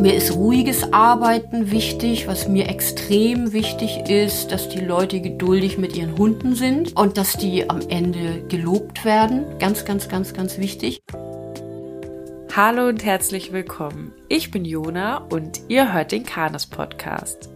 Mir 0.00 0.14
ist 0.14 0.34
ruhiges 0.34 0.94
Arbeiten 0.94 1.70
wichtig. 1.72 2.26
Was 2.26 2.48
mir 2.48 2.70
extrem 2.70 3.52
wichtig 3.52 4.08
ist, 4.08 4.50
dass 4.50 4.70
die 4.70 4.80
Leute 4.80 5.20
geduldig 5.20 5.76
mit 5.76 5.94
ihren 5.94 6.16
Hunden 6.16 6.54
sind 6.54 6.96
und 6.96 7.18
dass 7.18 7.36
die 7.36 7.68
am 7.68 7.82
Ende 7.86 8.42
gelobt 8.48 9.04
werden. 9.04 9.44
Ganz, 9.58 9.84
ganz, 9.84 10.08
ganz, 10.08 10.32
ganz 10.32 10.56
wichtig. 10.56 11.02
Hallo 12.56 12.88
und 12.88 13.04
herzlich 13.04 13.52
willkommen. 13.52 14.12
Ich 14.30 14.50
bin 14.50 14.64
Jona 14.64 15.18
und 15.18 15.60
ihr 15.68 15.92
hört 15.92 16.12
den 16.12 16.24
Kanes 16.24 16.64
Podcast. 16.64 17.50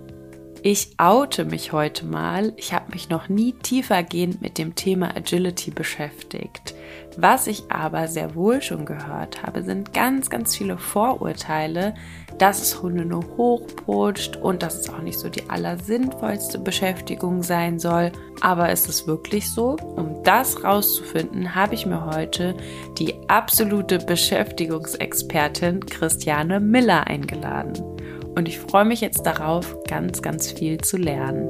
Ich 0.62 0.95
oute 0.98 1.46
mich 1.46 1.72
heute 1.72 2.04
mal. 2.04 2.52
Ich 2.56 2.74
habe 2.74 2.92
mich 2.92 3.08
noch 3.08 3.30
nie 3.30 3.52
tiefergehend 3.52 4.42
mit 4.42 4.58
dem 4.58 4.74
Thema 4.74 5.16
Agility 5.16 5.70
beschäftigt. 5.70 6.74
Was 7.17 7.46
ich 7.46 7.65
aber 7.71 8.09
sehr 8.09 8.35
wohl 8.35 8.61
schon 8.61 8.87
gehört 8.87 9.43
habe, 9.43 9.63
sind 9.63 9.93
ganz, 9.95 10.31
ganz 10.31 10.57
viele 10.57 10.79
Vorurteile, 10.79 11.95
dass 12.39 12.61
es 12.61 12.82
Hunde 12.82 13.05
nur 13.05 13.25
hochputscht 13.36 14.36
und 14.36 14.63
dass 14.63 14.81
es 14.81 14.91
auch 14.91 15.00
nicht 15.00 15.19
so 15.19 15.29
die 15.29 15.49
allersinnvollste 15.49 16.58
Beschäftigung 16.58 17.43
sein 17.43 17.79
soll. 17.79 18.11
Aber 18.41 18.72
ist 18.72 18.89
es 18.89 19.07
wirklich 19.07 19.53
so? 19.53 19.77
Um 19.96 20.22
das 20.25 20.64
rauszufinden, 20.64 21.55
habe 21.55 21.75
ich 21.75 21.86
mir 21.86 22.05
heute 22.07 22.57
die 22.99 23.14
absolute 23.29 23.99
Beschäftigungsexpertin 23.99 25.86
Christiane 25.86 26.58
Miller 26.58 27.07
eingeladen. 27.07 27.75
Und 28.35 28.49
ich 28.49 28.58
freue 28.58 28.85
mich 28.85 29.00
jetzt 29.00 29.25
darauf, 29.25 29.77
ganz, 29.89 30.21
ganz 30.21 30.50
viel 30.50 30.79
zu 30.79 30.96
lernen. 30.96 31.49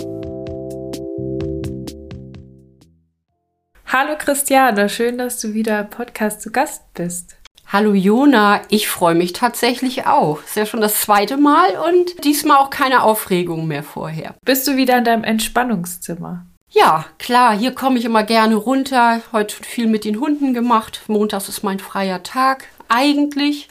Hallo 3.96 4.16
Christiane, 4.18 4.88
schön, 4.88 5.18
dass 5.18 5.38
du 5.38 5.54
wieder 5.54 5.78
im 5.78 5.88
Podcast 5.88 6.42
zu 6.42 6.50
Gast 6.50 6.82
bist. 6.94 7.36
Hallo 7.68 7.94
Jona, 7.94 8.62
ich 8.68 8.88
freue 8.88 9.14
mich 9.14 9.34
tatsächlich 9.34 10.04
auch. 10.04 10.42
Ist 10.42 10.56
ja 10.56 10.66
schon 10.66 10.80
das 10.80 11.02
zweite 11.02 11.36
Mal 11.36 11.78
und 11.88 12.24
diesmal 12.24 12.58
auch 12.58 12.70
keine 12.70 13.04
Aufregung 13.04 13.68
mehr 13.68 13.84
vorher. 13.84 14.34
Bist 14.44 14.66
du 14.66 14.76
wieder 14.76 14.98
in 14.98 15.04
deinem 15.04 15.22
Entspannungszimmer? 15.22 16.44
Ja, 16.70 17.04
klar, 17.20 17.56
hier 17.56 17.70
komme 17.70 18.00
ich 18.00 18.04
immer 18.04 18.24
gerne 18.24 18.56
runter. 18.56 19.22
Heute 19.30 19.62
viel 19.62 19.86
mit 19.86 20.04
den 20.04 20.18
Hunden 20.18 20.54
gemacht. 20.54 21.02
Montags 21.06 21.48
ist 21.48 21.62
mein 21.62 21.78
freier 21.78 22.24
Tag, 22.24 22.66
eigentlich. 22.88 23.68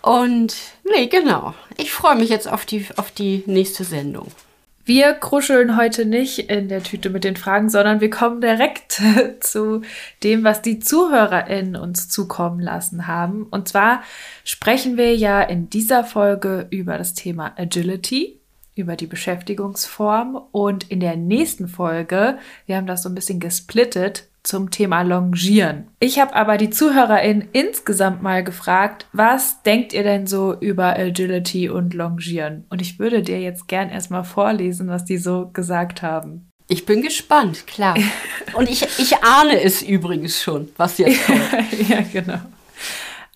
Und 0.00 0.54
nee, 0.84 1.08
genau. 1.08 1.54
Ich 1.76 1.90
freue 1.92 2.14
mich 2.14 2.28
jetzt 2.28 2.46
auf 2.46 2.64
die, 2.64 2.86
auf 2.98 3.10
die 3.10 3.42
nächste 3.46 3.82
Sendung. 3.82 4.28
Wir 4.86 5.14
kruscheln 5.14 5.78
heute 5.78 6.04
nicht 6.04 6.50
in 6.50 6.68
der 6.68 6.82
Tüte 6.82 7.08
mit 7.08 7.24
den 7.24 7.36
Fragen, 7.36 7.70
sondern 7.70 8.02
wir 8.02 8.10
kommen 8.10 8.42
direkt 8.42 9.00
zu 9.40 9.80
dem, 10.22 10.44
was 10.44 10.60
die 10.60 10.78
ZuhörerInnen 10.78 11.74
uns 11.74 12.10
zukommen 12.10 12.60
lassen 12.60 13.06
haben. 13.06 13.44
Und 13.44 13.66
zwar 13.66 14.02
sprechen 14.44 14.98
wir 14.98 15.16
ja 15.16 15.40
in 15.40 15.70
dieser 15.70 16.04
Folge 16.04 16.66
über 16.68 16.98
das 16.98 17.14
Thema 17.14 17.54
Agility, 17.56 18.38
über 18.74 18.94
die 18.96 19.06
Beschäftigungsform 19.06 20.38
und 20.52 20.90
in 20.90 21.00
der 21.00 21.16
nächsten 21.16 21.66
Folge, 21.66 22.38
wir 22.66 22.76
haben 22.76 22.86
das 22.86 23.04
so 23.04 23.08
ein 23.08 23.14
bisschen 23.14 23.40
gesplittet, 23.40 24.28
zum 24.44 24.70
Thema 24.70 25.02
Longieren. 25.02 25.88
Ich 25.98 26.20
habe 26.20 26.36
aber 26.36 26.58
die 26.58 26.70
ZuhörerInnen 26.70 27.48
insgesamt 27.52 28.22
mal 28.22 28.44
gefragt, 28.44 29.06
was 29.12 29.62
denkt 29.62 29.92
ihr 29.92 30.04
denn 30.04 30.26
so 30.26 30.54
über 30.54 30.96
Agility 30.96 31.68
und 31.68 31.94
Longieren? 31.94 32.64
Und 32.68 32.80
ich 32.80 32.98
würde 32.98 33.22
dir 33.22 33.40
jetzt 33.40 33.66
gern 33.66 33.90
erstmal 33.90 34.22
vorlesen, 34.22 34.88
was 34.88 35.04
die 35.04 35.18
so 35.18 35.50
gesagt 35.52 36.02
haben. 36.02 36.48
Ich 36.68 36.86
bin 36.86 37.02
gespannt, 37.02 37.66
klar. 37.66 37.94
Und 38.54 38.70
ich, 38.70 38.82
ich 38.98 39.22
ahne 39.22 39.60
es 39.62 39.82
übrigens 39.82 40.42
schon, 40.42 40.70
was 40.78 40.96
jetzt 40.96 41.22
kommt. 41.26 41.42
ja, 41.88 42.00
genau. 42.10 42.40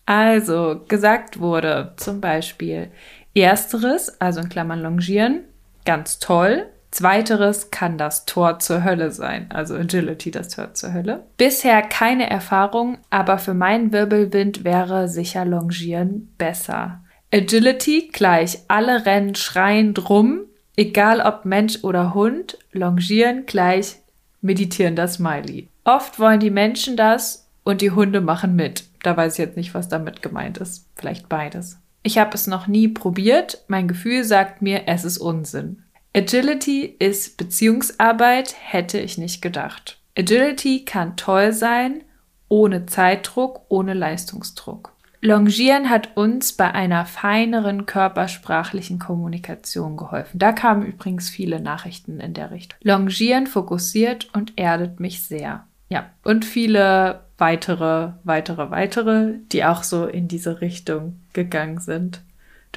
Also, 0.06 0.80
gesagt 0.88 1.38
wurde 1.38 1.92
zum 1.96 2.22
Beispiel, 2.22 2.90
ersteres, 3.34 4.18
also 4.20 4.40
in 4.40 4.48
Klammern 4.48 4.80
Longieren, 4.80 5.44
ganz 5.84 6.18
toll, 6.18 6.66
Zweiteres 6.90 7.70
kann 7.70 7.98
das 7.98 8.24
Tor 8.24 8.58
zur 8.60 8.82
Hölle 8.82 9.10
sein, 9.10 9.46
also 9.50 9.74
Agility 9.74 10.30
das 10.30 10.48
Tor 10.48 10.74
zur 10.74 10.92
Hölle. 10.92 11.24
Bisher 11.36 11.82
keine 11.82 12.28
Erfahrung, 12.30 12.98
aber 13.10 13.38
für 13.38 13.54
meinen 13.54 13.92
Wirbelwind 13.92 14.64
wäre 14.64 15.08
sicher 15.08 15.44
Longieren 15.44 16.32
besser. 16.38 17.00
Agility 17.32 18.08
gleich 18.12 18.60
alle 18.68 19.04
rennen 19.04 19.34
schreiend 19.34 20.08
rum, 20.08 20.40
egal 20.76 21.20
ob 21.20 21.44
Mensch 21.44 21.84
oder 21.84 22.14
Hund. 22.14 22.56
Longieren 22.72 23.44
gleich 23.44 23.96
meditierender 24.40 25.08
Smiley. 25.08 25.68
Oft 25.84 26.18
wollen 26.18 26.40
die 26.40 26.50
Menschen 26.50 26.96
das 26.96 27.48
und 27.64 27.82
die 27.82 27.90
Hunde 27.90 28.22
machen 28.22 28.56
mit. 28.56 28.84
Da 29.02 29.16
weiß 29.16 29.34
ich 29.34 29.38
jetzt 29.38 29.56
nicht, 29.56 29.74
was 29.74 29.88
damit 29.88 30.22
gemeint 30.22 30.58
ist. 30.58 30.86
Vielleicht 30.96 31.28
beides. 31.28 31.78
Ich 32.02 32.16
habe 32.16 32.34
es 32.34 32.46
noch 32.46 32.66
nie 32.66 32.88
probiert. 32.88 33.64
Mein 33.68 33.88
Gefühl 33.88 34.24
sagt 34.24 34.62
mir, 34.62 34.82
es 34.86 35.04
ist 35.04 35.18
Unsinn. 35.18 35.82
Agility 36.18 36.96
ist 36.98 37.36
Beziehungsarbeit, 37.36 38.56
hätte 38.60 38.98
ich 38.98 39.18
nicht 39.18 39.40
gedacht. 39.40 40.00
Agility 40.18 40.84
kann 40.84 41.16
toll 41.16 41.52
sein, 41.52 42.02
ohne 42.48 42.86
Zeitdruck, 42.86 43.60
ohne 43.68 43.94
Leistungsdruck. 43.94 44.92
Longieren 45.20 45.90
hat 45.90 46.16
uns 46.16 46.54
bei 46.54 46.74
einer 46.74 47.06
feineren 47.06 47.86
körpersprachlichen 47.86 48.98
Kommunikation 48.98 49.96
geholfen. 49.96 50.40
Da 50.40 50.50
kamen 50.50 50.86
übrigens 50.86 51.30
viele 51.30 51.60
Nachrichten 51.60 52.18
in 52.18 52.34
der 52.34 52.50
Richtung. 52.50 52.80
Longieren 52.82 53.46
fokussiert 53.46 54.28
und 54.32 54.54
erdet 54.56 54.98
mich 54.98 55.22
sehr. 55.22 55.68
Ja, 55.88 56.10
und 56.24 56.44
viele 56.44 57.20
weitere, 57.36 58.10
weitere, 58.24 58.72
weitere, 58.72 59.34
die 59.52 59.64
auch 59.64 59.84
so 59.84 60.06
in 60.06 60.26
diese 60.26 60.60
Richtung 60.60 61.20
gegangen 61.32 61.78
sind. 61.78 62.22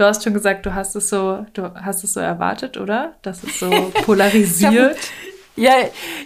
Du 0.01 0.07
hast 0.07 0.23
schon 0.23 0.33
gesagt, 0.33 0.65
du 0.65 0.73
hast 0.73 0.95
es 0.95 1.09
so, 1.09 1.45
du 1.53 1.75
hast 1.75 2.03
es 2.03 2.13
so 2.13 2.19
erwartet, 2.19 2.75
oder? 2.75 3.13
Dass 3.21 3.43
es 3.43 3.59
so 3.59 3.69
polarisiert. 4.03 4.97
Ja, 5.55 5.75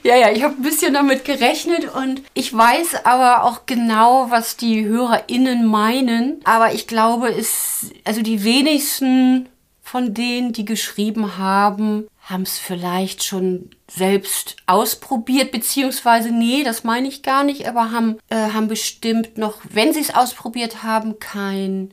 ja, 0.02 0.16
ja, 0.16 0.32
ich 0.32 0.44
habe 0.44 0.54
ein 0.54 0.62
bisschen 0.62 0.94
damit 0.94 1.26
gerechnet 1.26 1.94
und 1.94 2.22
ich 2.34 2.56
weiß 2.56 3.04
aber 3.04 3.44
auch 3.44 3.66
genau, 3.66 4.28
was 4.30 4.56
die 4.56 4.86
HörerInnen 4.86 5.66
meinen. 5.66 6.40
Aber 6.46 6.74
ich 6.74 6.88
glaube, 6.88 7.28
es, 7.28 7.92
also 8.06 8.22
die 8.22 8.46
wenigsten 8.46 9.50
von 9.82 10.14
denen, 10.14 10.54
die 10.54 10.64
geschrieben 10.64 11.38
haben, 11.38 12.08
haben 12.22 12.44
es 12.44 12.58
vielleicht 12.58 13.26
schon 13.26 13.72
selbst 13.92 14.56
ausprobiert, 14.68 15.52
beziehungsweise, 15.52 16.32
nee, 16.32 16.64
das 16.64 16.86
meine 16.86 17.10
ich 17.10 17.24
gar 17.24 17.44
nicht, 17.44 17.68
aber 17.68 17.92
haben, 17.92 18.20
äh, 18.30 18.54
haben 18.54 18.70
bestimmt 18.70 19.38
noch, 19.38 19.58
wenn 19.70 19.92
sie 19.92 20.00
es 20.00 20.16
ausprobiert 20.16 20.82
haben, 20.82 21.20
kein 21.20 21.92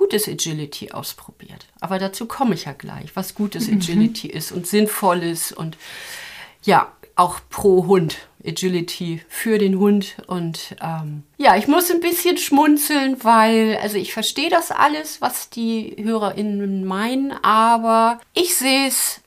gutes 0.00 0.26
Agility 0.26 0.92
ausprobiert. 0.92 1.66
Aber 1.78 1.98
dazu 1.98 2.24
komme 2.24 2.54
ich 2.54 2.64
ja 2.64 2.72
gleich, 2.72 3.14
was 3.14 3.34
gutes 3.34 3.68
mhm. 3.68 3.76
Agility 3.76 4.28
ist 4.28 4.50
und 4.50 4.66
sinnvolles 4.66 5.52
und 5.52 5.76
ja, 6.62 6.90
auch 7.16 7.40
pro 7.50 7.86
Hund. 7.86 8.16
Agility 8.42 9.20
für 9.28 9.58
den 9.58 9.78
Hund. 9.78 10.16
Und 10.26 10.74
ähm, 10.80 11.24
ja, 11.36 11.56
ich 11.56 11.68
muss 11.68 11.90
ein 11.90 12.00
bisschen 12.00 12.38
schmunzeln, 12.38 13.22
weil, 13.22 13.78
also 13.82 13.98
ich 13.98 14.14
verstehe 14.14 14.48
das 14.48 14.70
alles, 14.70 15.20
was 15.20 15.50
die 15.50 15.94
HörerInnen 15.98 16.86
meinen, 16.86 17.32
aber 17.42 18.18
ich 18.32 18.56
sehe 18.56 18.86
es 18.86 19.20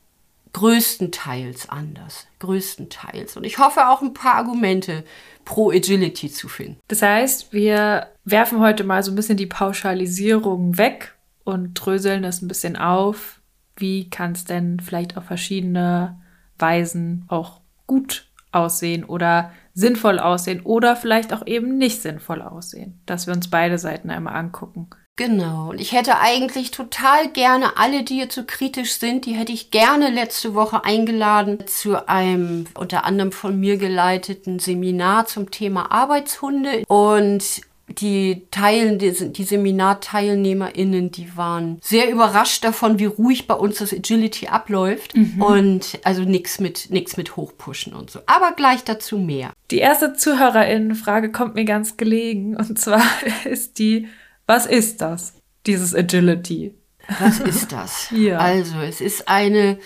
größtenteils 0.53 1.69
anders. 1.69 2.25
Größtenteils. 2.39 3.37
Und 3.37 3.43
ich 3.43 3.59
hoffe 3.59 3.89
auch 3.89 4.01
ein 4.01 4.15
paar 4.15 4.35
Argumente 4.35 5.03
pro 5.45 5.71
Agility 5.71 6.29
zu 6.29 6.47
finden. 6.47 6.79
Das 6.87 7.01
heißt, 7.01 7.53
wir 7.53 8.07
werfen 8.25 8.59
heute 8.59 8.83
mal 8.83 9.03
so 9.03 9.11
ein 9.11 9.15
bisschen 9.15 9.37
die 9.37 9.45
Pauschalisierung 9.45 10.77
weg 10.77 11.15
und 11.43 11.73
dröseln 11.73 12.23
das 12.23 12.41
ein 12.41 12.47
bisschen 12.47 12.75
auf. 12.75 13.41
Wie 13.75 14.09
kann 14.09 14.33
es 14.33 14.45
denn 14.45 14.79
vielleicht 14.79 15.17
auf 15.17 15.25
verschiedene 15.25 16.19
Weisen 16.57 17.25
auch 17.27 17.61
gut 17.87 18.27
aussehen 18.51 19.03
oder 19.03 19.51
sinnvoll 19.73 20.19
aussehen 20.19 20.61
oder 20.61 20.95
vielleicht 20.95 21.33
auch 21.33 21.45
eben 21.45 21.77
nicht 21.77 22.01
sinnvoll 22.01 22.41
aussehen, 22.41 23.01
dass 23.05 23.27
wir 23.27 23.33
uns 23.33 23.49
beide 23.49 23.77
Seiten 23.77 24.09
einmal 24.09 24.35
angucken. 24.35 24.89
Genau. 25.15 25.69
Und 25.69 25.79
ich 25.79 25.91
hätte 25.91 26.19
eigentlich 26.19 26.71
total 26.71 27.29
gerne 27.29 27.77
alle, 27.77 28.03
die 28.03 28.17
jetzt 28.17 28.33
so 28.33 28.43
kritisch 28.45 28.93
sind, 28.93 29.25
die 29.25 29.33
hätte 29.33 29.51
ich 29.51 29.69
gerne 29.69 30.09
letzte 30.09 30.55
Woche 30.55 30.83
eingeladen 30.83 31.67
zu 31.67 32.07
einem 32.07 32.65
unter 32.73 33.05
anderem 33.05 33.31
von 33.31 33.59
mir 33.59 33.77
geleiteten 33.77 34.57
Seminar 34.57 35.27
zum 35.27 35.51
Thema 35.51 35.91
Arbeitshunde. 35.91 36.83
Und 36.87 37.61
die 37.87 38.47
Teilen, 38.49 38.97
die, 38.97 39.11
SeminarteilnehmerInnen, 39.11 41.11
die 41.11 41.37
waren 41.37 41.77
sehr 41.81 42.09
überrascht 42.09 42.63
davon, 42.63 42.97
wie 42.97 43.05
ruhig 43.05 43.45
bei 43.45 43.53
uns 43.53 43.77
das 43.77 43.93
Agility 43.93 44.47
abläuft. 44.47 45.15
Mhm. 45.15 45.41
Und 45.41 45.99
also 46.03 46.23
nichts 46.23 46.59
mit, 46.59 46.89
nichts 46.89 47.17
mit 47.17 47.35
Hochpushen 47.35 47.93
und 47.93 48.09
so. 48.09 48.21
Aber 48.25 48.53
gleich 48.53 48.83
dazu 48.83 49.19
mehr. 49.19 49.51
Die 49.69 49.79
erste 49.79 50.13
ZuhörerInnen-Frage 50.13 51.31
kommt 51.31 51.55
mir 51.55 51.65
ganz 51.65 51.97
gelegen. 51.97 52.55
Und 52.55 52.79
zwar 52.79 53.03
ist 53.43 53.77
die, 53.77 54.07
was 54.45 54.65
ist 54.65 55.01
das, 55.01 55.33
dieses 55.65 55.95
Agility? 55.95 56.73
Was 57.19 57.39
ist 57.39 57.71
das? 57.71 58.07
ja. 58.11 58.37
Also, 58.37 58.79
es 58.79 59.01
ist 59.01 59.27
eine, 59.27 59.77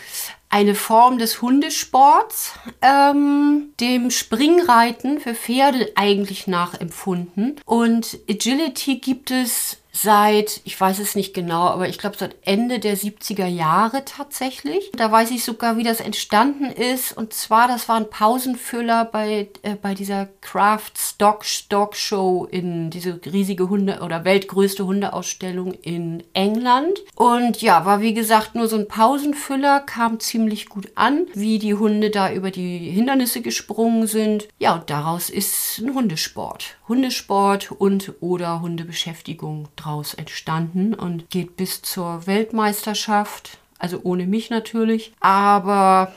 eine 0.49 0.75
Form 0.75 1.17
des 1.17 1.41
Hundesports, 1.41 2.53
ähm, 2.81 3.73
dem 3.79 4.11
Springreiten 4.11 5.19
für 5.19 5.33
Pferde 5.33 5.91
eigentlich 5.95 6.47
nachempfunden. 6.47 7.55
Und 7.65 8.19
Agility 8.29 8.99
gibt 8.99 9.31
es 9.31 9.77
seit, 10.01 10.61
ich 10.63 10.79
weiß 10.79 10.99
es 10.99 11.15
nicht 11.15 11.33
genau, 11.33 11.67
aber 11.67 11.89
ich 11.89 11.97
glaube 11.97 12.17
seit 12.17 12.35
Ende 12.43 12.79
der 12.79 12.97
70er 12.97 13.47
Jahre 13.47 14.05
tatsächlich. 14.05 14.91
Da 14.95 15.11
weiß 15.11 15.31
ich 15.31 15.43
sogar, 15.43 15.77
wie 15.77 15.83
das 15.83 15.99
entstanden 15.99 16.65
ist. 16.65 17.15
Und 17.15 17.33
zwar, 17.33 17.67
das 17.67 17.89
war 17.89 17.97
ein 17.97 18.09
Pausenfüller 18.09 19.05
bei, 19.05 19.49
äh, 19.63 19.75
bei 19.75 19.93
dieser 19.93 20.27
Craft 20.41 20.91
Stock 20.97 21.45
Stock 21.45 21.95
Show 21.95 22.47
in 22.49 22.89
diese 22.89 23.19
riesige 23.25 23.69
Hunde- 23.69 24.01
oder 24.01 24.23
weltgrößte 24.23 24.85
Hundeausstellung 24.85 25.73
in 25.73 26.23
England. 26.33 26.99
Und 27.15 27.61
ja, 27.61 27.85
war 27.85 28.01
wie 28.01 28.13
gesagt 28.13 28.55
nur 28.55 28.67
so 28.67 28.77
ein 28.77 28.87
Pausenfüller, 28.87 29.79
kam 29.79 30.19
ziemlich 30.19 30.69
gut 30.69 30.91
an, 30.95 31.27
wie 31.33 31.59
die 31.59 31.73
Hunde 31.73 32.11
da 32.11 32.31
über 32.31 32.51
die 32.51 32.77
Hindernisse 32.91 33.41
gesprungen 33.41 34.07
sind. 34.07 34.47
Ja, 34.59 34.75
und 34.75 34.89
daraus 34.89 35.29
ist 35.29 35.79
ein 35.79 35.93
Hundesport. 35.93 36.77
Hundesport 36.87 37.71
und 37.71 38.13
oder 38.21 38.61
Hundebeschäftigung 38.61 39.67
draus 39.75 39.86
entstanden 40.13 40.93
und 40.93 41.29
geht 41.29 41.57
bis 41.57 41.81
zur 41.81 42.27
Weltmeisterschaft. 42.27 43.57
Also 43.79 44.01
ohne 44.03 44.27
mich 44.27 44.49
natürlich. 44.49 45.13
Aber 45.19 46.11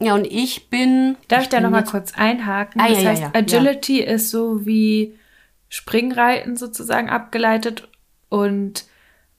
ja, 0.00 0.14
und 0.14 0.26
ich 0.26 0.68
bin. 0.70 1.16
Darf 1.28 1.40
ich, 1.40 1.44
ich 1.44 1.50
da 1.50 1.60
nochmal 1.60 1.84
kurz 1.84 2.14
einhaken? 2.14 2.80
Ah, 2.80 2.88
das 2.88 3.02
ja, 3.02 3.10
heißt, 3.10 3.22
ja, 3.22 3.30
ja. 3.32 3.38
Agility 3.38 4.00
ist 4.00 4.30
so 4.30 4.64
wie 4.64 5.18
Springreiten 5.68 6.56
sozusagen 6.56 7.10
abgeleitet 7.10 7.88
und 8.28 8.84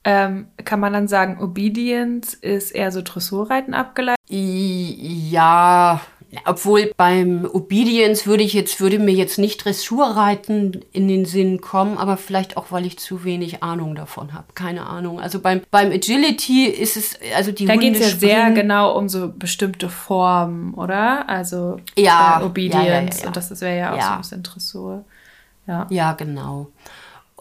ähm, 0.03 0.47
kann 0.63 0.79
man 0.79 0.93
dann 0.93 1.07
sagen, 1.07 1.41
Obedience 1.41 2.33
ist 2.33 2.71
eher 2.71 2.91
so 2.91 3.01
Dressurreiten 3.03 3.73
abgeleitet? 3.73 4.17
Ja, 4.27 6.01
obwohl 6.45 6.91
beim 6.95 7.45
Obedience 7.45 8.25
würde 8.25 8.43
ich 8.43 8.53
jetzt, 8.53 8.79
würde 8.79 8.99
mir 8.99 9.13
jetzt 9.13 9.37
nicht 9.37 9.65
Dressurreiten 9.65 10.79
in 10.93 11.07
den 11.07 11.25
Sinn 11.25 11.59
kommen, 11.59 11.97
aber 11.97 12.15
vielleicht 12.15 12.55
auch, 12.55 12.71
weil 12.71 12.85
ich 12.85 12.97
zu 12.97 13.23
wenig 13.23 13.63
Ahnung 13.63 13.95
davon 13.95 14.33
habe. 14.33 14.45
Keine 14.55 14.85
Ahnung. 14.85 15.19
Also 15.19 15.39
beim, 15.39 15.61
beim 15.71 15.91
Agility 15.91 16.65
ist 16.65 16.95
es, 16.95 17.19
also 17.35 17.51
die 17.51 17.65
Da 17.65 17.75
geht 17.75 17.95
es 17.95 18.11
ja 18.11 18.17
sehr 18.17 18.51
genau 18.51 18.97
um 18.97 19.09
so 19.09 19.31
bestimmte 19.35 19.89
Formen, 19.89 20.73
oder? 20.73 21.27
Also 21.27 21.79
Ja, 21.97 22.39
bei 22.39 22.45
Obedience 22.45 22.75
ja, 22.75 22.93
ja, 22.93 23.21
ja, 23.21 23.27
und 23.27 23.35
das 23.35 23.61
wäre 23.61 23.77
ja 23.77 23.93
auch 23.93 24.01
so 24.01 24.11
ein 24.11 24.21
bisschen 24.21 24.43
Dressur. 24.43 25.05
Ja. 25.67 25.87
Ja, 25.89 26.13
genau. 26.13 26.67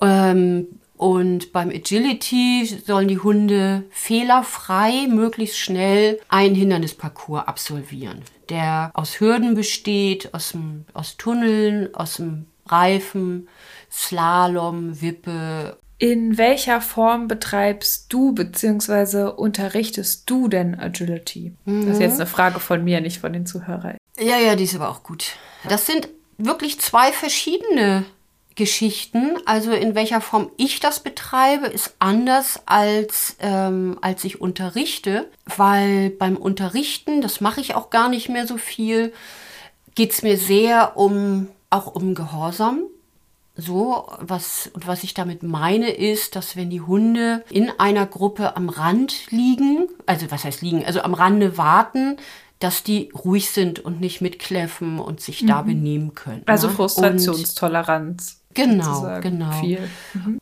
Ähm, 0.02 0.66
und 1.00 1.54
beim 1.54 1.70
Agility 1.70 2.66
sollen 2.84 3.08
die 3.08 3.20
Hunde 3.20 3.84
fehlerfrei, 3.88 5.06
möglichst 5.08 5.56
schnell 5.56 6.20
einen 6.28 6.54
Hindernisparcours 6.54 7.48
absolvieren, 7.48 8.20
der 8.50 8.90
aus 8.92 9.18
Hürden 9.18 9.54
besteht, 9.54 10.34
aus, 10.34 10.50
dem, 10.50 10.84
aus 10.92 11.16
Tunneln, 11.16 11.94
aus 11.94 12.16
dem 12.16 12.48
Reifen, 12.66 13.48
Slalom, 13.90 15.00
Wippe. 15.00 15.78
In 15.96 16.36
welcher 16.36 16.82
Form 16.82 17.28
betreibst 17.28 18.12
du 18.12 18.34
bzw. 18.34 19.30
unterrichtest 19.34 20.28
du 20.28 20.48
denn 20.48 20.78
Agility? 20.78 21.54
Das 21.64 21.94
ist 21.94 22.00
jetzt 22.00 22.20
eine 22.20 22.26
Frage 22.26 22.60
von 22.60 22.84
mir, 22.84 23.00
nicht 23.00 23.20
von 23.20 23.32
den 23.32 23.46
Zuhörern. 23.46 23.96
Ja, 24.18 24.38
ja, 24.38 24.54
die 24.54 24.64
ist 24.64 24.74
aber 24.74 24.90
auch 24.90 25.02
gut. 25.02 25.36
Das 25.66 25.86
sind 25.86 26.10
wirklich 26.36 26.78
zwei 26.78 27.10
verschiedene 27.10 28.04
Geschichten. 28.60 29.38
Also 29.46 29.72
in 29.72 29.94
welcher 29.94 30.20
Form 30.20 30.50
ich 30.58 30.80
das 30.80 31.00
betreibe, 31.00 31.66
ist 31.66 31.94
anders 31.98 32.60
als, 32.66 33.36
ähm, 33.40 33.96
als 34.02 34.22
ich 34.24 34.42
unterrichte, 34.42 35.30
weil 35.56 36.10
beim 36.10 36.36
Unterrichten, 36.36 37.22
das 37.22 37.40
mache 37.40 37.62
ich 37.62 37.74
auch 37.74 37.88
gar 37.88 38.10
nicht 38.10 38.28
mehr 38.28 38.46
so 38.46 38.58
viel, 38.58 39.14
geht 39.94 40.12
es 40.12 40.20
mir 40.20 40.36
sehr 40.36 40.98
um 40.98 41.48
auch 41.70 41.94
um 41.94 42.14
Gehorsam. 42.14 42.82
So, 43.56 44.06
was, 44.20 44.70
und 44.74 44.86
was 44.86 45.04
ich 45.04 45.14
damit 45.14 45.42
meine, 45.42 45.88
ist, 45.88 46.36
dass 46.36 46.54
wenn 46.54 46.68
die 46.68 46.82
Hunde 46.82 47.42
in 47.48 47.70
einer 47.78 48.04
Gruppe 48.04 48.56
am 48.56 48.68
Rand 48.68 49.30
liegen, 49.30 49.88
also 50.04 50.30
was 50.30 50.44
heißt 50.44 50.60
liegen, 50.60 50.84
also 50.84 51.00
am 51.00 51.14
Rande 51.14 51.56
warten, 51.56 52.18
dass 52.58 52.82
die 52.82 53.08
ruhig 53.24 53.50
sind 53.50 53.78
und 53.80 54.02
nicht 54.02 54.20
mitkläffen 54.20 54.98
und 54.98 55.22
sich 55.22 55.46
da 55.46 55.62
benehmen 55.62 56.14
können. 56.14 56.42
Also 56.44 56.68
ne? 56.68 56.74
Frustrationstoleranz. 56.74 58.39
Genau, 58.52 59.20
genau. 59.20 59.52
Viel. 59.60 59.78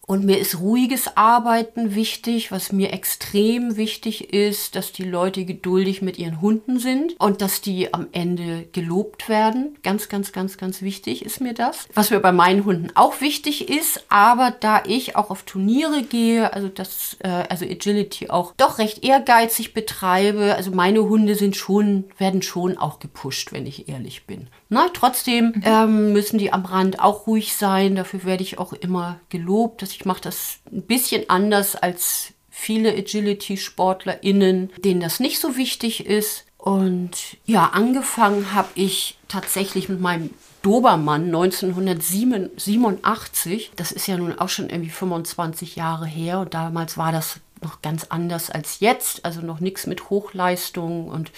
Und 0.07 0.25
mir 0.25 0.39
ist 0.39 0.61
ruhiges 0.61 1.17
Arbeiten 1.19 1.95
wichtig. 1.95 2.51
Was 2.51 2.73
mir 2.73 2.93
extrem 2.95 3.77
wichtig 3.77 4.33
ist, 4.33 4.77
dass 4.77 4.93
die 4.93 5.05
Leute 5.05 5.45
geduldig 5.45 6.01
mit 6.01 6.19
ihren 6.19 6.41
Hunden 6.41 6.79
sind 6.79 7.21
und 7.21 7.43
dass 7.43 7.61
die 7.61 7.93
am 7.93 8.07
Ende 8.13 8.67
gelobt 8.73 9.29
werden. 9.29 9.77
Ganz, 9.83 10.09
ganz, 10.09 10.33
ganz, 10.33 10.57
ganz 10.57 10.81
wichtig 10.81 11.23
ist 11.23 11.43
mir 11.43 11.53
das. 11.53 11.87
Was 11.93 12.11
mir 12.11 12.21
bei 12.21 12.33
meinen 12.33 12.65
Hunden 12.65 12.89
auch 12.95 13.21
wichtig 13.21 13.69
ist, 13.69 14.05
aber 14.09 14.55
da 14.59 14.83
ich 14.87 15.15
auch 15.15 15.29
auf 15.31 15.43
Turniere 15.43 16.03
gehe, 16.03 16.55
also 16.55 16.69
das, 16.69 17.19
äh, 17.21 17.29
also 17.29 17.67
Agility 17.67 18.31
auch 18.31 18.55
doch 18.57 18.79
recht 18.79 19.05
ehrgeizig 19.05 19.75
betreibe, 19.75 20.55
also 20.55 20.71
meine 20.71 21.03
Hunde 21.03 21.35
sind 21.35 21.57
schon, 21.57 22.05
werden 22.17 22.41
schon 22.41 22.79
auch 22.79 23.01
gepusht, 23.01 23.53
wenn 23.53 23.67
ich 23.67 23.89
ehrlich 23.89 24.25
bin. 24.25 24.49
Na, 24.71 24.87
trotzdem 24.93 25.63
ähm, 25.65 26.13
müssen 26.13 26.39
die 26.39 26.53
am 26.53 26.65
Rand 26.65 27.01
auch 27.01 27.27
ruhig 27.27 27.55
sein. 27.55 27.98
Dafür 27.99 28.25
werde 28.25 28.43
ich 28.45 28.59
auch 28.59 28.73
immer 28.73 29.19
gelobt, 29.29 29.83
dass 29.83 29.91
ich 29.91 30.05
mache 30.05 30.21
das 30.21 30.61
ein 30.71 30.83
bisschen 30.83 31.29
anders 31.29 31.75
als 31.75 32.33
viele 32.49 32.93
Agility-SportlerInnen, 32.93 34.71
denen 34.85 35.01
das 35.01 35.19
nicht 35.19 35.41
so 35.41 35.57
wichtig 35.57 36.07
ist. 36.07 36.45
Und 36.59 37.11
ja, 37.45 37.71
angefangen 37.73 38.55
habe 38.55 38.69
ich 38.77 39.19
tatsächlich 39.27 39.89
mit 39.89 40.01
meinem 40.01 40.31
Dobermann 40.63 41.25
1987. 41.27 43.73
Das 43.75 43.91
ist 43.91 44.07
ja 44.07 44.17
nun 44.17 44.39
auch 44.39 44.49
schon 44.49 44.71
irgendwie 44.71 44.91
25 44.91 45.75
Jahre 45.75 46.07
her. 46.07 46.39
Und 46.39 46.55
damals 46.55 46.97
war 46.97 47.11
das 47.11 47.41
noch 47.63 47.83
ganz 47.83 48.05
anders 48.05 48.49
als 48.49 48.79
jetzt. 48.79 49.25
Also 49.25 49.41
noch 49.41 49.59
nichts 49.59 49.89
mit 49.89 50.09
Hochleistung 50.09 51.09
und 51.09 51.33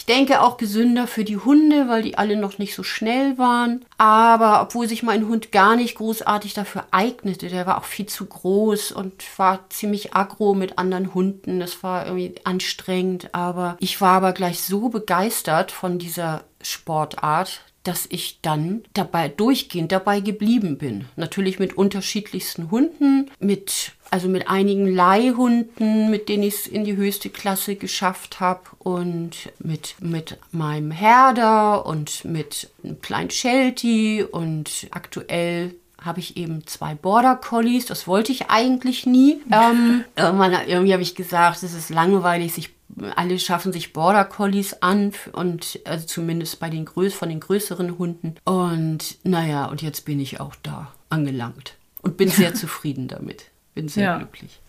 ich 0.00 0.06
denke 0.06 0.40
auch 0.40 0.56
gesünder 0.56 1.06
für 1.06 1.24
die 1.24 1.36
Hunde, 1.36 1.86
weil 1.90 2.00
die 2.00 2.16
alle 2.16 2.34
noch 2.34 2.56
nicht 2.56 2.74
so 2.74 2.82
schnell 2.82 3.36
waren. 3.36 3.84
Aber 3.98 4.62
obwohl 4.62 4.88
sich 4.88 5.02
mein 5.02 5.28
Hund 5.28 5.52
gar 5.52 5.76
nicht 5.76 5.96
großartig 5.96 6.54
dafür 6.54 6.86
eignete, 6.90 7.48
der 7.48 7.66
war 7.66 7.76
auch 7.76 7.84
viel 7.84 8.06
zu 8.06 8.24
groß 8.24 8.92
und 8.92 9.22
war 9.36 9.68
ziemlich 9.68 10.14
aggro 10.14 10.54
mit 10.54 10.78
anderen 10.78 11.12
Hunden. 11.12 11.60
Das 11.60 11.82
war 11.82 12.06
irgendwie 12.06 12.34
anstrengend. 12.44 13.34
Aber 13.34 13.76
ich 13.78 14.00
war 14.00 14.16
aber 14.16 14.32
gleich 14.32 14.62
so 14.62 14.88
begeistert 14.88 15.70
von 15.70 15.98
dieser 15.98 16.44
Sportart, 16.62 17.60
dass 17.82 18.06
ich 18.08 18.40
dann 18.40 18.84
dabei 18.94 19.28
durchgehend 19.28 19.92
dabei 19.92 20.20
geblieben 20.20 20.78
bin. 20.78 21.08
Natürlich 21.16 21.58
mit 21.58 21.76
unterschiedlichsten 21.76 22.70
Hunden, 22.70 23.30
mit 23.38 23.92
also 24.10 24.28
mit 24.28 24.48
einigen 24.48 24.92
Leihhunden, 24.92 26.10
mit 26.10 26.28
denen 26.28 26.42
ich 26.42 26.54
es 26.54 26.66
in 26.66 26.84
die 26.84 26.96
höchste 26.96 27.30
Klasse 27.30 27.76
geschafft 27.76 28.40
habe 28.40 28.62
und 28.78 29.50
mit, 29.58 29.94
mit 30.00 30.38
meinem 30.52 30.90
Herder 30.90 31.86
und 31.86 32.24
mit 32.24 32.70
einem 32.82 33.00
kleinen 33.00 33.30
Sheltie 33.30 34.24
und 34.24 34.88
aktuell 34.90 35.74
habe 36.00 36.20
ich 36.20 36.36
eben 36.36 36.66
zwei 36.66 36.94
Border 36.94 37.36
Collies. 37.36 37.86
Das 37.86 38.06
wollte 38.06 38.32
ich 38.32 38.48
eigentlich 38.48 39.06
nie. 39.06 39.40
Ähm, 39.52 40.04
irgendwann, 40.16 40.52
irgendwie 40.66 40.92
habe 40.92 41.02
ich 41.02 41.14
gesagt, 41.14 41.62
es 41.62 41.74
ist 41.74 41.90
langweilig, 41.90 42.54
sich 42.54 42.70
alle 43.14 43.38
schaffen 43.38 43.72
sich 43.72 43.92
Border 43.92 44.24
Collies 44.24 44.82
an 44.82 45.12
und 45.32 45.80
also 45.84 46.06
zumindest 46.06 46.60
bei 46.60 46.70
den 46.70 46.84
Größ 46.84 47.14
von 47.14 47.28
den 47.28 47.40
größeren 47.40 47.98
Hunden. 47.98 48.34
Und 48.44 49.18
naja, 49.22 49.66
und 49.66 49.82
jetzt 49.82 50.04
bin 50.04 50.20
ich 50.20 50.40
auch 50.40 50.54
da 50.62 50.92
angelangt 51.08 51.74
und 52.02 52.16
bin 52.16 52.28
sehr 52.30 52.54
zufrieden 52.54 53.08
damit. 53.08 53.49
Bin 53.74 53.88
sehr 53.88 54.04
Ja. 54.04 54.18
glücklich. 54.18 54.60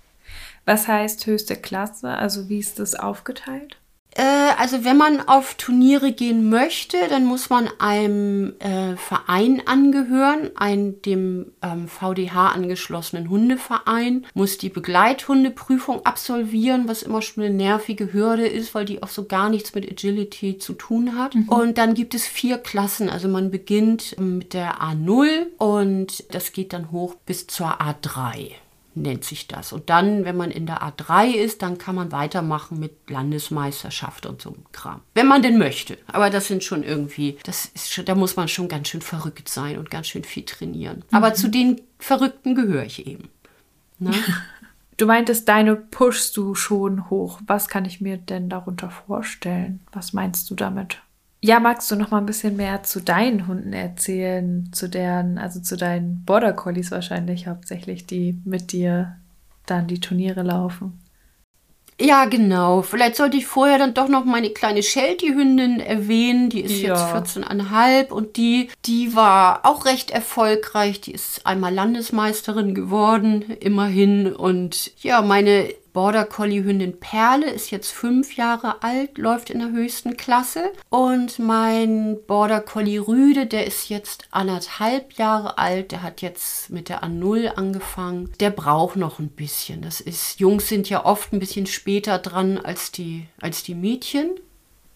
Was 0.66 0.88
heißt 0.88 1.26
höchste 1.26 1.56
Klasse? 1.56 2.10
Also 2.10 2.48
wie 2.50 2.60
ist 2.60 2.80
das 2.80 2.96
aufgeteilt? 2.96 3.78
Äh, 4.14 4.24
also 4.58 4.84
wenn 4.84 4.98
man 4.98 5.22
auf 5.22 5.56
Turniere 5.56 6.12
gehen 6.12 6.50
möchte, 6.50 6.98
dann 7.10 7.24
muss 7.26 7.50
man 7.50 7.70
einem 7.80 8.54
äh, 8.60 8.98
Verein 8.98 9.62
angehören, 9.66 10.52
einem 10.56 11.02
dem 11.02 11.54
ähm, 11.62 11.88
VDH 11.88 12.50
angeschlossenen 12.50 13.30
Hundeverein, 13.30 14.26
muss 14.34 14.58
die 14.58 14.68
Begleithundeprüfung 14.70 16.06
absolvieren, 16.06 16.90
was 16.90 17.04
immer 17.04 17.22
schon 17.22 17.44
eine 17.44 17.54
nervige 17.54 18.12
Hürde 18.12 18.48
ist, 18.48 18.76
weil 18.76 18.84
die 18.84 19.02
auch 19.02 19.08
so 19.08 19.26
gar 19.26 19.50
nichts 19.50 19.74
mit 19.74 19.90
Agility 19.90 20.58
zu 20.58 20.74
tun 20.74 21.18
hat. 21.18 21.34
Und 21.48 21.78
dann 21.78 21.94
gibt 21.94 22.14
es 22.14 22.28
vier 22.28 22.58
Klassen, 22.58 23.10
also 23.10 23.30
man 23.30 23.50
beginnt 23.50 24.16
ähm, 24.18 24.40
mit 24.40 24.54
der 24.54 24.82
A0 24.82 25.48
und 25.58 26.26
das 26.34 26.52
geht 26.52 26.74
dann 26.74 26.92
hoch 26.92 27.16
bis 27.26 27.48
zur 27.48 27.80
A3 27.82 28.52
nennt 28.94 29.24
sich 29.24 29.48
das. 29.48 29.74
Und 29.74 29.90
dann, 29.90 30.26
wenn 30.26 30.36
man 30.36 30.52
in 30.52 30.66
der 30.66 30.82
A3 30.82 31.32
ist, 31.32 31.62
dann 31.62 31.78
kann 31.78 31.96
man 31.96 32.12
weitermachen 32.12 32.80
mit 32.80 33.10
Landesmeisterschaft 33.10 34.26
und 34.26 34.42
so 34.42 34.50
einem 34.50 34.66
Kram. 34.72 35.02
Wenn 35.14 35.28
man 35.28 35.42
denn 35.42 35.58
möchte. 35.58 35.98
Aber 36.08 36.30
das 36.30 36.48
sind 36.48 36.64
schon 36.64 36.84
irgendwie, 36.84 37.38
das 37.44 37.66
ist 37.66 37.94
schon, 37.94 38.06
da 38.06 38.16
muss 38.16 38.36
man 38.36 38.48
schon 38.48 38.68
ganz 38.68 38.90
schön 38.90 39.02
verrückt 39.02 39.50
sein 39.50 39.78
und 39.78 39.90
ganz 39.90 40.08
schön 40.08 40.24
viel 40.24 40.44
trainieren. 40.44 41.04
Aber 41.12 41.34
zu 41.34 41.50
den 41.50 41.82
Verrückten 42.00 42.56
gehöre 42.56 42.86
ich 42.86 43.08
eben. 43.08 43.30
Ne? 44.00 44.12
Du 44.98 45.08
meintest, 45.08 45.50
deine 45.50 45.76
pushst 45.76 46.38
du 46.38 46.54
schon 46.54 47.10
hoch. 47.10 47.40
Was 47.48 47.70
kann 47.70 47.86
ich 47.86 48.02
mir 48.02 48.18
denn 48.18 48.50
darunter 48.50 48.92
vorstellen? 48.92 49.80
Was 49.92 50.14
meinst 50.14 50.48
du 50.52 50.54
damit? 50.54 51.02
Ja, 51.44 51.60
magst 51.60 51.90
du 51.90 51.96
noch 51.96 52.12
mal 52.12 52.20
ein 52.20 52.28
bisschen 52.28 52.56
mehr 52.56 52.84
zu 52.84 53.02
deinen 53.02 53.48
Hunden 53.48 53.74
erzählen, 53.74 54.70
zu 54.72 54.88
deren, 54.88 55.40
also 55.40 55.60
zu 55.60 55.76
deinen 55.76 56.24
Border 56.24 56.54
Collies 56.54 56.92
wahrscheinlich 56.92 57.48
hauptsächlich, 57.48 58.06
die 58.06 58.40
mit 58.46 58.72
dir 58.72 59.18
dann 59.66 59.88
die 59.88 60.00
Turniere 60.00 60.44
laufen? 60.44 61.00
Ja, 62.00 62.26
genau. 62.26 62.82
Vielleicht 62.82 63.16
sollte 63.16 63.38
ich 63.38 63.46
vorher 63.46 63.78
dann 63.78 63.94
doch 63.94 64.08
noch 64.08 64.26
meine 64.26 64.50
kleine 64.50 64.82
Sheltie-Hündin 64.82 65.80
erwähnen. 65.80 66.50
Die 66.50 66.62
ist 66.62 66.82
Ja. 66.82 66.90
jetzt 66.96 67.36
14,5 67.38 68.12
und 68.12 68.38
die, 68.38 68.70
die 68.86 69.16
war 69.16 69.66
auch 69.66 69.86
recht 69.86 70.10
erfolgreich. 70.10 71.02
Die 71.02 71.12
ist 71.12 71.46
einmal 71.46 71.74
Landesmeisterin 71.74 72.74
geworden, 72.74 73.44
immerhin. 73.60 74.34
Und 74.34 74.92
ja, 75.04 75.22
meine 75.22 75.70
Border 75.94 76.26
Collie 76.26 76.64
Hündin 76.64 77.00
Perle 77.00 77.50
ist 77.50 77.70
jetzt 77.72 77.92
fünf 77.92 78.38
Jahre 78.38 78.82
alt, 78.82 79.18
läuft 79.18 79.50
in 79.50 79.60
der 79.60 79.72
höchsten 79.72 80.16
Klasse. 80.16 80.72
Und 80.90 81.38
mein 81.40 82.18
Border 82.28 82.62
Collie 82.62 83.00
Rüde, 83.00 83.46
der 83.46 83.68
ist 83.68 83.90
jetzt 83.90 84.28
anderthalb 84.32 85.14
Jahre 85.14 85.58
alt. 85.58 85.92
Der 85.92 86.02
hat 86.02 86.22
jetzt 86.22 86.70
mit 86.70 86.88
der 86.88 87.04
A0 87.04 87.48
angefangen. 87.56 88.32
Der 88.40 88.52
braucht 88.52 88.96
noch 88.96 89.20
ein 89.20 89.30
bisschen. 89.30 89.82
Das 89.82 90.00
ist, 90.00 90.40
Jungs 90.40 90.70
sind 90.70 90.90
ja 90.90 91.06
oft 91.06 91.34
ein 91.34 91.40
bisschen 91.40 91.66
später 91.66 92.20
dran 92.20 92.58
als 92.58 92.92
die, 92.92 93.28
als 93.42 93.64
die 93.64 93.76
Mädchen. 93.76 94.40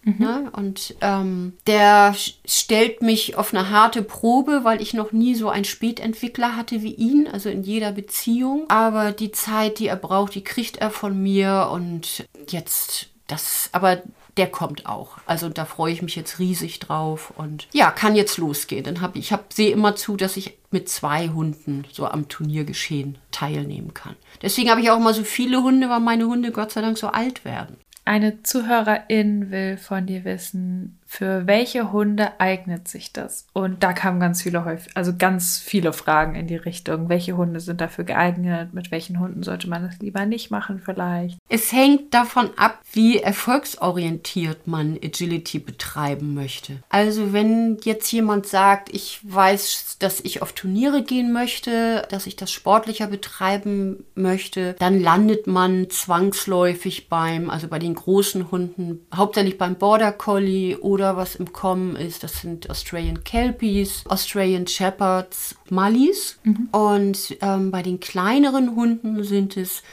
Ne? 0.06 0.52
Und 0.56 0.96
ähm, 1.02 1.54
der 1.66 2.16
stellt 2.46 3.02
mich 3.02 3.38
auf 3.38 3.54
eine 3.54 3.72
harte 3.72 4.04
Probe, 4.04 4.62
weil 4.64 4.82
ich 4.82 4.94
noch 4.94 5.12
nie 5.12 5.34
so 5.34 5.50
einen 5.50 5.66
Spätentwickler 5.66 6.56
hatte 6.56 6.84
wie 6.84 6.94
ihn, 6.94 7.28
also 7.28 7.50
in 7.50 7.64
jeder 7.64 7.92
Beziehung. 7.92 8.66
Aber 8.70 9.12
die 9.12 9.32
Zeit, 9.32 9.80
die 9.80 9.88
er 9.88 9.96
braucht, 9.96 10.36
die 10.36 10.44
kriegt 10.44 10.78
er 10.78 10.92
von 10.92 11.22
mir 11.22 11.70
und 11.72 12.28
jetzt 12.50 13.08
das, 13.28 13.70
aber 13.72 14.04
der 14.38 14.48
kommt 14.48 14.86
auch. 14.86 15.18
Also 15.26 15.50
da 15.50 15.66
freue 15.66 15.94
ich 15.94 16.02
mich 16.02 16.16
jetzt 16.16 16.40
riesig 16.40 16.80
drauf 16.80 17.34
und 17.38 17.68
ja, 17.74 17.90
kann 17.90 18.16
jetzt 18.16 18.38
losgehen. 18.38 18.84
Dann 18.84 19.02
habe 19.02 19.18
ich, 19.18 19.32
hab, 19.32 19.54
sehe 19.54 19.72
immer 19.72 19.96
zu, 19.96 20.18
dass 20.18 20.38
ich 20.38 20.58
mit 20.72 20.90
zwei 20.90 21.30
Hunden 21.30 21.86
so 21.92 22.06
am 22.06 22.28
Turniergeschehen 22.28 23.18
teilnehmen 23.32 23.94
kann. 23.94 24.16
Deswegen 24.42 24.70
habe 24.70 24.82
ich 24.82 24.92
auch 24.92 24.98
immer 24.98 25.14
so 25.14 25.24
viele 25.24 25.64
Hunde, 25.64 25.90
weil 25.90 26.02
meine 26.02 26.28
Hunde 26.28 26.52
Gott 26.52 26.72
sei 26.72 26.82
Dank 26.82 26.98
so 26.98 27.08
alt 27.08 27.46
werden. 27.46 27.78
Eine 28.06 28.44
Zuhörerin 28.44 29.50
will 29.50 29.78
von 29.78 30.06
dir 30.06 30.24
wissen, 30.26 31.00
für 31.16 31.48
welche 31.48 31.94
Hunde 31.94 32.40
eignet 32.42 32.90
sich 32.90 33.14
das? 33.14 33.48
Und 33.54 33.84
da 33.84 33.94
kamen 33.94 34.20
ganz 34.20 34.42
viele 34.42 34.66
häufig, 34.66 34.92
also 34.96 35.14
ganz 35.18 35.60
viele 35.60 35.94
Fragen 35.94 36.36
in 36.36 36.48
die 36.48 36.58
Richtung. 36.58 37.08
Welche 37.08 37.38
Hunde 37.38 37.62
sind 37.62 37.80
dafür 37.80 38.04
geeignet? 38.04 38.74
Mit 38.74 38.92
welchen 38.92 39.20
Hunden 39.20 39.42
sollte 39.42 39.70
man 39.70 39.84
das 39.84 40.00
lieber 40.00 40.26
nicht 40.26 40.52
machen 40.52 40.82
vielleicht? 40.84 41.38
Es 41.48 41.72
hängt 41.72 42.14
davon 42.14 42.50
ab, 42.58 42.80
wie 42.92 43.20
erfolgsorientiert 43.20 44.68
man 44.68 45.00
Agility 45.02 45.60
betreiben 45.60 46.34
möchte. 46.34 46.84
Also 46.90 47.32
wenn 47.32 47.78
jetzt 47.84 48.12
jemand 48.12 48.46
sagt, 48.46 48.94
ich 48.94 49.22
weiß, 49.24 49.98
dass 50.00 50.20
ich 50.20 50.42
auf 50.42 50.52
Turniere 50.52 51.04
gehen 51.04 51.32
möchte, 51.32 52.06
dass 52.10 52.28
ich 52.28 52.36
das 52.36 52.52
sportlicher 52.52 53.08
betreiben 53.08 54.04
möchte, 54.16 54.76
dann 54.80 55.00
landet 55.00 55.48
man 55.48 55.90
zwangsläufig 55.90 57.08
beim, 57.08 57.50
also 57.50 57.70
bei 57.70 57.80
den 57.80 57.96
großen 57.96 58.52
Hunden, 58.52 59.06
hauptsächlich 59.14 59.58
beim 59.58 59.76
Border 59.76 60.12
Collie 60.12 60.78
oder 60.78 61.05
was 61.16 61.36
im 61.36 61.54
Kommen 61.54 61.96
ist, 61.96 62.24
das 62.24 62.42
sind 62.42 62.70
Australian 62.70 63.24
Kelpies, 63.24 64.04
Australian 64.08 64.68
Shepherds, 64.68 65.56
Mallis. 65.70 66.40
Und 66.72 67.38
ähm, 67.42 67.72
bei 67.72 67.82
den 67.82 68.00
kleineren 68.00 68.76
Hunden 68.76 69.24
sind 69.24 69.58
es 69.58 69.84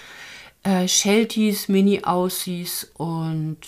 äh, 0.62 0.86
Shelties, 0.88 1.68
Mini-Aussies 1.68 2.90
und 2.96 3.58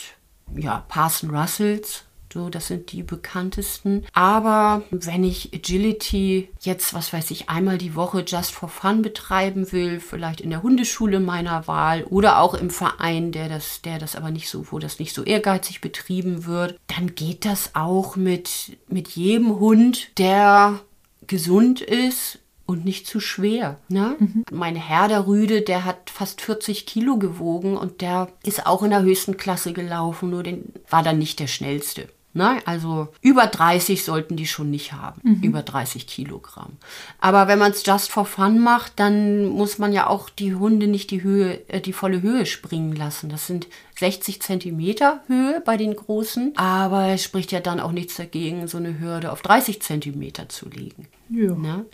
ja, 0.57 0.85
Parson 0.89 1.31
Russells. 1.31 2.05
So, 2.35 2.49
das 2.49 2.67
sind 2.67 2.91
die 2.91 3.05
bekanntesten. 3.05 4.05
Aber 4.13 4.83
wenn 4.91 5.23
ich 5.23 5.55
Agility 5.55 6.49
jetzt, 6.59 6.93
was 6.93 7.13
weiß 7.13 7.31
ich, 7.31 7.49
einmal 7.49 7.79
die 7.79 7.95
Woche 7.95 8.25
just 8.27 8.51
for 8.51 8.69
fun 8.69 9.03
betreiben 9.03 9.71
will, 9.71 10.01
vielleicht 10.01 10.41
in 10.41 10.51
der 10.51 10.65
Hundeschule 10.65 11.21
meiner 11.21 11.69
Wahl 11.69 12.03
oder 12.03 12.41
auch 12.41 12.55
im 12.55 12.71
Verein, 12.71 13.31
der 13.31 13.49
das, 13.49 13.83
der 13.83 14.01
das 14.01 14.17
aber 14.17 14.33
nicht 14.33 14.49
so, 14.49 14.67
wo 14.73 14.81
das 14.81 14.99
nicht 14.99 15.15
so 15.15 15.23
ehrgeizig 15.23 15.81
betrieben 15.81 16.45
wird, 16.45 16.77
dann 16.89 17.15
geht 17.15 17.45
das 17.45 17.77
auch 17.77 18.17
mit, 18.17 18.79
mit 18.89 19.11
jedem 19.11 19.61
Hund, 19.61 20.11
der 20.19 20.81
gesund 21.29 21.83
ist 21.83 22.41
und 22.67 22.85
nicht 22.85 23.07
zu 23.07 23.21
schwer. 23.21 23.79
Ne? 23.89 24.17
Mein 24.51 24.75
Herr, 24.75 25.07
der 25.07 25.29
Rüde, 25.29 25.63
der 25.63 25.85
hat 25.85 26.11
fast 26.11 26.41
40 26.41 26.85
Kilo 26.85 27.17
gewogen 27.17 27.77
und 27.77 28.01
der 28.01 28.29
ist 28.43 28.67
auch 28.67 28.83
in 28.83 28.91
der 28.91 29.03
höchsten 29.03 29.37
Klasse 29.37 29.73
gelaufen, 29.73 30.31
nur 30.31 30.43
den 30.43 30.73
war 30.91 31.05
dann 31.05 31.19
nicht 31.19 31.39
der 31.39 31.47
schnellste. 31.47 32.09
Ne? 32.37 32.59
Also 32.65 33.09
über 33.21 33.47
30 33.47 34.03
sollten 34.05 34.35
die 34.35 34.49
schon 34.49 34.69
nicht 34.69 34.93
haben, 34.93 35.21
über 35.41 35.63
30 35.63 36.09
Kilogramm. 36.09 36.73
Aber 37.21 37.47
wenn 37.47 37.61
man 37.61 37.71
es 37.71 37.87
just 37.87 38.11
for 38.11 38.27
fun 38.27 38.59
macht, 38.59 38.95
dann 38.97 39.47
muss 39.47 39.79
man 39.79 39.93
ja 39.93 40.09
auch 40.09 40.29
die 40.29 40.57
Hunde 40.57 40.89
nicht 40.89 41.13
die 41.13 41.23
Höhe, 41.23 41.61
äh, 41.69 41.81
die 41.81 41.93
volle 41.93 42.23
Höhe 42.23 42.45
springen 42.45 42.97
lassen. 42.97 43.29
Das 43.29 43.47
sind 43.47 43.69
60 44.01 44.43
Zentimeter 44.43 45.23
Höhe 45.29 45.63
bei 45.65 45.77
den 45.77 45.95
Großen, 45.95 46.59
aber 46.59 47.07
es 47.11 47.23
spricht 47.23 47.53
ja 47.53 47.61
dann 47.61 47.79
auch 47.79 47.93
nichts 47.93 48.17
dagegen, 48.17 48.67
so 48.67 48.79
eine 48.79 48.99
Hürde 48.99 49.31
auf 49.31 49.41
30 49.41 49.81
Zentimeter 49.81 50.49
zu 50.49 50.69
legen. 50.69 51.07
Ja. 51.31 51.55
Ne? 51.55 51.87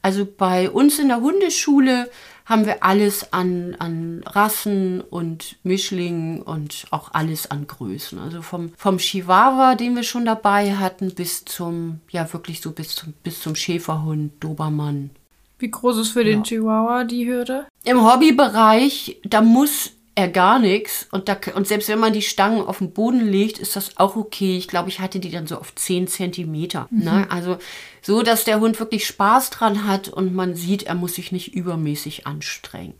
Also 0.00 0.26
bei 0.26 0.70
uns 0.70 0.98
in 0.98 1.08
der 1.08 1.20
Hundeschule 1.20 2.10
haben 2.46 2.64
wir 2.64 2.82
alles 2.84 3.32
an, 3.32 3.76
an 3.80 4.22
Rassen 4.24 5.00
und 5.00 5.56
Mischlingen 5.64 6.40
und 6.42 6.86
auch 6.92 7.12
alles 7.12 7.50
an 7.50 7.66
Größen. 7.66 8.20
Also 8.20 8.40
vom, 8.40 8.72
vom 8.76 8.98
Chihuahua, 8.98 9.74
den 9.74 9.96
wir 9.96 10.04
schon 10.04 10.24
dabei 10.24 10.76
hatten, 10.76 11.12
bis 11.14 11.44
zum, 11.44 12.00
ja 12.10 12.32
wirklich 12.32 12.60
so 12.60 12.70
bis 12.70 12.94
zum, 12.94 13.12
bis 13.24 13.40
zum 13.40 13.56
Schäferhund, 13.56 14.32
Dobermann. 14.40 15.10
Wie 15.58 15.70
groß 15.70 15.98
ist 15.98 16.10
für 16.10 16.22
den 16.22 16.44
Chihuahua 16.44 17.04
die 17.04 17.26
Hürde? 17.26 17.66
Im 17.84 18.04
Hobbybereich, 18.04 19.20
da 19.24 19.40
muss 19.40 19.92
er 20.16 20.28
gar 20.28 20.58
nichts. 20.58 21.06
Und, 21.12 21.28
da, 21.28 21.36
und 21.54 21.68
selbst 21.68 21.88
wenn 21.88 22.00
man 22.00 22.14
die 22.14 22.22
Stangen 22.22 22.62
auf 22.62 22.78
den 22.78 22.90
Boden 22.92 23.20
legt, 23.20 23.58
ist 23.58 23.76
das 23.76 23.98
auch 23.98 24.16
okay. 24.16 24.56
Ich 24.56 24.66
glaube, 24.66 24.88
ich 24.88 24.98
hatte 24.98 25.20
die 25.20 25.30
dann 25.30 25.46
so 25.46 25.58
auf 25.58 25.74
10 25.74 26.08
Zentimeter. 26.08 26.88
Ne? 26.90 27.26
Also 27.30 27.58
so, 28.00 28.22
dass 28.22 28.44
der 28.44 28.58
Hund 28.58 28.80
wirklich 28.80 29.06
Spaß 29.06 29.50
dran 29.50 29.86
hat 29.86 30.08
und 30.08 30.34
man 30.34 30.54
sieht, 30.54 30.84
er 30.84 30.94
muss 30.94 31.14
sich 31.14 31.32
nicht 31.32 31.54
übermäßig 31.54 32.26
anstrengen. 32.26 32.94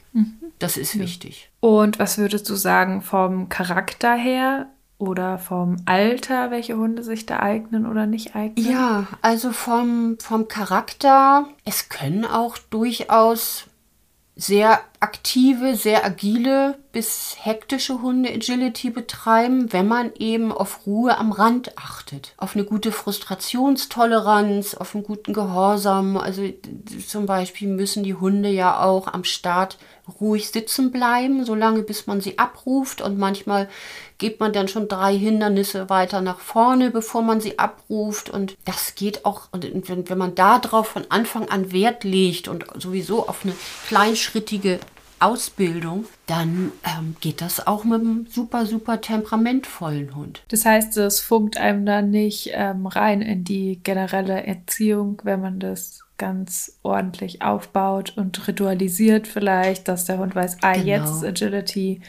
Das 0.59 0.77
ist 0.77 0.99
wichtig. 0.99 1.51
Und 1.61 1.99
was 1.99 2.19
würdest 2.19 2.49
du 2.51 2.55
sagen 2.55 3.01
vom 3.01 3.49
Charakter 3.49 4.15
her 4.15 4.67
oder 4.99 5.39
vom 5.39 5.77
Alter, 5.87 6.51
welche 6.51 6.77
Hunde 6.77 7.03
sich 7.03 7.25
da 7.25 7.41
eignen 7.41 7.87
oder 7.87 8.07
nicht 8.07 8.37
eignen? 8.37 8.71
Ja, 8.71 9.07
also 9.23 9.53
vom, 9.53 10.19
vom 10.21 10.49
Charakter, 10.49 11.49
es 11.65 11.89
können 11.89 12.27
auch 12.27 12.59
durchaus 12.59 13.65
sehr 14.37 14.81
aktive, 15.07 15.77
sehr 15.77 16.05
agile 16.05 16.75
bis 16.91 17.37
hektische 17.39 18.03
Hunde 18.03 18.29
Agility 18.31 18.91
betreiben, 18.91 19.73
wenn 19.73 19.87
man 19.87 20.11
eben 20.19 20.51
auf 20.51 20.85
Ruhe 20.85 21.17
am 21.17 21.31
Rand 21.31 21.79
achtet. 21.79 22.33
Auf 22.39 22.57
eine 22.57 22.65
gute 22.65 22.91
Frustrationstoleranz, 22.91 24.75
auf 24.75 24.97
einen 24.97 25.05
guten 25.05 25.33
Gehorsam. 25.33 26.17
Also 26.17 26.43
zum 27.07 27.27
Beispiel 27.27 27.69
müssen 27.69 28.03
die 28.03 28.15
Hunde 28.17 28.49
ja 28.49 28.83
auch 28.83 29.07
am 29.07 29.23
Start 29.23 29.79
ruhig 30.21 30.51
sitzen 30.51 30.91
bleiben, 30.91 31.45
solange 31.45 31.83
bis 31.83 32.09
man 32.09 32.21
sie 32.21 32.39
abruft. 32.39 33.01
Und 33.01 33.17
manchmal 33.17 33.69
geht 34.19 34.41
man 34.41 34.53
dann 34.53 34.67
schon 34.67 34.89
drei 34.89 35.17
Hindernisse 35.17 35.89
weiter 35.89 36.21
nach 36.21 36.41
vorne, 36.41 36.91
bevor 36.91 37.23
man 37.23 37.41
sie 37.41 37.61
abruft. 37.61 38.29
Und 38.29 38.57
das 38.65 38.97
geht 38.97 39.25
auch, 39.25 39.43
wenn 39.53 40.19
man 40.19 40.35
darauf 40.35 40.89
von 40.89 41.05
Anfang 41.11 41.49
an 41.49 41.71
Wert 41.71 42.03
legt 42.03 42.49
und 42.49 42.65
sowieso 42.77 43.29
auf 43.29 43.45
eine 43.45 43.55
kleinschrittige 43.87 44.81
Ausbildung, 45.19 46.05
dann 46.27 46.73
ähm, 46.85 47.17
geht 47.21 47.41
das 47.41 47.67
auch 47.67 47.85
mit 47.85 48.01
einem 48.01 48.27
super, 48.29 48.67
super 48.67 49.01
temperamentvollen 49.01 50.15
Hund. 50.15 50.43
Das 50.49 50.65
heißt, 50.65 50.97
es 50.99 51.21
funkt 51.21 51.57
einem 51.57 51.87
dann 51.87 52.11
nicht 52.11 52.51
ähm, 52.53 52.87
rein 52.87 53.23
in 53.23 53.45
die 53.45 53.81
generelle 53.83 54.47
Erziehung, 54.47 55.21
wenn 55.25 55.41
man 55.41 55.59
das 55.59 56.01
ganz 56.19 56.79
ordentlich 56.83 57.43
aufbaut 57.43 58.15
und 58.17 58.47
ritualisiert 58.49 59.27
vielleicht, 59.27 59.89
dass 59.89 60.05
der 60.07 60.19
Hund 60.19 60.35
weiß, 60.35 60.59
ah, 60.63 60.73
Genau. 60.73 60.87
jetzt 60.87 61.11
ist 61.11 61.25
Agility 61.25 62.01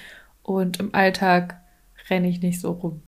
und 0.44 0.80
im 0.80 0.94
Alltag 0.96 1.62
renne 2.10 2.30
ich 2.30 2.42
nicht 2.42 2.62
so 2.62 2.72
rum. 2.72 3.04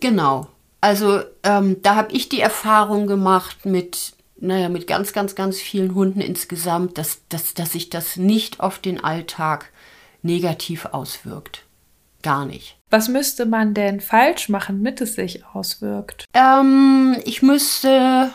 Genau. 0.00 0.48
Also 0.80 1.20
ähm, 1.44 1.76
da 1.82 1.94
habe 1.94 2.12
ich 2.12 2.28
die 2.28 2.40
Erfahrung 2.40 3.06
gemacht 3.06 3.66
mit, 3.66 4.14
naja, 4.42 4.68
mit 4.68 4.86
ganz, 4.86 5.12
ganz, 5.12 5.34
ganz 5.34 5.58
vielen 5.58 5.94
Hunden 5.94 6.20
insgesamt, 6.20 6.98
dass, 6.98 7.20
dass, 7.28 7.54
dass 7.54 7.72
sich 7.72 7.88
das 7.90 8.16
nicht 8.16 8.60
auf 8.60 8.78
den 8.78 9.02
Alltag 9.02 9.70
negativ 10.22 10.86
auswirkt. 10.86 11.64
Gar 12.22 12.46
nicht. 12.46 12.76
Was 12.90 13.08
müsste 13.08 13.46
man 13.46 13.74
denn 13.74 14.00
falsch 14.00 14.48
machen, 14.48 14.84
damit 14.84 15.00
es 15.00 15.14
sich 15.14 15.44
auswirkt? 15.46 16.26
Ähm, 16.34 17.16
ich 17.24 17.42
müsste 17.42 18.30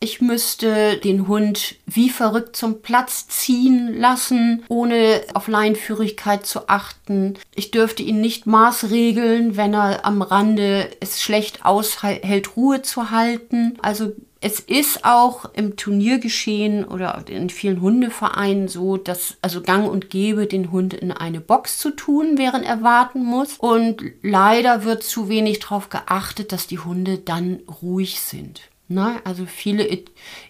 Ich 0.00 0.20
müsste 0.20 0.96
den 0.98 1.26
Hund 1.26 1.74
wie 1.86 2.08
verrückt 2.08 2.54
zum 2.54 2.82
Platz 2.82 3.26
ziehen 3.26 3.98
lassen, 3.98 4.62
ohne 4.68 5.22
auf 5.34 5.48
Leinführigkeit 5.48 6.46
zu 6.46 6.68
achten. 6.68 7.34
Ich 7.56 7.72
dürfte 7.72 8.04
ihn 8.04 8.20
nicht 8.20 8.46
maßregeln, 8.46 9.56
wenn 9.56 9.74
er 9.74 10.04
am 10.04 10.22
Rande 10.22 10.88
es 11.00 11.20
schlecht 11.20 11.64
aushält, 11.64 12.56
Ruhe 12.56 12.82
zu 12.82 13.10
halten. 13.10 13.76
Also 13.82 14.12
es 14.40 14.60
ist 14.60 15.04
auch 15.04 15.46
im 15.54 15.76
Turniergeschehen 15.76 16.84
oder 16.84 17.24
in 17.28 17.50
vielen 17.50 17.80
Hundevereinen 17.80 18.68
so, 18.68 18.96
dass 18.96 19.36
also 19.42 19.62
gang 19.62 19.88
und 19.88 20.10
gäbe, 20.10 20.46
den 20.46 20.70
Hund 20.70 20.94
in 20.94 21.10
eine 21.10 21.40
Box 21.40 21.78
zu 21.78 21.90
tun, 21.90 22.38
während 22.38 22.64
er 22.64 22.82
warten 22.82 23.24
muss. 23.24 23.56
Und 23.58 24.02
leider 24.22 24.84
wird 24.84 25.02
zu 25.02 25.28
wenig 25.28 25.58
darauf 25.58 25.88
geachtet, 25.88 26.52
dass 26.52 26.68
die 26.68 26.78
Hunde 26.78 27.18
dann 27.18 27.60
ruhig 27.82 28.20
sind. 28.20 28.62
Ne? 28.90 29.20
also 29.24 29.44
viele, 29.44 29.86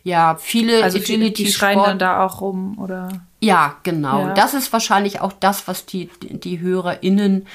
ja, 0.05 0.37
viele 0.37 0.85
also 0.85 0.99
Agility 0.99 1.43
die 1.43 1.51
schreien 1.51 1.81
dann 1.81 1.99
da 1.99 2.25
auch 2.25 2.41
rum 2.41 2.79
oder? 2.79 3.09
Ja, 3.41 3.77
genau. 3.83 4.29
Ja. 4.29 4.35
Das 4.35 4.55
ist 4.55 4.73
wahrscheinlich 4.73 5.21
auch 5.21 5.33
das, 5.33 5.67
was 5.67 5.87
die 5.87 6.09
die 6.21 6.61
HörerInnen 6.61 7.49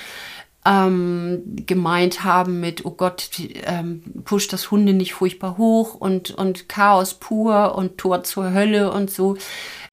ähm, 0.65 1.43
gemeint 1.65 2.24
haben 2.24 2.60
mit, 2.60 2.86
oh 2.86 2.91
Gott, 2.91 3.29
ähm, 3.65 4.01
pusht 4.24 4.53
das 4.53 4.72
Hunde 4.72 4.93
nicht 4.93 5.13
furchtbar 5.13 5.58
hoch 5.58 5.96
und, 5.96 6.32
und 6.32 6.70
Chaos 6.70 7.15
pur 7.15 7.75
und 7.75 7.98
Tor 7.98 8.24
zur 8.24 8.53
Hölle 8.53 8.91
und 8.91 9.10
so. 9.10 9.36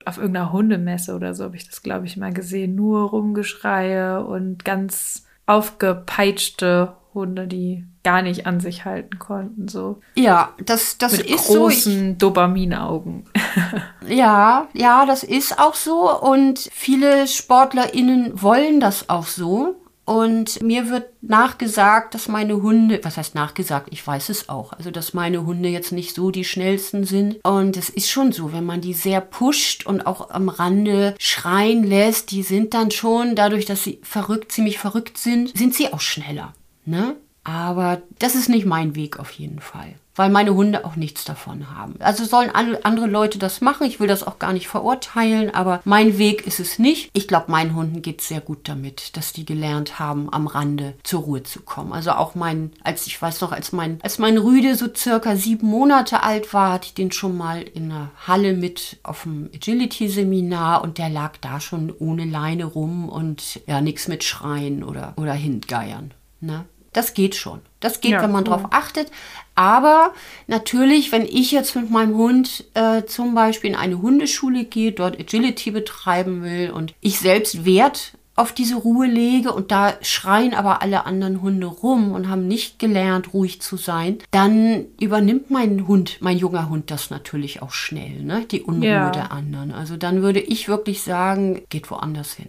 Auf 0.05 0.17
irgendeiner 0.17 0.53
Hundemesse 0.53 1.15
oder 1.15 1.35
so 1.35 1.45
habe 1.45 1.57
ich 1.57 1.67
das, 1.67 1.83
glaube 1.83 2.07
ich, 2.07 2.17
mal 2.17 2.33
gesehen. 2.33 2.75
Nur 2.75 3.11
Rumgeschreie 3.11 4.25
und 4.25 4.65
ganz 4.65 5.25
aufgepeitschte 5.47 6.95
Hunde, 7.13 7.49
die 7.49 7.85
gar 8.05 8.23
nicht 8.23 8.47
an 8.47 8.61
sich 8.61 8.85
halten 8.85 9.19
konnten. 9.19 9.69
So. 9.69 10.01
Ja, 10.15 10.55
das, 10.65 10.97
das 10.99 11.19
Mit 11.19 11.31
ist 11.31 11.47
so. 11.47 11.53
Mit 11.53 11.61
großen 11.63 12.19
Dopaminaugen. 12.19 13.25
ja, 14.09 14.69
ja, 14.73 15.05
das 15.07 15.25
ist 15.25 15.59
auch 15.59 15.75
so. 15.75 16.19
Und 16.21 16.69
viele 16.73 17.27
SportlerInnen 17.27 18.41
wollen 18.41 18.81
das 18.81 19.09
auch 19.09 19.27
so. 19.27 19.80
Und 20.11 20.61
mir 20.61 20.91
wird 20.91 21.23
nachgesagt, 21.23 22.15
dass 22.15 22.27
meine 22.27 22.61
Hunde, 22.61 22.99
was 23.05 23.17
heißt 23.17 23.37
nachgesagt, 23.37 23.91
ich 23.93 24.05
weiß 24.05 24.29
es 24.31 24.49
auch, 24.49 24.73
also 24.73 24.91
dass 24.91 25.15
meine 25.15 25.47
Hunde 25.47 25.69
jetzt 25.69 25.93
nicht 25.93 26.17
so 26.17 26.33
die 26.33 26.43
schnellsten 26.43 27.05
sind. 27.05 27.39
Und 27.45 27.77
es 27.77 27.91
ist 27.91 28.11
schon 28.11 28.33
so, 28.33 28.53
wenn 28.53 28.67
man 28.67 28.81
die 28.81 28.93
sehr 28.93 29.21
pusht 29.21 29.87
und 29.87 30.09
auch 30.09 30.31
am 30.31 30.49
Rande 30.49 31.15
schreien 31.21 31.85
lässt, 31.85 32.33
die 32.33 32.43
sind 32.43 32.75
dann 32.75 32.91
schon, 32.91 33.37
dadurch, 33.37 33.67
dass 33.67 33.85
sie 33.85 34.01
verrückt, 34.03 34.51
ziemlich 34.51 34.81
verrückt 34.81 35.17
sind, 35.17 35.57
sind 35.57 35.77
sie 35.77 35.93
auch 35.93 36.01
schneller. 36.01 36.55
Ne? 36.85 37.15
Aber 37.45 38.03
das 38.19 38.35
ist 38.35 38.49
nicht 38.49 38.67
mein 38.67 38.95
Weg 38.95 39.19
auf 39.19 39.31
jeden 39.31 39.61
Fall, 39.61 39.95
weil 40.15 40.29
meine 40.29 40.55
Hunde 40.55 40.85
auch 40.85 40.97
nichts 40.97 41.25
davon 41.25 41.75
haben. 41.75 41.95
Also 41.99 42.25
sollen 42.25 42.51
andere 42.51 43.07
Leute 43.07 43.39
das 43.39 43.63
machen. 43.63 43.87
Ich 43.87 43.99
will 43.99 44.09
das 44.09 44.27
auch 44.27 44.39
gar 44.39 44.53
nicht 44.53 44.69
verurteilen, 44.69 45.55
aber 45.55 45.81
mein 45.85 46.19
Weg 46.19 46.47
ist 46.47 46.61
es 46.61 46.79
nicht. 46.79 47.09
Ich 47.15 47.27
glaube, 47.27 47.51
meinen 47.51 47.75
Hunden 47.75 48.03
geht 48.03 48.21
es 48.21 48.29
sehr 48.29 48.43
gut 48.43 48.69
damit, 48.69 49.17
dass 49.17 49.33
die 49.33 49.47
gelernt 49.47 49.99
haben, 49.99 50.31
am 50.31 50.47
Rande 50.47 50.95
zur 51.03 51.23
Ruhe 51.23 51.43
zu 51.43 51.63
kommen. 51.63 51.95
Also 51.95 52.11
auch 52.13 52.35
mein, 52.35 52.73
als 52.85 53.07
ich 53.07 53.21
weiß 53.21 53.41
noch, 53.41 53.53
als 53.53 53.73
mein, 53.73 54.01
als 54.03 54.19
mein 54.19 54.37
Rüde 54.37 54.75
so 54.75 54.89
circa 54.95 55.35
sieben 55.35 55.67
Monate 55.67 56.23
alt 56.23 56.53
war, 56.53 56.75
hatte 56.75 56.89
ich 56.89 56.95
den 56.95 57.11
schon 57.11 57.39
mal 57.39 57.63
in 57.63 57.89
der 57.89 58.11
Halle 58.27 58.53
mit 58.53 58.99
auf 59.03 59.23
dem 59.23 59.49
Agility-Seminar 59.55 60.83
und 60.83 60.99
der 60.99 61.09
lag 61.09 61.39
da 61.39 61.59
schon 61.59 61.91
ohne 61.99 62.27
Leine 62.27 62.67
rum 62.67 63.09
und 63.09 63.61
ja, 63.67 63.81
nichts 63.81 64.09
mit 64.09 64.25
Schreien 64.25 64.85
oder, 64.85 65.15
oder 65.17 65.33
Hintgeiern. 65.33 66.13
Ne? 66.43 66.67
Das 66.93 67.15
geht 67.15 67.35
schon. 67.35 67.61
Das 67.79 68.01
geht, 68.01 68.13
ja, 68.13 68.23
wenn 68.23 68.33
man 68.33 68.45
cool. 68.45 68.51
drauf 68.51 68.67
achtet. 68.71 69.11
Aber 69.55 70.13
natürlich, 70.47 71.13
wenn 71.13 71.25
ich 71.25 71.53
jetzt 71.53 71.77
mit 71.77 71.91
meinem 71.91 72.17
Hund 72.17 72.65
äh, 72.75 73.05
zum 73.05 73.35
Beispiel 73.35 73.71
in 73.71 73.77
eine 73.77 74.01
Hundeschule 74.01 74.65
gehe, 74.65 74.93
dort 74.93 75.19
Agility 75.19 75.71
betreiben 75.71 76.43
will 76.43 76.71
und 76.71 76.95
ich 77.01 77.19
selbst 77.19 77.65
Wert 77.65 78.15
auf 78.37 78.53
diese 78.53 78.77
Ruhe 78.77 79.07
lege 79.07 79.53
und 79.53 79.71
da 79.71 79.93
schreien 80.01 80.55
aber 80.55 80.81
alle 80.81 81.05
anderen 81.05 81.43
Hunde 81.43 81.67
rum 81.67 82.13
und 82.13 82.31
haben 82.31 82.49
nicht 82.49 82.79
gelernt, 82.79 83.35
ruhig 83.35 83.61
zu 83.61 83.77
sein, 83.77 84.19
dann 84.31 84.87
übernimmt 84.99 85.51
mein 85.51 85.87
Hund, 85.87 86.17
mein 86.21 86.39
junger 86.39 86.71
Hund 86.71 86.91
das 86.91 87.11
natürlich 87.11 87.61
auch 87.61 87.73
schnell, 87.73 88.23
ne? 88.23 88.47
die 88.51 88.63
Unruhe 88.63 88.89
ja. 88.89 89.11
der 89.11 89.31
anderen. 89.31 89.73
Also 89.73 89.99
dann 89.99 90.23
würde 90.23 90.41
ich 90.41 90.69
wirklich 90.69 91.03
sagen, 91.03 91.61
geht 91.69 91.91
woanders 91.91 92.33
hin 92.33 92.49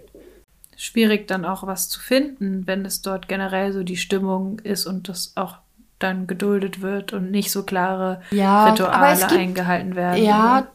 schwierig 0.82 1.28
dann 1.28 1.46
auch 1.46 1.68
was 1.68 1.90
zu 1.90 2.00
finden, 2.00 2.66
wenn 2.66 2.86
es 2.86 3.04
dort 3.04 3.28
generell 3.28 3.72
so 3.72 3.84
die 3.84 3.98
Stimmung 3.98 4.58
ist 4.60 4.88
und 4.88 5.10
das 5.10 5.34
auch 5.36 5.58
dann 6.00 6.26
geduldet 6.26 6.82
wird 6.82 7.14
und 7.14 7.30
nicht 7.30 7.52
so 7.52 7.62
klare 7.62 8.24
ja, 8.32 8.66
Rituale 8.66 9.20
gibt, 9.20 9.32
eingehalten 9.32 9.96
werden. 9.96 10.24
Ja, 10.24 10.68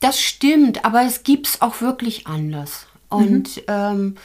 das 0.00 0.20
stimmt, 0.20 0.84
aber 0.84 1.02
es 1.02 1.22
gibt 1.22 1.46
es 1.46 1.62
auch 1.62 1.80
wirklich 1.80 2.26
anders. 2.26 2.88
Und 3.08 3.58
mhm. 3.58 3.62
ähm, 3.68 4.16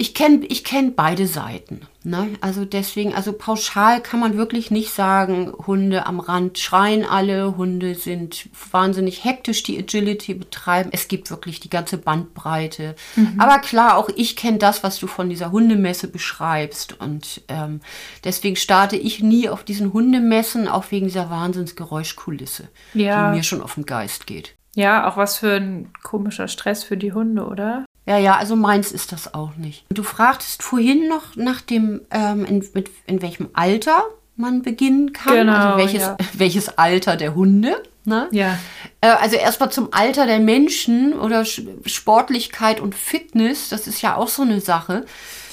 ich 0.00 0.14
kenne 0.14 0.46
ich 0.46 0.64
kenn 0.64 0.94
beide 0.94 1.26
Seiten. 1.26 1.82
Ne? 2.04 2.30
Also 2.40 2.64
deswegen, 2.64 3.12
also 3.12 3.34
pauschal 3.34 4.00
kann 4.00 4.18
man 4.18 4.38
wirklich 4.38 4.70
nicht 4.70 4.94
sagen, 4.94 5.52
Hunde 5.66 6.06
am 6.06 6.20
Rand 6.20 6.58
schreien 6.58 7.04
alle, 7.04 7.58
Hunde 7.58 7.94
sind 7.94 8.48
wahnsinnig 8.70 9.24
hektisch, 9.24 9.62
die 9.62 9.78
Agility 9.78 10.32
betreiben. 10.32 10.88
Es 10.94 11.08
gibt 11.08 11.30
wirklich 11.30 11.60
die 11.60 11.68
ganze 11.68 11.98
Bandbreite. 11.98 12.96
Mhm. 13.14 13.38
Aber 13.38 13.58
klar, 13.58 13.98
auch 13.98 14.08
ich 14.16 14.36
kenne 14.36 14.56
das, 14.56 14.82
was 14.82 14.98
du 14.98 15.06
von 15.06 15.28
dieser 15.28 15.52
Hundemesse 15.52 16.08
beschreibst. 16.08 16.98
Und 16.98 17.42
ähm, 17.48 17.80
deswegen 18.24 18.56
starte 18.56 18.96
ich 18.96 19.22
nie 19.22 19.50
auf 19.50 19.64
diesen 19.64 19.92
Hundemessen, 19.92 20.66
auch 20.66 20.90
wegen 20.90 21.08
dieser 21.08 21.28
Wahnsinnsgeräuschkulisse, 21.28 22.68
ja. 22.94 23.32
die 23.32 23.36
mir 23.36 23.42
schon 23.42 23.60
auf 23.60 23.74
den 23.74 23.84
Geist 23.84 24.26
geht. 24.26 24.56
Ja, 24.74 25.06
auch 25.06 25.18
was 25.18 25.36
für 25.36 25.56
ein 25.56 25.92
komischer 26.02 26.48
Stress 26.48 26.84
für 26.84 26.96
die 26.96 27.12
Hunde, 27.12 27.44
oder? 27.44 27.84
Ja, 28.10 28.18
ja, 28.18 28.36
also 28.38 28.56
meins 28.56 28.90
ist 28.90 29.12
das 29.12 29.34
auch 29.34 29.54
nicht. 29.54 29.84
Du 29.88 30.02
fragtest 30.02 30.64
vorhin 30.64 31.06
noch 31.06 31.36
nach 31.36 31.60
dem, 31.60 32.00
ähm, 32.10 32.44
in, 32.44 32.68
mit, 32.74 32.90
in 33.06 33.22
welchem 33.22 33.50
Alter 33.52 34.02
man 34.34 34.62
beginnen 34.62 35.12
kann. 35.12 35.32
Genau, 35.32 35.52
also 35.52 35.78
welches, 35.78 36.02
ja. 36.02 36.16
welches 36.32 36.76
Alter 36.76 37.14
der 37.14 37.36
Hunde. 37.36 37.80
Ne? 38.04 38.26
Ja. 38.32 38.58
Äh, 39.00 39.10
also 39.10 39.36
erstmal 39.36 39.70
zum 39.70 39.92
Alter 39.92 40.26
der 40.26 40.40
Menschen 40.40 41.12
oder 41.12 41.44
Sportlichkeit 41.44 42.80
und 42.80 42.96
Fitness, 42.96 43.68
das 43.68 43.86
ist 43.86 44.02
ja 44.02 44.16
auch 44.16 44.26
so 44.26 44.42
eine 44.42 44.60
Sache. 44.60 45.04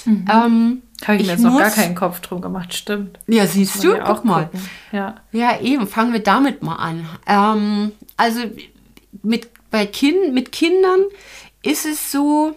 Mhm. 0.04 0.24
Ähm, 0.28 0.82
Habe 1.06 1.14
ich, 1.14 1.20
ich 1.20 1.26
mir 1.28 1.32
jetzt 1.34 1.42
muss, 1.42 1.52
noch 1.52 1.60
gar 1.60 1.70
keinen 1.70 1.94
Kopf 1.94 2.18
drum 2.18 2.40
gemacht, 2.40 2.74
stimmt. 2.74 3.20
Ja, 3.28 3.46
siehst 3.46 3.84
du, 3.84 3.96
guck 4.04 4.24
mal. 4.24 4.50
Ja. 4.90 5.14
ja, 5.30 5.60
eben, 5.60 5.86
fangen 5.86 6.12
wir 6.12 6.24
damit 6.24 6.64
mal 6.64 6.74
an. 6.74 7.06
Ähm, 7.24 7.92
also 8.16 8.40
mit, 9.22 9.48
bei 9.70 9.86
kind, 9.86 10.34
mit 10.34 10.50
Kindern 10.50 11.02
ist 11.62 11.86
es 11.86 12.12
so, 12.12 12.56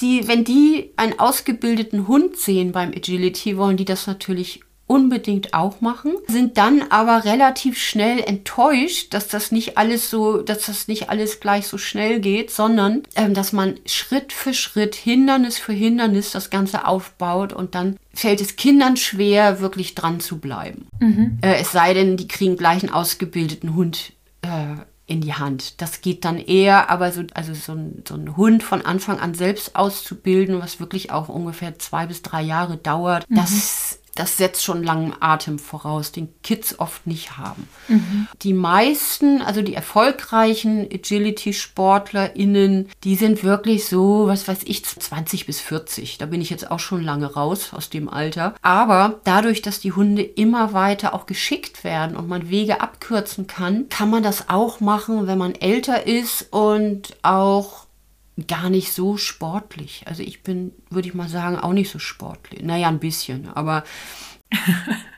die, 0.00 0.28
wenn 0.28 0.44
die 0.44 0.92
einen 0.96 1.18
ausgebildeten 1.18 2.06
Hund 2.06 2.36
sehen 2.36 2.72
beim 2.72 2.90
Agility, 2.90 3.56
wollen 3.56 3.76
die 3.76 3.84
das 3.84 4.06
natürlich 4.06 4.60
unbedingt 4.86 5.52
auch 5.52 5.80
machen, 5.80 6.12
sind 6.28 6.58
dann 6.58 6.82
aber 6.90 7.24
relativ 7.24 7.76
schnell 7.76 8.20
enttäuscht, 8.20 9.12
dass 9.14 9.26
das 9.26 9.50
nicht 9.50 9.76
alles 9.76 10.10
so, 10.10 10.42
dass 10.42 10.66
das 10.66 10.86
nicht 10.86 11.10
alles 11.10 11.40
gleich 11.40 11.66
so 11.66 11.76
schnell 11.76 12.20
geht, 12.20 12.52
sondern 12.52 13.02
ähm, 13.16 13.34
dass 13.34 13.52
man 13.52 13.74
Schritt 13.84 14.32
für 14.32 14.54
Schritt, 14.54 14.94
Hindernis 14.94 15.58
für 15.58 15.72
Hindernis 15.72 16.30
das 16.30 16.50
Ganze 16.50 16.86
aufbaut 16.86 17.52
und 17.52 17.74
dann 17.74 17.96
fällt 18.14 18.40
es 18.40 18.54
Kindern 18.54 18.96
schwer, 18.96 19.60
wirklich 19.60 19.96
dran 19.96 20.20
zu 20.20 20.38
bleiben. 20.38 20.86
Mhm. 21.00 21.38
Äh, 21.42 21.56
es 21.56 21.72
sei 21.72 21.92
denn, 21.92 22.16
die 22.16 22.28
kriegen 22.28 22.56
gleich 22.56 22.84
einen 22.84 22.92
ausgebildeten 22.92 23.74
Hund 23.74 24.12
äh, 24.42 24.76
in 25.06 25.20
die 25.20 25.34
Hand. 25.34 25.80
Das 25.80 26.00
geht 26.00 26.24
dann 26.24 26.38
eher, 26.38 26.90
aber 26.90 27.12
so, 27.12 27.22
also 27.34 27.54
so 27.54 27.72
ein, 27.72 28.02
so 28.06 28.14
ein 28.14 28.36
Hund 28.36 28.62
von 28.62 28.84
Anfang 28.84 29.20
an 29.20 29.34
selbst 29.34 29.76
auszubilden, 29.76 30.60
was 30.60 30.80
wirklich 30.80 31.12
auch 31.12 31.28
ungefähr 31.28 31.78
zwei 31.78 32.06
bis 32.06 32.22
drei 32.22 32.42
Jahre 32.42 32.76
dauert, 32.76 33.28
mhm. 33.30 33.36
das 33.36 34.00
das 34.16 34.36
setzt 34.36 34.64
schon 34.64 34.82
langen 34.82 35.14
Atem 35.20 35.58
voraus, 35.58 36.10
den 36.10 36.28
Kids 36.42 36.78
oft 36.78 37.06
nicht 37.06 37.38
haben. 37.38 37.68
Mhm. 37.88 38.26
Die 38.42 38.52
meisten, 38.52 39.42
also 39.42 39.62
die 39.62 39.74
erfolgreichen 39.74 40.88
Agility-SportlerInnen, 40.92 42.88
die 43.04 43.14
sind 43.14 43.44
wirklich 43.44 43.86
so, 43.86 44.26
was 44.26 44.48
weiß 44.48 44.60
ich, 44.64 44.84
20 44.84 45.46
bis 45.46 45.60
40. 45.60 46.18
Da 46.18 46.26
bin 46.26 46.40
ich 46.40 46.50
jetzt 46.50 46.70
auch 46.70 46.80
schon 46.80 47.02
lange 47.02 47.32
raus 47.32 47.70
aus 47.72 47.90
dem 47.90 48.08
Alter. 48.08 48.54
Aber 48.62 49.20
dadurch, 49.24 49.62
dass 49.62 49.80
die 49.80 49.92
Hunde 49.92 50.22
immer 50.22 50.72
weiter 50.72 51.14
auch 51.14 51.26
geschickt 51.26 51.84
werden 51.84 52.16
und 52.16 52.28
man 52.28 52.50
Wege 52.50 52.80
abkürzen 52.80 53.46
kann, 53.46 53.88
kann 53.88 54.10
man 54.10 54.22
das 54.22 54.48
auch 54.48 54.80
machen, 54.80 55.26
wenn 55.26 55.38
man 55.38 55.54
älter 55.54 56.06
ist 56.06 56.52
und 56.52 57.16
auch 57.22 57.85
gar 58.46 58.68
nicht 58.68 58.92
so 58.92 59.16
sportlich. 59.16 60.02
Also 60.06 60.22
ich 60.22 60.42
bin, 60.42 60.72
würde 60.90 61.08
ich 61.08 61.14
mal 61.14 61.28
sagen, 61.28 61.58
auch 61.58 61.72
nicht 61.72 61.90
so 61.90 61.98
sportlich. 61.98 62.62
Naja, 62.62 62.88
ein 62.88 62.98
bisschen, 63.00 63.48
aber 63.48 63.84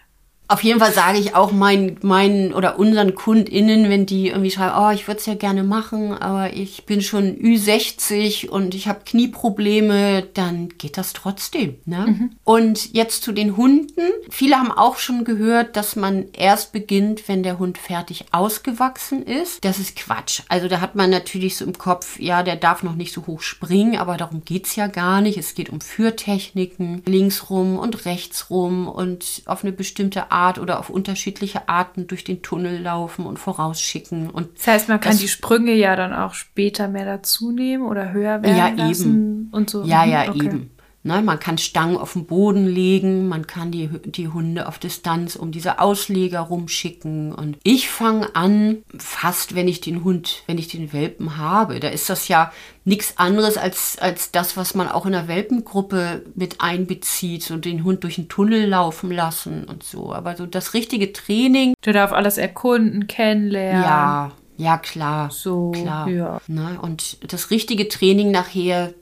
Auf 0.50 0.64
jeden 0.64 0.80
Fall 0.80 0.94
sage 0.94 1.18
ich 1.18 1.34
auch 1.34 1.52
meinen, 1.52 1.98
meinen 2.00 2.54
oder 2.54 2.78
unseren 2.78 3.14
KundInnen, 3.14 3.90
wenn 3.90 4.06
die 4.06 4.28
irgendwie 4.28 4.50
schreiben, 4.50 4.74
oh, 4.78 4.90
ich 4.90 5.06
würde 5.06 5.20
es 5.20 5.26
ja 5.26 5.34
gerne 5.34 5.62
machen, 5.62 6.14
aber 6.14 6.54
ich 6.54 6.86
bin 6.86 7.02
schon 7.02 7.36
Ü60 7.36 8.48
und 8.48 8.74
ich 8.74 8.88
habe 8.88 9.00
Knieprobleme, 9.04 10.22
dann 10.32 10.70
geht 10.78 10.96
das 10.96 11.12
trotzdem. 11.12 11.76
Ne? 11.84 12.06
Mhm. 12.06 12.30
Und 12.44 12.94
jetzt 12.94 13.22
zu 13.22 13.32
den 13.32 13.58
Hunden. 13.58 14.00
Viele 14.30 14.56
haben 14.56 14.72
auch 14.72 14.96
schon 14.96 15.24
gehört, 15.24 15.76
dass 15.76 15.96
man 15.96 16.24
erst 16.32 16.72
beginnt, 16.72 17.28
wenn 17.28 17.42
der 17.42 17.58
Hund 17.58 17.76
fertig 17.76 18.24
ausgewachsen 18.32 19.24
ist. 19.24 19.62
Das 19.66 19.78
ist 19.78 19.96
Quatsch. 19.96 20.40
Also 20.48 20.68
da 20.68 20.80
hat 20.80 20.94
man 20.94 21.10
natürlich 21.10 21.58
so 21.58 21.66
im 21.66 21.76
Kopf, 21.76 22.18
ja, 22.18 22.42
der 22.42 22.56
darf 22.56 22.82
noch 22.82 22.94
nicht 22.94 23.12
so 23.12 23.26
hoch 23.26 23.42
springen, 23.42 23.98
aber 23.98 24.16
darum 24.16 24.42
geht 24.46 24.64
es 24.64 24.76
ja 24.76 24.86
gar 24.86 25.20
nicht. 25.20 25.36
Es 25.36 25.54
geht 25.54 25.68
um 25.68 25.82
Führtechniken, 25.82 27.02
links 27.04 27.50
rum 27.50 27.78
und 27.78 28.06
rechts 28.06 28.48
rum 28.48 28.88
und 28.88 29.42
auf 29.44 29.62
eine 29.62 29.72
bestimmte 29.72 30.30
Art 30.30 30.37
Art 30.38 30.58
oder 30.58 30.78
auf 30.78 30.88
unterschiedliche 30.88 31.68
Arten 31.68 32.06
durch 32.06 32.22
den 32.22 32.42
Tunnel 32.42 32.80
laufen 32.80 33.26
und 33.26 33.38
vorausschicken. 33.38 34.30
Und 34.30 34.56
das 34.56 34.66
heißt, 34.68 34.88
man 34.88 35.00
kann 35.00 35.18
die 35.18 35.28
Sprünge 35.28 35.74
ja 35.74 35.96
dann 35.96 36.14
auch 36.14 36.34
später 36.34 36.88
mehr 36.88 37.04
dazu 37.04 37.50
nehmen 37.50 37.84
oder 37.84 38.12
höher 38.12 38.42
werden 38.42 38.56
ja, 38.56 38.68
lassen 38.68 39.14
eben. 39.14 39.48
und 39.52 39.68
so. 39.68 39.84
Ja, 39.84 40.04
ja, 40.04 40.28
okay. 40.28 40.44
eben. 40.46 40.70
Ne, 41.08 41.22
man 41.22 41.40
kann 41.40 41.56
Stangen 41.56 41.96
auf 41.96 42.12
den 42.12 42.26
Boden 42.26 42.66
legen, 42.66 43.28
man 43.28 43.46
kann 43.46 43.70
die, 43.70 43.88
die 44.04 44.28
Hunde 44.28 44.68
auf 44.68 44.78
Distanz 44.78 45.36
um 45.36 45.52
diese 45.52 45.78
Ausleger 45.78 46.40
rumschicken. 46.40 47.32
Und 47.32 47.56
ich 47.62 47.88
fange 47.88 48.36
an, 48.36 48.82
fast 48.98 49.54
wenn 49.54 49.68
ich 49.68 49.80
den 49.80 50.04
Hund, 50.04 50.42
wenn 50.46 50.58
ich 50.58 50.68
den 50.68 50.92
Welpen 50.92 51.38
habe, 51.38 51.80
da 51.80 51.88
ist 51.88 52.10
das 52.10 52.28
ja 52.28 52.52
nichts 52.84 53.16
anderes 53.16 53.56
als, 53.56 53.96
als 53.98 54.32
das, 54.32 54.58
was 54.58 54.74
man 54.74 54.86
auch 54.86 55.06
in 55.06 55.12
der 55.12 55.28
Welpengruppe 55.28 56.26
mit 56.34 56.60
einbezieht 56.60 57.50
und 57.50 57.64
den 57.64 57.84
Hund 57.84 58.04
durch 58.04 58.16
den 58.16 58.28
Tunnel 58.28 58.66
laufen 58.66 59.10
lassen 59.10 59.64
und 59.64 59.84
so. 59.84 60.12
Aber 60.12 60.36
so 60.36 60.44
das 60.44 60.74
richtige 60.74 61.14
Training. 61.14 61.72
Der 61.86 61.94
darf 61.94 62.12
alles 62.12 62.36
erkunden, 62.36 63.06
kennenlernen. 63.06 63.82
Ja, 63.82 64.32
ja, 64.58 64.76
klar. 64.76 65.30
So, 65.30 65.70
klar. 65.70 66.08
Ja. 66.08 66.40
Ne? 66.48 66.78
Und 66.82 67.32
das 67.32 67.50
richtige 67.52 67.88
Training 67.88 68.32
nachher 68.32 68.92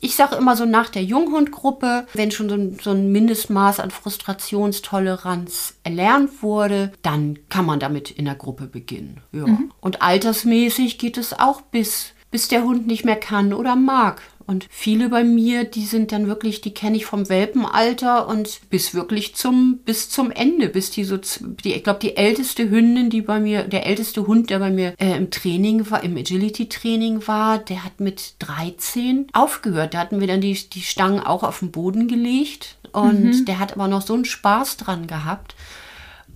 ich 0.00 0.14
sage 0.14 0.36
immer 0.36 0.56
so 0.56 0.64
nach 0.64 0.90
der 0.90 1.02
Junghundgruppe, 1.02 2.06
wenn 2.14 2.30
schon 2.30 2.48
so 2.48 2.54
ein, 2.54 2.78
so 2.80 2.90
ein, 2.90 3.10
Mindestmaß 3.10 3.80
an 3.80 3.90
Frustrationstoleranz 3.90 5.74
erlernt 5.82 6.42
wurde, 6.42 6.92
dann 7.02 7.38
kann 7.48 7.66
man 7.66 7.80
damit 7.80 8.10
in 8.10 8.26
der 8.26 8.36
Gruppe 8.36 8.66
beginnen. 8.66 9.20
Ja. 9.32 9.46
Mhm. 9.46 9.72
Und 9.80 10.02
altersmäßig 10.02 10.98
geht 10.98 11.18
es 11.18 11.32
auch 11.32 11.62
bis, 11.62 12.12
bis 12.30 12.48
der 12.48 12.62
Hund 12.62 12.86
nicht 12.86 13.04
mehr 13.04 13.16
kann 13.16 13.52
oder 13.52 13.74
mag. 13.74 14.22
Und 14.50 14.66
viele 14.68 15.10
bei 15.10 15.22
mir, 15.22 15.62
die 15.62 15.84
sind 15.84 16.10
dann 16.10 16.26
wirklich, 16.26 16.60
die 16.60 16.74
kenne 16.74 16.96
ich 16.96 17.06
vom 17.06 17.28
Welpenalter 17.28 18.26
und 18.26 18.68
bis 18.68 18.94
wirklich 18.94 19.36
zum, 19.36 19.78
bis 19.84 20.10
zum 20.10 20.32
Ende, 20.32 20.68
bis 20.68 20.90
die 20.90 21.04
so, 21.04 21.18
die, 21.18 21.74
ich 21.74 21.84
glaube, 21.84 22.00
die 22.00 22.16
älteste 22.16 22.68
Hündin, 22.68 23.10
die 23.10 23.20
bei 23.22 23.38
mir, 23.38 23.62
der 23.62 23.86
älteste 23.86 24.26
Hund, 24.26 24.50
der 24.50 24.58
bei 24.58 24.70
mir 24.70 24.94
äh, 24.98 25.16
im 25.16 25.30
Training 25.30 25.88
war, 25.88 26.02
im 26.02 26.16
Agility-Training 26.16 27.28
war, 27.28 27.58
der 27.58 27.84
hat 27.84 28.00
mit 28.00 28.34
13 28.40 29.28
aufgehört. 29.32 29.94
Da 29.94 29.98
hatten 29.98 30.18
wir 30.18 30.26
dann 30.26 30.40
die, 30.40 30.58
die 30.68 30.82
Stangen 30.82 31.20
auch 31.20 31.44
auf 31.44 31.60
den 31.60 31.70
Boden 31.70 32.08
gelegt 32.08 32.76
und 32.90 33.22
mhm. 33.22 33.44
der 33.44 33.60
hat 33.60 33.74
aber 33.74 33.86
noch 33.86 34.02
so 34.02 34.14
einen 34.14 34.24
Spaß 34.24 34.78
dran 34.78 35.06
gehabt. 35.06 35.54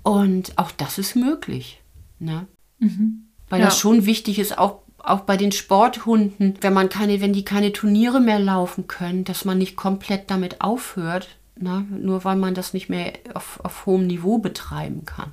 Und 0.05 0.57
auch 0.57 0.70
das 0.70 0.98
ist 0.98 1.16
möglich. 1.16 1.83
Ne? 2.20 2.46
Mhm. 2.79 3.24
Weil 3.48 3.59
ja. 3.59 3.66
das 3.66 3.77
schon 3.77 4.07
wichtig 4.07 4.38
ist, 4.38 4.57
auch 4.57 4.84
auch 5.06 5.20
bei 5.20 5.36
den 5.36 5.52
Sporthunden, 5.52 6.54
wenn 6.60 6.72
man 6.72 6.88
keine, 6.88 7.20
wenn 7.20 7.32
die 7.32 7.44
keine 7.44 7.72
Turniere 7.72 8.20
mehr 8.20 8.38
laufen 8.38 8.86
können, 8.86 9.24
dass 9.24 9.44
man 9.44 9.58
nicht 9.58 9.76
komplett 9.76 10.30
damit 10.30 10.60
aufhört, 10.60 11.28
ne? 11.58 11.86
nur 11.90 12.24
weil 12.24 12.36
man 12.36 12.54
das 12.54 12.72
nicht 12.72 12.88
mehr 12.88 13.12
auf, 13.34 13.60
auf 13.62 13.86
hohem 13.86 14.06
Niveau 14.06 14.38
betreiben 14.38 15.04
kann. 15.04 15.32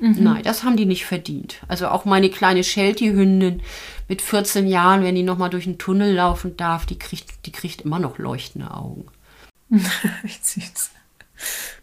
Mhm. 0.00 0.16
Nein, 0.18 0.42
das 0.42 0.64
haben 0.64 0.76
die 0.76 0.86
nicht 0.86 1.06
verdient. 1.06 1.62
Also 1.68 1.88
auch 1.88 2.04
meine 2.04 2.28
kleine 2.28 2.64
Sheltie-Hündin 2.64 3.62
mit 4.08 4.22
14 4.22 4.66
Jahren, 4.66 5.04
wenn 5.04 5.14
die 5.14 5.22
nochmal 5.22 5.50
durch 5.50 5.66
einen 5.66 5.78
Tunnel 5.78 6.14
laufen 6.14 6.56
darf, 6.56 6.84
die 6.86 6.98
kriegt, 6.98 7.46
die 7.46 7.52
kriegt 7.52 7.82
immer 7.82 7.98
noch 7.98 8.18
leuchtende 8.18 8.72
Augen. 8.72 9.06
süß. 10.42 10.90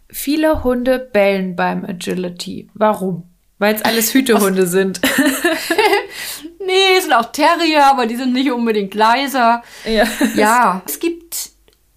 Viele 0.10 0.64
Hunde 0.64 1.00
bellen 1.00 1.56
beim 1.56 1.86
Agility. 1.86 2.70
Warum? 2.74 3.24
Weil 3.60 3.76
es 3.76 3.82
alles 3.82 4.14
Hütehunde 4.14 4.68
sind. 4.68 5.00
nee, 6.66 6.98
es 6.98 7.04
sind 7.04 7.14
auch 7.14 7.32
Terrier, 7.32 7.86
aber 7.86 8.06
die 8.06 8.16
sind 8.16 8.34
nicht 8.34 8.52
unbedingt 8.52 8.94
leiser. 8.94 9.64
Ja. 9.86 10.06
ja, 10.36 10.82
es 10.88 11.00
gibt 11.00 11.52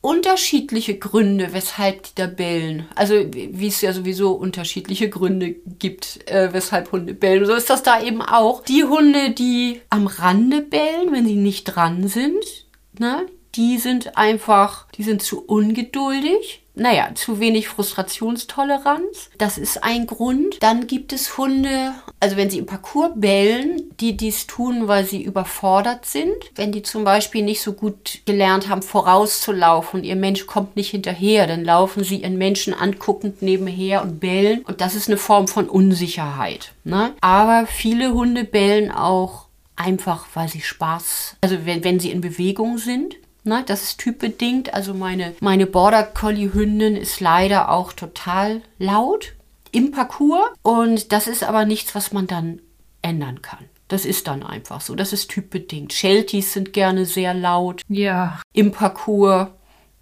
unterschiedliche 0.05 0.99
Gründe, 0.99 1.55
weshalb 1.55 2.03
die 2.03 2.15
da 2.15 2.27
bellen. 2.27 2.87
Also 2.95 3.15
wie 3.15 3.67
es 3.67 3.81
ja 3.81 3.95
sowieso 3.95 4.33
unterschiedliche 4.33 5.09
Gründe 5.09 5.53
gibt, 5.79 6.31
äh, 6.31 6.53
weshalb 6.53 6.93
Hunde 6.93 7.15
bellen. 7.15 7.47
So 7.47 7.55
ist 7.55 7.71
das 7.71 7.83
da 7.83 8.03
eben 8.03 8.21
auch. 8.21 8.63
Die 8.65 8.85
Hunde, 8.85 9.31
die 9.31 9.81
am 9.89 10.07
Rande 10.07 10.61
bellen, 10.61 11.11
wenn 11.13 11.27
sie 11.27 11.37
nicht 11.37 11.65
dran 11.65 12.07
sind, 12.07 12.67
ne, 12.99 13.25
die 13.55 13.79
sind 13.79 14.19
einfach, 14.19 14.89
die 14.93 15.05
sind 15.05 15.23
zu 15.23 15.43
ungeduldig 15.43 16.64
naja, 16.75 17.11
zu 17.15 17.41
wenig 17.41 17.69
Frustrationstoleranz. 17.69 19.31
Das 19.39 19.59
ist 19.59 19.85
ein 19.85 20.07
Grund. 20.07 20.57
Dann 20.61 20.87
gibt 20.87 21.13
es 21.13 21.39
Hunde, 21.39 21.93
also 22.21 22.37
wenn 22.37 22.51
sie 22.51 22.59
im 22.59 22.67
Parcours 22.67 23.13
bellen, 23.15 23.91
die 24.01 24.17
dies 24.17 24.47
tun, 24.47 24.89
weil 24.89 25.05
sie 25.05 25.23
überfordert 25.23 26.05
sind. 26.07 26.35
Wenn 26.55 26.73
die 26.73 26.83
zum 26.83 27.05
Beispiel 27.05 27.43
nicht 27.43 27.63
so 27.63 27.73
gut 27.73 28.21
gelernt 28.27 28.69
haben, 28.69 28.83
vorauszulaufen 28.83 30.05
ihr 30.05 30.17
Mensch 30.17 30.47
kommt 30.47 30.77
nicht 30.77 30.91
hinterher, 30.91 31.47
dann 31.47 31.65
laufen 31.65 32.03
sie 32.03 32.23
ihren 32.23 32.39
Menschen 32.39 32.75
anguckend 32.75 33.43
nebenher 33.43 34.03
und 34.03 34.19
bellen. 34.19 34.63
Und 34.67 34.81
das 34.81 34.95
ist 34.95 35.09
eine 35.09 35.17
Form 35.17 35.49
von 35.49 35.69
Unsicherheit. 35.69 36.73
Ne? 36.83 37.13
Aber 37.21 37.67
viele 37.67 38.13
Hunde 38.13 38.45
bellen 38.45 38.91
auch 38.91 39.47
einfach, 39.77 40.27
weil 40.35 40.49
sie 40.49 40.61
Spaß, 40.61 41.37
also 41.41 41.65
wenn, 41.65 41.85
wenn 41.85 42.01
sie 42.01 42.11
in 42.11 42.21
Bewegung 42.21 42.79
sind. 42.79 43.17
Ne, 43.45 43.63
das 43.67 43.83
ist 43.83 44.01
typbedingt. 44.01 44.73
Also 44.73 44.95
meine, 44.95 45.35
meine 45.41 45.67
Border 45.67 46.03
Collie 46.03 46.53
Hündin 46.53 46.97
ist 46.97 47.21
leider 47.21 47.71
auch 47.71 47.93
total 47.93 48.63
laut 48.79 49.35
im 49.71 49.91
Parcours. 49.91 50.49
Und 50.63 51.13
das 51.13 51.27
ist 51.27 51.45
aber 51.45 51.67
nichts, 51.67 51.95
was 51.95 52.13
man 52.13 52.27
dann 52.27 52.61
ändern 53.03 53.43
kann. 53.43 53.65
Das 53.89 54.07
ist 54.07 54.27
dann 54.29 54.43
einfach 54.43 54.81
so. 54.81 54.95
Das 54.95 55.13
ist 55.13 55.31
typbedingt. 55.31 55.93
Shelties 55.93 56.55
sind 56.55 56.73
gerne 56.73 57.05
sehr 57.05 57.35
laut. 57.35 57.83
Ja. 57.89 58.41
Im 58.55 58.73
Parcours. 58.73 59.49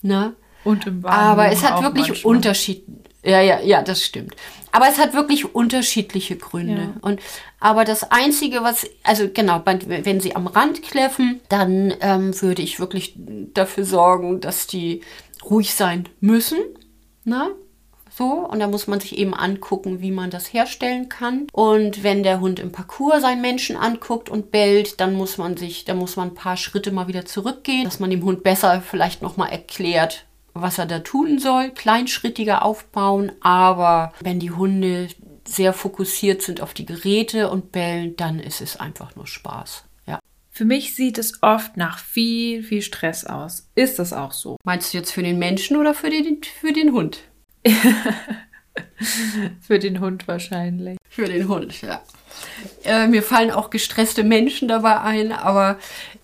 Ne? 0.03 0.35
Und 0.65 0.87
im 0.87 1.03
Bahnhof 1.03 1.19
Aber 1.19 1.49
es 1.51 1.65
hat 1.65 1.83
wirklich 1.83 2.25
Unterschied. 2.25 2.85
Ja, 3.25 3.41
ja, 3.41 3.61
ja, 3.61 3.83
das 3.83 4.03
stimmt. 4.03 4.35
Aber 4.73 4.89
es 4.89 4.99
hat 4.99 5.15
wirklich 5.15 5.55
unterschiedliche 5.55 6.37
Gründe. 6.37 6.83
Ja. 6.83 6.95
Und 7.03 7.21
aber 7.61 7.85
das 7.85 8.11
Einzige, 8.11 8.63
was, 8.63 8.87
also 9.05 9.29
genau, 9.33 9.63
wenn 9.65 10.21
sie 10.21 10.35
am 10.35 10.47
Rand 10.47 10.83
kläffen, 10.83 11.41
dann 11.49 11.95
ähm, 12.01 12.41
würde 12.41 12.63
ich 12.63 12.81
wirklich 12.81 13.15
dafür 13.55 13.85
sorgen, 13.85 14.41
dass 14.41 14.67
die 14.67 15.03
ruhig 15.49 15.75
sein 15.75 16.09
müssen. 16.21 16.59
Na? 17.25 17.49
Ne? 17.49 17.55
So, 18.15 18.25
und 18.25 18.61
da 18.61 18.69
muss 18.69 18.89
man 18.89 19.01
sich 19.01 19.17
eben 19.17 19.33
angucken, 19.33 20.03
wie 20.03 20.11
man 20.11 20.29
das 20.29 20.53
herstellen 20.53 21.09
kann. 21.09 21.47
Und 21.53 22.03
wenn 22.03 22.23
der 22.23 22.41
Hund 22.41 22.61
im 22.61 22.71
Parcours 22.71 23.23
seinen 23.23 23.41
Menschen 23.41 23.77
anguckt 23.77 24.29
und 24.29 24.51
bellt, 24.51 25.01
dann 25.01 25.15
muss 25.15 25.39
man 25.39 25.57
sich, 25.57 25.87
da 25.87 25.95
muss 25.95 26.17
man 26.17 26.29
ein 26.29 26.35
paar 26.35 26.59
Schritte 26.59 26.93
mal 26.93 27.09
wieder 27.09 27.25
zurückgehen, 27.25 27.85
dass 27.85 28.01
man 28.01 28.11
dem 28.11 28.23
Hund 28.23 28.43
besser 28.43 28.83
vielleicht 28.83 29.23
nochmal 29.23 29.51
erklärt, 29.51 30.27
was 30.55 30.79
er 30.79 30.87
da 30.87 31.01
tun 31.01 31.39
soll, 31.39 31.71
kleinschrittiger 31.71 32.65
aufbauen, 32.65 33.33
aber 33.41 34.13
wenn 34.21 34.39
die 34.39 34.51
Hunde 34.51 35.09
sehr 35.47 35.73
fokussiert 35.73 36.43
sind 36.43 36.61
auf 36.61 36.75
die 36.75 36.87
Geräte 36.87 37.51
und 37.51 37.73
bellen, 37.73 38.17
dann 38.17 38.39
ist 38.39 38.61
es 38.61 38.77
einfach 38.79 39.17
nur 39.17 39.27
Spaß. 39.27 39.85
Ja. 40.07 40.19
Für 40.51 40.65
mich 40.65 40.95
sieht 40.95 41.19
es 41.19 41.43
oft 41.43 41.77
nach 41.77 41.99
viel, 41.99 42.63
viel 42.63 42.83
Stress 42.83 43.25
aus. 43.25 43.69
Ist 43.75 43.99
das 43.99 44.13
auch 44.13 44.33
so? 44.33 44.57
Meinst 44.65 44.93
du 44.93 44.99
jetzt 44.99 45.11
für 45.13 45.23
den 45.23 45.39
Menschen 45.39 45.77
oder 45.77 45.95
für 45.95 46.11
den, 46.11 46.41
für 46.61 46.73
den 46.73 46.93
Hund? 46.93 47.19
für 49.61 49.79
den 49.79 50.01
Hund 50.01 50.29
wahrscheinlich. 50.29 50.99
Für 51.09 51.27
den 51.27 51.49
Hund, 51.49 51.83
ja. 51.83 52.03
Äh, 52.85 53.09
mir 53.09 53.23
fallen 53.23 53.51
auch 53.51 53.71
gestresste 53.71 54.25
Menschen 54.25 54.69
dabei 54.69 55.01
ein, 55.01 55.33
aber 55.33 55.79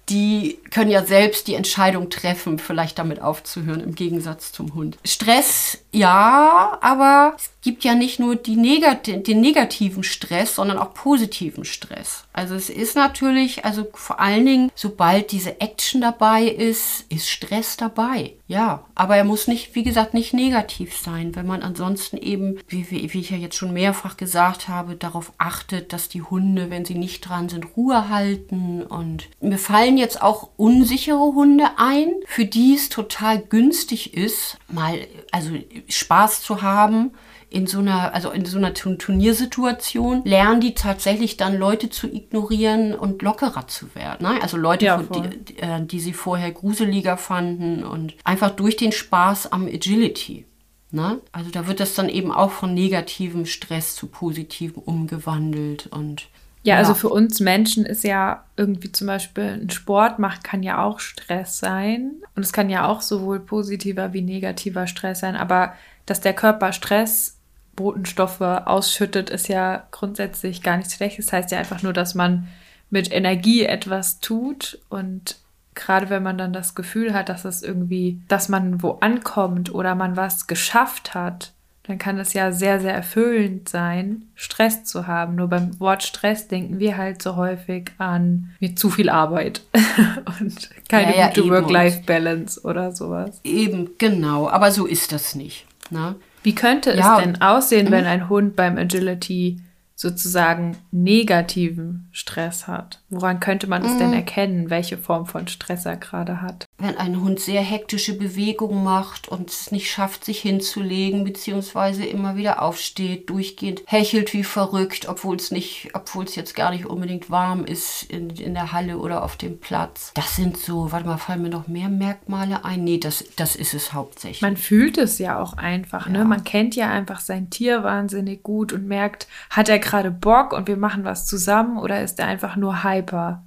die 0.09 0.59
können 0.71 0.91
ja 0.91 1.05
selbst 1.05 1.49
die 1.49 1.55
Entscheidung 1.55 2.11
treffen, 2.11 2.59
vielleicht 2.59 2.99
damit 2.99 3.21
aufzuhören, 3.21 3.81
im 3.81 3.95
Gegensatz 3.95 4.53
zum 4.53 4.75
Hund. 4.75 4.99
Stress, 5.05 5.79
ja, 5.93 6.79
aber 6.81 7.35
es 7.37 7.51
gibt 7.63 7.85
ja 7.85 7.95
nicht 7.95 8.19
nur 8.19 8.39
Negat 8.47 9.07
den 9.07 9.41
negativen 9.41 10.03
Stress, 10.03 10.55
sondern 10.55 10.79
auch 10.79 10.95
positiven 10.95 11.65
Stress. 11.65 12.25
Also 12.33 12.55
es 12.55 12.71
ist 12.71 12.97
natürlich, 12.97 13.65
also 13.65 13.87
vor 13.93 14.21
allen 14.21 14.47
Dingen, 14.47 14.73
sobald 14.75 15.33
diese 15.33 15.61
Action 15.61 16.01
dabei 16.01 16.45
ist, 16.45 17.05
ist 17.09 17.29
Stress 17.29 17.77
dabei. 17.77 18.35
Ja, 18.47 18.85
aber 18.95 19.17
er 19.17 19.25
muss 19.25 19.47
nicht, 19.47 19.75
wie 19.75 19.83
gesagt, 19.83 20.15
nicht 20.15 20.33
negativ 20.33 20.97
sein, 20.97 21.37
wenn 21.37 21.47
man 21.47 21.63
ansonsten 21.63 22.17
eben, 22.17 22.59
wie, 22.67 22.91
wie, 22.91 23.13
wie 23.13 23.21
ich 23.21 23.29
ja 23.29 23.37
jetzt 23.37 23.57
schon 23.57 23.75
mehrfach 23.75 24.17
gesagt 24.17 24.69
habe, 24.69 24.97
darauf 24.97 25.33
achtet, 25.37 25.93
dass 25.93 26.09
die 26.09 26.23
Hunde, 26.23 26.71
wenn 26.71 26.87
sie 26.87 26.95
nicht 26.95 27.21
dran 27.21 27.51
sind, 27.51 27.77
Ruhe 27.77 28.09
halten. 28.09 28.83
Und 28.83 29.29
mir 29.41 29.59
fallen 29.59 29.98
jetzt 29.99 30.23
auch 30.23 30.51
unsichere 30.57 31.19
Hunde 31.19 31.65
ein, 31.77 32.13
für 32.27 32.45
die 32.45 32.75
es 32.75 32.89
total 32.89 33.39
günstig 33.39 34.15
ist, 34.15 34.59
mal 34.69 34.99
also 35.31 35.51
Spaß 35.89 36.43
zu 36.43 36.63
haben 36.63 37.13
in 37.51 37.67
so 37.67 37.79
einer, 37.79 38.15
also 38.15 38.31
in 38.31 38.45
so 38.45 38.59
einer 38.59 38.75
Turniersituation, 38.75 40.23
lernen 40.25 40.61
die 40.61 40.75
tatsächlich 40.75 41.37
dann 41.37 41.57
Leute 41.57 41.89
zu 41.89 42.07
ignorieren 42.07 42.95
und 42.95 43.23
lockerer 43.23 43.67
zu 43.67 43.95
werden. 43.95 44.27
Ne? 44.27 44.43
Also 44.43 44.57
Leute, 44.57 44.85
Ja, 44.85 44.99
die, 45.03 45.45
die, 45.45 45.59
äh, 45.59 45.85
die 45.85 46.01
sie 46.01 46.13
vorher 46.13 46.53
gruseliger 46.53 47.17
fanden 47.17 47.85
und 47.85 48.15
einfach 48.25 48.51
durch 48.51 48.77
den 48.77 48.93
Spaß 48.93 49.53
am 49.53 49.67
Agility. 49.67 50.45
Ne? 50.91 51.21
Also 51.33 51.51
da 51.51 51.67
wird 51.67 51.81
das 51.81 51.95
dann 51.95 52.09
eben 52.09 52.33
auch 52.33 52.51
von 52.51 52.75
negativem 52.75 53.47
Stress 53.47 53.95
zu 53.95 54.09
positivem 54.09 54.83
umgewandelt 54.83 55.87
und 55.87 56.29
Ja, 56.63 56.77
also 56.77 56.95
für 56.95 57.09
uns 57.09 57.41
Menschen 57.41 57.87
ist 57.87 58.05
ja 58.05 58.45
irgendwie 58.57 58.93
zum 58.93 59.07
Beispiel 59.07 59.61
ein 59.63 59.71
Sport 59.71 60.19
macht, 60.19 60.45
kann 60.45 60.63
ja 60.63 60.83
auch 60.83 61.01
Stress 61.01 61.59
sein. 61.59 62.13
Und 62.35 62.43
es 62.43 62.53
kann 62.53 62.69
ja 62.69 62.87
auch 62.87 63.01
sowohl 63.01 63.41
positiver 63.41 64.13
wie 64.13 64.23
negativer 64.23 64.87
Stress 64.87 65.21
sein. 65.21 65.37
Aber 65.37 65.75
dass 66.05 66.21
der 66.21 66.35
Körper 66.35 66.73
Stressbotenstoffe 66.73 68.41
ausschüttet, 68.41 69.31
ist 69.31 69.49
ja 69.49 69.87
grundsätzlich 69.93 70.63
gar 70.63 70.77
nichts 70.77 70.95
Schlechtes. 70.95 71.27
Das 71.27 71.33
heißt 71.33 71.51
ja 71.53 71.59
einfach 71.59 71.83
nur, 71.83 71.93
dass 71.93 72.15
man 72.15 72.49
mit 72.91 73.13
Energie 73.13 73.65
etwas 73.65 74.21
tut 74.21 74.79
und 74.89 75.37
gerade 75.75 76.11
wenn 76.11 76.23
man 76.23 76.37
dann 76.37 76.53
das 76.53 76.75
Gefühl 76.75 77.15
hat, 77.15 77.29
dass 77.29 77.45
es 77.45 77.63
irgendwie, 77.63 78.21
dass 78.29 78.49
man 78.49 78.83
wo 78.83 78.93
ankommt 79.01 79.73
oder 79.73 79.95
man 79.95 80.17
was 80.17 80.47
geschafft 80.47 81.15
hat, 81.15 81.53
dann 81.89 81.97
kann 81.99 82.19
es 82.19 82.35
ja 82.35 82.53
sehr, 82.53 82.81
sehr 82.81 82.93
erfüllend 82.95 83.69
sein, 83.69 84.25
Stress 84.35 84.85
zu 84.85 85.07
haben. 85.07 85.37
Nur 85.37 85.49
beim 85.49 85.81
Wort 85.81 86.03
Stress 86.03 86.47
denken 86.47 86.79
wir 86.79 86.99
halt 86.99 87.23
so 87.23 87.35
häufig 87.37 87.91
an 87.97 88.51
mit 88.61 88.79
zu 88.79 88.91
viel 88.91 89.09
Arbeit 89.09 89.63
und 90.41 90.69
keine 90.89 91.13
Ja, 91.13 91.19
ja, 91.19 91.29
gute. 91.29 91.49
Work-Life-Balance 91.49 92.61
oder 92.63 92.93
sowas. 92.95 93.41
eben 93.43 93.91
genau, 93.99 94.49
aber 94.51 94.71
so 94.71 94.85
ist 94.87 95.13
das 95.13 95.35
nicht. 95.35 95.65
Ne? 95.91 96.15
Wie 96.43 96.55
könnte 96.55 96.91
es 96.93 96.99
Ja, 97.01 97.21
denn 97.21 97.41
aussehen, 97.41 97.91
wenn 97.91 98.05
ein 98.05 98.29
Hund 98.29 98.55
beim 98.55 98.77
Agility 98.77 99.61
sozusagen 99.99 100.77
negativen 100.93 102.09
Stress 102.13 102.69
hat? 102.69 103.03
Woran 103.11 103.41
könnte 103.41 103.67
man 103.67 103.85
es 103.85 103.99
denn 103.99 104.13
erkennen, 104.13 104.71
welche 104.71 104.97
Form 104.97 105.27
von 105.27 105.49
Stress 105.49 105.87
er 105.87 105.97
gerade 105.97 106.41
hat? 106.41 106.69
wenn 106.79 106.97
ein 106.97 107.21
Hund 107.21 107.41
sehr 107.41 107.61
hektische 107.61 108.17
Bewegungen 108.17 108.85
macht 108.85 109.29
und 109.29 109.51
es 109.51 109.73
nicht 109.73 109.91
schafft, 109.91 110.25
sich 110.25 110.41
hinzulegen, 110.41 111.25
beziehungsweise 111.25 112.05
immer 112.05 112.37
wieder 112.37 112.63
aufsteht, 112.63 113.29
durchgehend 113.31 113.83
hechelt 113.87 114.33
wie 114.33 114.45
verrückt, 114.45 115.09
obwohl 115.09 115.37
es 115.37 115.51
nicht, 115.51 115.91
obwohl 115.95 116.25
es 116.25 116.37
jetzt 116.37 116.55
gar 116.55 116.71
nicht 116.71 116.87
unbedingt 116.87 117.31
warm 117.31 117.65
ist 117.65 118.05
in, 118.05 118.31
in 118.31 118.55
der 118.55 118.71
Halle 118.73 118.99
oder 118.99 119.25
auf 119.25 119.37
dem 119.37 119.59
Platz. 119.59 120.13
Das 120.15 120.37
sind 120.37 120.57
so, 120.57 120.93
warte 120.93 121.07
mal, 121.07 121.19
fallen 121.19 121.43
mir 121.43 121.49
noch 121.49 121.67
mehr 121.67 121.89
Merkmale 121.89 122.65
ein? 122.65 122.85
Nee, 122.85 122.99
das, 122.99 123.25
das 123.35 123.57
ist 123.57 123.75
es 123.75 123.93
hauptsächlich. 123.93 124.43
Man 124.43 124.57
fühlt 124.57 124.99
es 124.99 125.19
ja 125.19 125.41
auch 125.41 125.55
einfach, 125.55 126.09
ne? 126.09 126.25
Man 126.25 126.45
kennt 126.45 126.77
ja 126.77 126.89
einfach 126.91 127.19
sein 127.19 127.51
Tier 127.51 127.83
wahnsinnig 127.83 128.45
gut 128.45 128.73
und 128.73 128.87
merkt, 128.87 129.27
hat 129.51 129.69
er 129.69 129.81
gerade 129.89 130.11
Bock 130.11 130.53
und 130.53 130.69
wir 130.69 130.77
machen 130.77 131.05
was 131.05 131.27
zusammen 131.27 131.79
oder 131.79 132.03
ist 132.03 132.19
er 132.19 132.27
einfach 132.27 132.57
nur 132.57 132.85
hyper? 132.85 133.43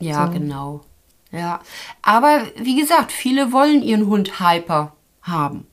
Ja, 0.00 0.26
So. 0.26 0.32
genau. 0.32 0.80
Ja. 1.32 1.60
Aber 2.02 2.40
wie 2.56 2.80
gesagt, 2.80 3.12
viele 3.12 3.52
wollen 3.52 3.82
ihren 3.82 4.06
Hund 4.06 4.40
hyper 4.40 4.92
haben. 5.22 5.66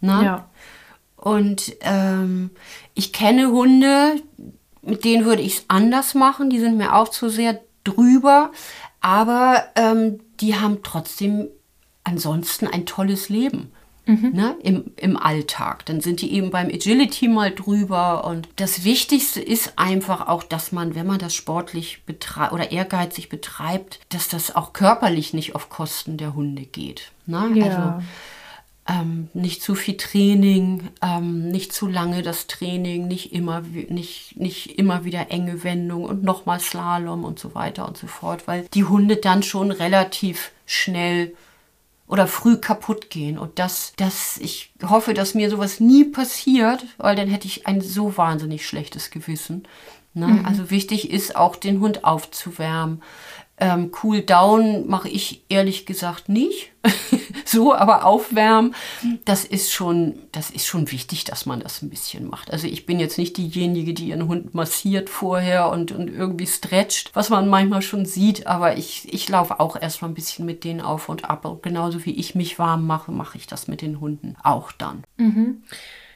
Ne? 0.00 0.24
Ja. 0.24 0.48
Und 1.16 1.72
ähm, 1.80 2.50
ich 2.94 3.12
kenne 3.12 3.50
Hunde, 3.50 4.16
mit 4.82 5.04
denen 5.04 5.24
würde 5.24 5.42
ich 5.42 5.58
es 5.58 5.64
anders 5.68 6.14
machen. 6.14 6.50
Die 6.50 6.58
sind 6.58 6.76
mir 6.76 6.94
auch 6.94 7.08
zu 7.08 7.28
sehr 7.28 7.60
drüber. 7.84 8.50
Aber 9.00 9.64
ähm, 9.76 10.20
die 10.40 10.56
haben 10.56 10.82
trotzdem 10.82 11.48
ansonsten 12.04 12.66
ein 12.66 12.86
tolles 12.86 13.28
Leben. 13.28 13.72
Ne, 14.04 14.56
im, 14.62 14.90
im 14.96 15.16
Alltag. 15.16 15.86
Dann 15.86 16.00
sind 16.00 16.22
die 16.22 16.32
eben 16.32 16.50
beim 16.50 16.66
Agility 16.66 17.28
mal 17.28 17.52
drüber. 17.52 18.24
Und 18.24 18.48
das 18.56 18.82
Wichtigste 18.82 19.40
ist 19.40 19.74
einfach 19.76 20.26
auch, 20.26 20.42
dass 20.42 20.72
man, 20.72 20.96
wenn 20.96 21.06
man 21.06 21.20
das 21.20 21.34
sportlich 21.34 22.02
betreibt 22.04 22.52
oder 22.52 22.72
ehrgeizig 22.72 23.28
betreibt, 23.28 24.00
dass 24.08 24.28
das 24.28 24.56
auch 24.56 24.72
körperlich 24.72 25.34
nicht 25.34 25.54
auf 25.54 25.68
Kosten 25.68 26.16
der 26.16 26.34
Hunde 26.34 26.62
geht. 26.62 27.12
Ne? 27.26 27.52
Ja. 27.54 27.66
Also 27.66 28.02
ähm, 28.88 29.28
nicht 29.32 29.62
zu 29.62 29.76
viel 29.76 29.96
Training, 29.96 30.88
ähm, 31.00 31.50
nicht 31.50 31.72
zu 31.72 31.86
lange 31.86 32.22
das 32.22 32.48
Training, 32.48 33.06
nicht 33.06 33.32
immer, 33.32 33.60
nicht, 33.60 34.36
nicht 34.36 34.78
immer 34.78 35.04
wieder 35.04 35.30
enge 35.30 35.62
Wendung 35.62 36.04
und 36.04 36.24
nochmal 36.24 36.58
Slalom 36.58 37.24
und 37.24 37.38
so 37.38 37.54
weiter 37.54 37.86
und 37.86 37.96
so 37.96 38.08
fort, 38.08 38.48
weil 38.48 38.66
die 38.74 38.84
Hunde 38.84 39.16
dann 39.16 39.44
schon 39.44 39.70
relativ 39.70 40.50
schnell 40.66 41.34
oder 42.12 42.26
früh 42.26 42.58
kaputt 42.58 43.08
gehen. 43.08 43.38
Und 43.38 43.58
das, 43.58 43.94
das, 43.96 44.36
ich 44.36 44.74
hoffe, 44.82 45.14
dass 45.14 45.32
mir 45.32 45.48
sowas 45.48 45.80
nie 45.80 46.04
passiert, 46.04 46.84
weil 46.98 47.16
dann 47.16 47.26
hätte 47.26 47.46
ich 47.46 47.66
ein 47.66 47.80
so 47.80 48.18
wahnsinnig 48.18 48.66
schlechtes 48.66 49.10
Gewissen. 49.10 49.66
Ne? 50.12 50.42
Also 50.44 50.68
wichtig 50.68 51.10
ist 51.10 51.36
auch, 51.36 51.56
den 51.56 51.80
Hund 51.80 52.04
aufzuwärmen. 52.04 53.02
Ähm, 53.62 53.92
cool 54.02 54.22
down 54.22 54.88
mache 54.88 55.08
ich 55.08 55.44
ehrlich 55.48 55.86
gesagt 55.86 56.28
nicht. 56.28 56.72
so, 57.44 57.72
aber 57.72 58.04
aufwärmen, 58.04 58.74
das 59.24 59.44
ist 59.44 59.72
schon, 59.72 60.18
das 60.32 60.50
ist 60.50 60.66
schon 60.66 60.90
wichtig, 60.90 61.22
dass 61.22 61.46
man 61.46 61.60
das 61.60 61.80
ein 61.80 61.88
bisschen 61.88 62.28
macht. 62.28 62.50
Also 62.50 62.66
ich 62.66 62.86
bin 62.86 62.98
jetzt 62.98 63.18
nicht 63.18 63.36
diejenige, 63.36 63.94
die 63.94 64.08
ihren 64.08 64.26
Hund 64.26 64.52
massiert 64.52 65.08
vorher 65.08 65.70
und, 65.70 65.92
und 65.92 66.08
irgendwie 66.08 66.48
stretcht, 66.48 67.14
was 67.14 67.30
man 67.30 67.48
manchmal 67.48 67.82
schon 67.82 68.04
sieht, 68.04 68.48
aber 68.48 68.76
ich, 68.76 69.14
ich 69.14 69.28
laufe 69.28 69.60
auch 69.60 69.80
erstmal 69.80 70.10
ein 70.10 70.14
bisschen 70.14 70.44
mit 70.44 70.64
denen 70.64 70.80
auf 70.80 71.08
und 71.08 71.30
ab. 71.30 71.44
Und 71.44 71.62
genauso 71.62 72.04
wie 72.04 72.18
ich 72.18 72.34
mich 72.34 72.58
warm 72.58 72.84
mache, 72.84 73.12
mache 73.12 73.38
ich 73.38 73.46
das 73.46 73.68
mit 73.68 73.80
den 73.80 74.00
Hunden 74.00 74.34
auch 74.42 74.72
dann. 74.72 75.04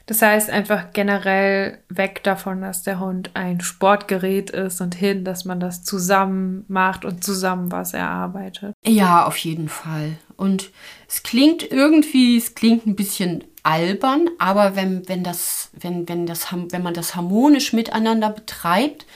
Das 0.06 0.22
heißt 0.22 0.50
einfach 0.50 0.92
generell 0.92 1.78
weg 1.88 2.22
davon, 2.22 2.60
dass 2.60 2.84
der 2.84 3.00
Hund 3.00 3.30
ein 3.34 3.60
Sportgerät 3.60 4.50
ist 4.50 4.80
und 4.80 4.94
hin, 4.94 5.24
dass 5.24 5.44
man 5.44 5.58
das 5.58 5.82
zusammen 5.82 6.64
macht 6.68 7.04
und 7.04 7.24
zusammen 7.24 7.72
was 7.72 7.92
erarbeitet. 7.92 8.72
Ja, 8.84 9.26
auf 9.26 9.36
jeden 9.38 9.68
Fall. 9.68 10.12
Und 10.36 10.70
es 11.08 11.24
klingt 11.24 11.68
irgendwie, 11.72 12.36
es 12.36 12.54
klingt 12.54 12.86
ein 12.86 12.94
bisschen 12.94 13.42
albern, 13.64 14.28
aber 14.38 14.76
wenn, 14.76 15.08
wenn, 15.08 15.24
das, 15.24 15.70
wenn, 15.72 16.08
wenn, 16.08 16.24
das, 16.26 16.46
wenn 16.52 16.82
man 16.84 16.94
das 16.94 17.16
harmonisch 17.16 17.72
miteinander 17.72 18.30
betreibt, 18.30 19.06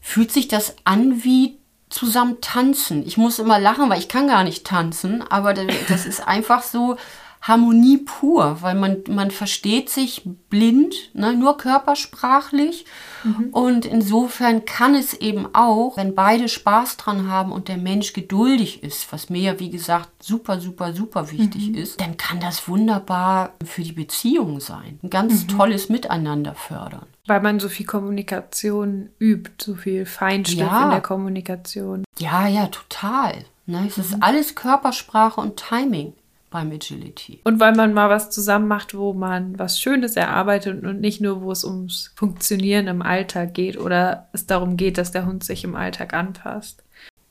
fühlt 0.00 0.32
sich 0.32 0.48
das 0.48 0.76
an 0.84 1.24
wie 1.24 1.58
zusammen 1.90 2.38
tanzen. 2.40 3.06
Ich 3.06 3.18
muss 3.18 3.38
immer 3.38 3.58
lachen, 3.60 3.90
weil 3.90 3.98
ich 3.98 4.08
kann 4.08 4.28
gar 4.28 4.44
nicht 4.44 4.66
tanzen, 4.66 5.20
aber 5.20 5.52
da- 5.52 5.66
das 5.88 6.06
ist 6.06 6.20
einfach 6.26 6.62
so 6.62 6.96
Harmonie 7.42 7.98
pur, 7.98 8.58
weil 8.60 8.76
man, 8.76 8.98
man 9.08 9.32
versteht 9.32 9.90
sich 9.90 10.22
blind, 10.48 10.94
ne, 11.12 11.32
nur 11.34 11.56
körpersprachlich. 11.56 12.84
Und 13.50 13.84
insofern 13.84 14.64
kann 14.64 14.94
es 14.94 15.12
eben 15.14 15.48
auch, 15.52 15.96
wenn 15.96 16.14
beide 16.14 16.48
Spaß 16.48 16.96
dran 16.98 17.28
haben 17.28 17.50
und 17.50 17.66
der 17.66 17.78
Mensch 17.78 18.12
geduldig 18.12 18.84
ist, 18.84 19.12
was 19.12 19.28
mir 19.28 19.40
ja 19.42 19.60
wie 19.60 19.70
gesagt 19.70 20.08
super, 20.22 20.60
super, 20.60 20.92
super 20.92 21.30
wichtig 21.32 21.74
ist, 21.74 22.00
dann 22.00 22.16
kann 22.16 22.38
das 22.38 22.68
wunderbar 22.68 23.54
für 23.64 23.82
die 23.82 23.92
Beziehung 23.92 24.60
sein. 24.60 25.00
Ein 25.02 25.10
ganz 25.10 25.46
tolles 25.48 25.88
Miteinander 25.88 26.54
fördern. 26.54 27.06
Weil 27.26 27.40
man 27.40 27.58
so 27.60 27.68
viel 27.68 27.86
Kommunikation 27.86 29.08
übt, 29.20 29.52
so 29.64 29.74
viel 29.74 30.06
Feinschliff 30.06 30.58
Ja. 30.70 30.84
in 30.84 30.90
der 30.90 31.00
Kommunikation. 31.00 32.04
Ja, 32.18 32.46
ja, 32.46 32.66
total. 32.68 33.44
Ne, 33.66 33.84
es 33.86 33.98
ist 33.98 34.16
alles 34.20 34.54
Körpersprache 34.56 35.40
und 35.40 35.56
Timing 35.56 36.14
beim 36.52 36.70
Agility. 36.70 37.40
Und 37.44 37.58
weil 37.60 37.74
man 37.74 37.92
mal 37.94 38.08
was 38.08 38.30
zusammen 38.30 38.68
macht, 38.68 38.94
wo 38.96 39.12
man 39.12 39.58
was 39.58 39.80
Schönes 39.80 40.14
erarbeitet 40.16 40.84
und 40.84 41.00
nicht 41.00 41.20
nur, 41.20 41.42
wo 41.42 41.50
es 41.50 41.64
ums 41.64 42.12
Funktionieren 42.14 42.86
im 42.86 43.02
Alltag 43.02 43.54
geht 43.54 43.76
oder 43.78 44.28
es 44.32 44.46
darum 44.46 44.76
geht, 44.76 44.98
dass 44.98 45.10
der 45.12 45.26
Hund 45.26 45.42
sich 45.42 45.64
im 45.64 45.74
Alltag 45.74 46.14
anpasst. 46.14 46.82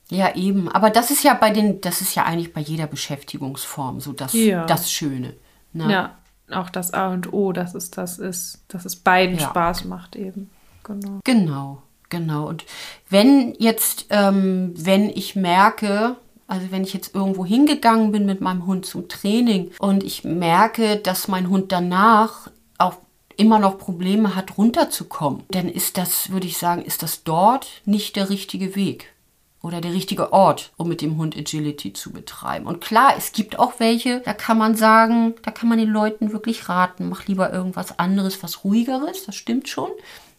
Ja, 0.10 0.36
eben. 0.36 0.67
Aber 0.69 0.89
das 0.89 1.10
ist 1.10 1.23
ja 1.23 1.34
bei 1.34 1.51
den, 1.51 1.79
das 1.79 2.01
ist 2.01 2.15
ja 2.15 2.25
eigentlich 2.25 2.51
bei 2.53 2.60
jeder 2.62 2.88
Beschäftigungsform 2.88 4.01
so 4.01 4.12
das, 4.12 4.34
Ja. 4.34 4.65
das 4.65 4.91
Schöne. 4.91 5.34
Ne? 5.71 5.89
Ja, 5.91 6.17
auch 6.51 6.69
das 6.69 6.93
A 6.93 7.13
und 7.13 7.31
O, 7.31 7.53
dass 7.53 7.75
es 7.75 7.91
das 7.91 8.19
ist, 8.19 8.60
dass 8.67 8.84
es 8.84 8.97
beiden 8.97 9.38
Ja. 9.38 9.47
Spaß 9.47 9.86
macht 9.86 10.17
eben. 10.17 10.49
Genau. 10.84 11.19
Genau, 11.23 11.81
genau. 12.10 12.47
Und 12.49 12.65
wenn 13.10 13.53
jetzt, 13.57 14.07
ähm, 14.10 14.73
wenn 14.75 15.10
ich 15.10 15.36
merke, 15.38 16.17
also 16.51 16.69
wenn 16.69 16.83
ich 16.83 16.93
jetzt 16.93 17.15
irgendwo 17.15 17.45
hingegangen 17.45 18.11
bin 18.11 18.25
mit 18.25 18.41
meinem 18.41 18.65
Hund 18.65 18.85
zum 18.85 19.07
Training 19.07 19.71
und 19.79 20.03
ich 20.03 20.25
merke, 20.25 20.97
dass 20.97 21.29
mein 21.29 21.49
Hund 21.49 21.71
danach 21.71 22.51
auch 22.77 22.97
immer 23.37 23.57
noch 23.57 23.77
Probleme 23.77 24.35
hat, 24.35 24.57
runterzukommen, 24.57 25.43
dann 25.49 25.69
ist 25.69 25.97
das, 25.97 26.29
würde 26.29 26.47
ich 26.47 26.57
sagen, 26.57 26.81
ist 26.81 27.03
das 27.03 27.23
dort 27.23 27.69
nicht 27.85 28.17
der 28.17 28.29
richtige 28.29 28.75
Weg 28.75 29.13
oder 29.61 29.79
der 29.79 29.93
richtige 29.93 30.33
Ort, 30.33 30.73
um 30.75 30.89
mit 30.89 31.01
dem 31.01 31.15
Hund 31.15 31.37
Agility 31.37 31.93
zu 31.93 32.11
betreiben. 32.11 32.65
Und 32.67 32.81
klar, 32.81 33.13
es 33.17 33.31
gibt 33.31 33.57
auch 33.57 33.79
welche, 33.79 34.19
da 34.19 34.33
kann 34.33 34.57
man 34.57 34.75
sagen, 34.75 35.35
da 35.43 35.51
kann 35.51 35.69
man 35.69 35.77
den 35.77 35.87
Leuten 35.87 36.33
wirklich 36.33 36.67
raten, 36.67 37.07
mach 37.07 37.27
lieber 37.27 37.53
irgendwas 37.53 37.97
anderes, 37.97 38.43
was 38.43 38.65
ruhigeres, 38.65 39.25
das 39.25 39.35
stimmt 39.35 39.69
schon. 39.69 39.91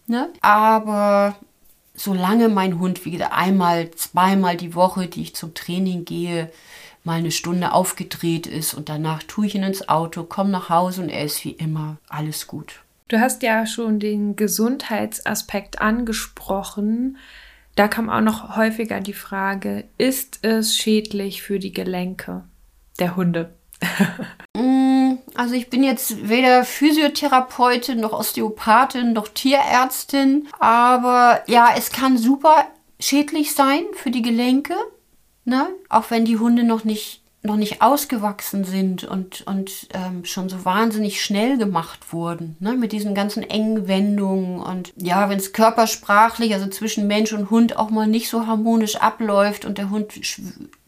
Ne? 0.07 0.29
Aber 0.43 1.37
solange 1.95 2.49
mein 2.49 2.79
Hund, 2.79 3.05
wie 3.05 3.13
gesagt, 3.13 3.33
einmal, 3.33 3.91
zweimal 3.93 4.57
die 4.57 4.75
Woche, 4.75 5.07
die 5.07 5.23
ich 5.23 5.35
zum 5.35 5.55
Training 5.55 6.05
gehe, 6.05 6.51
mal 7.05 7.19
eine 7.19 7.31
Stunde 7.31 7.73
aufgedreht 7.73 8.47
ist 8.47 8.75
und 8.75 8.89
danach 8.89 9.23
tue 9.23 9.47
ich 9.47 9.55
ihn 9.55 9.65
ins 9.65 9.89
Auto, 9.89 10.23
komme 10.23 10.51
nach 10.51 10.69
Hause 10.69 11.03
und 11.03 11.09
er 11.09 11.25
ist 11.25 11.45
wie 11.45 11.51
immer 11.51 11.97
alles 12.09 12.47
gut. 12.47 12.81
Du 13.09 13.21
hast 13.21 13.43
ja 13.43 13.67
schon 13.67 14.01
den 14.01 14.37
Gesundheitsaspekt 14.37 15.81
angesprochen. 15.81 17.19
Da 17.75 17.89
kam 17.89 18.09
auch 18.09 18.21
noch 18.21 18.57
häufiger 18.57 19.01
die 19.01 19.13
Frage, 19.13 19.85
ist 19.99 20.45
es 20.45 20.77
schädlich 20.77 21.43
für 21.43 21.59
die 21.59 21.73
Gelenke 21.73 22.45
der 22.99 23.17
Hunde? 23.17 23.55
Mm, 24.55 25.15
also 25.35 25.55
ich 25.55 25.71
bin 25.71 25.83
jetzt 25.83 26.29
weder 26.29 26.65
Physiotherapeutin 26.65 28.01
noch 28.01 28.13
Osteopathin 28.13 29.15
noch 29.15 29.29
Tierärztin, 29.29 30.49
aber 30.59 31.41
ja, 31.47 31.71
es 31.75 31.91
kann 31.91 32.19
super 32.19 32.67
schädlich 33.01 33.55
sein 33.55 33.85
für 33.95 34.11
die 34.11 34.23
Gelenke, 34.23 34.75
ne? 35.45 35.69
auch 35.89 36.11
wenn 36.11 36.27
die 36.27 36.39
Hunde 36.39 36.65
noch 36.65 36.85
nicht 36.85 37.23
noch 37.45 37.57
nicht 37.57 37.83
ausgewachsen 37.83 38.63
sind 38.63 39.03
und, 39.03 39.45
und 39.49 39.89
ähm, 39.95 40.25
schon 40.25 40.49
so 40.49 40.65
wahnsinnig 40.65 41.25
schnell 41.25 41.59
gemacht 41.59 42.13
wurden, 42.13 42.57
ne? 42.61 42.75
mit 42.75 42.93
diesen 42.93 43.17
ganzen 43.17 43.43
engen 43.43 43.89
Wendungen 43.89 44.61
und 44.61 44.93
ja, 44.97 45.29
wenn 45.29 45.39
es 45.39 45.53
körpersprachlich, 45.53 46.55
also 46.55 46.69
zwischen 46.69 47.09
Mensch 47.09 47.33
und 47.33 47.51
Hund 47.51 47.77
auch 47.77 47.91
mal 47.91 48.07
nicht 48.07 48.29
so 48.29 48.47
harmonisch 48.47 48.95
abläuft 48.95 49.65
und 49.65 49.79
der 49.79 49.91
Hund 49.91 50.13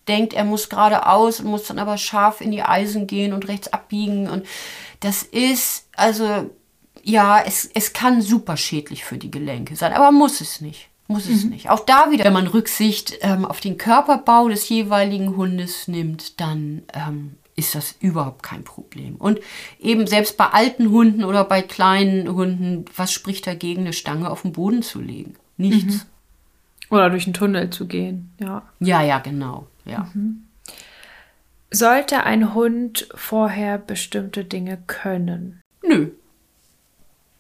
denkt, 0.09 0.33
er 0.33 0.45
muss 0.45 0.69
geradeaus 0.69 1.41
und 1.41 1.47
muss 1.47 1.65
dann 1.65 1.79
aber 1.79 1.99
scharf 1.99 2.41
in 2.41 2.51
die 2.51 2.63
Eisen 2.63 3.07
gehen 3.07 3.33
und 3.33 3.49
rechts 3.49 3.73
abbiegen 3.73 4.29
und 4.29 4.47
das 5.01 5.23
ist, 5.23 5.89
also 5.97 6.51
ja, 7.03 7.41
es, 7.41 7.71
es 7.75 7.93
kann 7.93 8.23
super 8.23 8.57
schädlich 8.57 9.05
für 9.05 9.19
die 9.19 9.31
Gelenke 9.31 9.77
sein, 9.77 9.93
aber 9.93 10.11
muss 10.11 10.41
es 10.41 10.61
nicht. 10.61 10.89
Muss 11.07 11.29
es 11.29 11.45
mhm. 11.45 11.51
nicht. 11.51 11.69
Auch 11.69 11.81
da 11.81 12.11
wieder, 12.11 12.25
wenn 12.25 12.33
man 12.33 12.47
Rücksicht 12.47 13.19
ähm, 13.21 13.45
auf 13.45 13.61
den 13.61 13.77
Körperbau 13.77 14.49
des 14.49 14.69
jeweiligen 14.71 15.37
Hundes 15.37 15.87
nimmt, 15.87 16.41
dann 16.41 16.83
ähm, 16.95 17.35
ist 17.57 17.75
das 17.75 17.95
überhaupt 18.01 18.43
kein 18.43 18.65
Problem. 18.65 19.17
Und 19.17 19.41
eben 19.79 20.07
selbst 20.07 20.39
bei 20.39 20.47
alten 20.47 20.91
Hunden 20.91 21.25
oder 21.25 21.45
bei 21.45 21.61
kleinen 21.61 22.35
Hunden, 22.35 22.87
was 22.97 23.13
spricht 23.13 23.47
dagegen, 23.47 23.83
eine 23.83 23.93
Stange 23.93 24.31
auf 24.31 24.43
den 24.43 24.53
Boden 24.53 24.83
zu 24.83 25.01
legen? 25.01 25.37
Nichts. 25.59 25.95
Mhm. 25.95 26.01
Oder 26.91 27.11
durch 27.11 27.27
einen 27.27 27.35
Tunnel 27.35 27.71
zu 27.71 27.87
gehen, 27.87 28.33
ja. 28.41 28.63
Ja, 28.81 29.03
ja, 29.03 29.19
genau. 29.19 29.67
Ja. 29.85 30.11
Mhm. 30.15 30.47
Sollte 31.71 32.23
ein 32.23 32.55
Hund 32.55 33.09
vorher 33.15 33.79
bestimmte 33.79 34.45
Dinge 34.45 34.79
können? 34.87 35.61
Nö. 35.83 36.11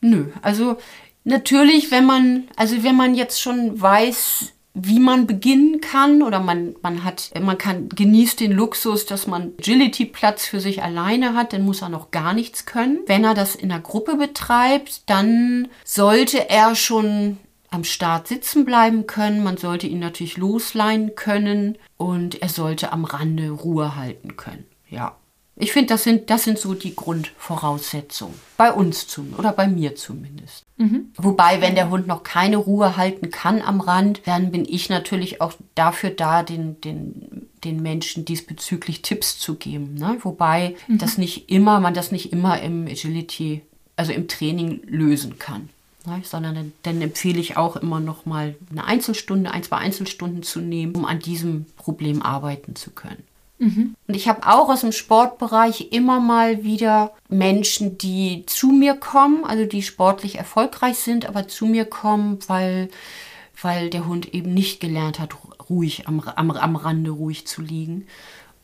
Nö. 0.00 0.26
Also 0.42 0.76
Natürlich, 1.24 1.90
wenn 1.90 2.04
man, 2.04 2.44
also 2.56 2.84
wenn 2.84 2.96
man 2.96 3.14
jetzt 3.14 3.40
schon 3.40 3.80
weiß, 3.80 4.52
wie 4.74 4.98
man 4.98 5.26
beginnen 5.26 5.80
kann 5.80 6.22
oder 6.22 6.40
man, 6.40 6.74
man 6.82 7.02
hat, 7.02 7.30
man 7.40 7.56
kann, 7.56 7.88
genießt 7.88 8.40
den 8.40 8.52
Luxus, 8.52 9.06
dass 9.06 9.26
man 9.26 9.52
Agility-Platz 9.58 10.46
für 10.46 10.60
sich 10.60 10.82
alleine 10.82 11.34
hat, 11.34 11.52
dann 11.52 11.62
muss 11.64 11.80
er 11.80 11.88
noch 11.88 12.10
gar 12.10 12.34
nichts 12.34 12.66
können. 12.66 12.98
Wenn 13.06 13.24
er 13.24 13.34
das 13.34 13.54
in 13.54 13.70
der 13.70 13.80
Gruppe 13.80 14.16
betreibt, 14.16 15.08
dann 15.08 15.68
sollte 15.84 16.50
er 16.50 16.74
schon 16.74 17.38
am 17.74 17.84
Start 17.84 18.28
sitzen 18.28 18.64
bleiben 18.64 19.06
können. 19.06 19.42
Man 19.42 19.56
sollte 19.56 19.86
ihn 19.86 19.98
natürlich 19.98 20.36
losleihen 20.36 21.14
können 21.14 21.76
und 21.96 22.40
er 22.40 22.48
sollte 22.48 22.92
am 22.92 23.04
Rande 23.04 23.50
Ruhe 23.50 23.96
halten 23.96 24.36
können. 24.36 24.64
Ja. 24.88 25.16
Ich 25.56 25.72
finde, 25.72 25.94
das 25.94 26.02
sind, 26.02 26.30
das 26.30 26.44
sind 26.44 26.58
so 26.58 26.74
die 26.74 26.96
Grundvoraussetzungen. 26.96 28.34
Bei 28.56 28.72
uns 28.72 29.06
zum, 29.06 29.34
oder 29.38 29.52
bei 29.52 29.68
mir 29.68 29.94
zumindest. 29.94 30.64
Mhm. 30.78 31.12
Wobei, 31.16 31.60
wenn 31.60 31.76
der 31.76 31.90
Hund 31.90 32.08
noch 32.08 32.24
keine 32.24 32.56
Ruhe 32.56 32.96
halten 32.96 33.30
kann 33.30 33.62
am 33.62 33.80
Rand, 33.80 34.22
dann 34.24 34.50
bin 34.50 34.64
ich 34.68 34.88
natürlich 34.90 35.40
auch 35.40 35.52
dafür 35.76 36.10
da, 36.10 36.42
den, 36.42 36.80
den, 36.80 37.48
den 37.62 37.82
Menschen 37.82 38.24
diesbezüglich 38.24 39.02
Tipps 39.02 39.38
zu 39.38 39.54
geben. 39.54 39.94
Ne? 39.94 40.18
Wobei 40.22 40.74
mhm. 40.88 40.98
das 40.98 41.18
nicht 41.18 41.48
immer, 41.50 41.78
man 41.78 41.94
das 41.94 42.10
nicht 42.10 42.32
immer 42.32 42.60
im 42.60 42.86
Agility, 42.88 43.62
also 43.94 44.12
im 44.12 44.26
Training 44.26 44.80
lösen 44.86 45.38
kann. 45.38 45.68
Ne? 46.06 46.20
Sondern 46.22 46.54
dann, 46.54 46.72
dann 46.82 47.00
empfehle 47.00 47.40
ich 47.40 47.56
auch 47.56 47.76
immer 47.76 48.00
noch 48.00 48.26
mal 48.26 48.54
eine 48.70 48.84
Einzelstunde, 48.84 49.50
ein, 49.50 49.62
zwei 49.62 49.78
Einzelstunden 49.78 50.42
zu 50.42 50.60
nehmen, 50.60 50.94
um 50.94 51.04
an 51.04 51.18
diesem 51.18 51.66
Problem 51.76 52.22
arbeiten 52.22 52.76
zu 52.76 52.90
können. 52.90 53.22
Mhm. 53.58 53.94
Und 54.06 54.14
ich 54.14 54.28
habe 54.28 54.46
auch 54.46 54.68
aus 54.68 54.82
dem 54.82 54.92
Sportbereich 54.92 55.92
immer 55.92 56.20
mal 56.20 56.64
wieder 56.64 57.12
Menschen, 57.28 57.98
die 57.98 58.44
zu 58.46 58.68
mir 58.68 58.94
kommen, 58.94 59.44
also 59.44 59.64
die 59.64 59.82
sportlich 59.82 60.36
erfolgreich 60.36 60.98
sind, 60.98 61.26
aber 61.26 61.48
zu 61.48 61.66
mir 61.66 61.84
kommen, 61.84 62.38
weil, 62.48 62.90
weil 63.62 63.90
der 63.90 64.06
Hund 64.06 64.34
eben 64.34 64.52
nicht 64.52 64.80
gelernt 64.80 65.20
hat, 65.20 65.36
ruhig 65.70 66.08
am, 66.08 66.20
am, 66.20 66.50
am 66.50 66.76
Rande 66.76 67.10
ruhig 67.10 67.46
zu 67.46 67.62
liegen. 67.62 68.06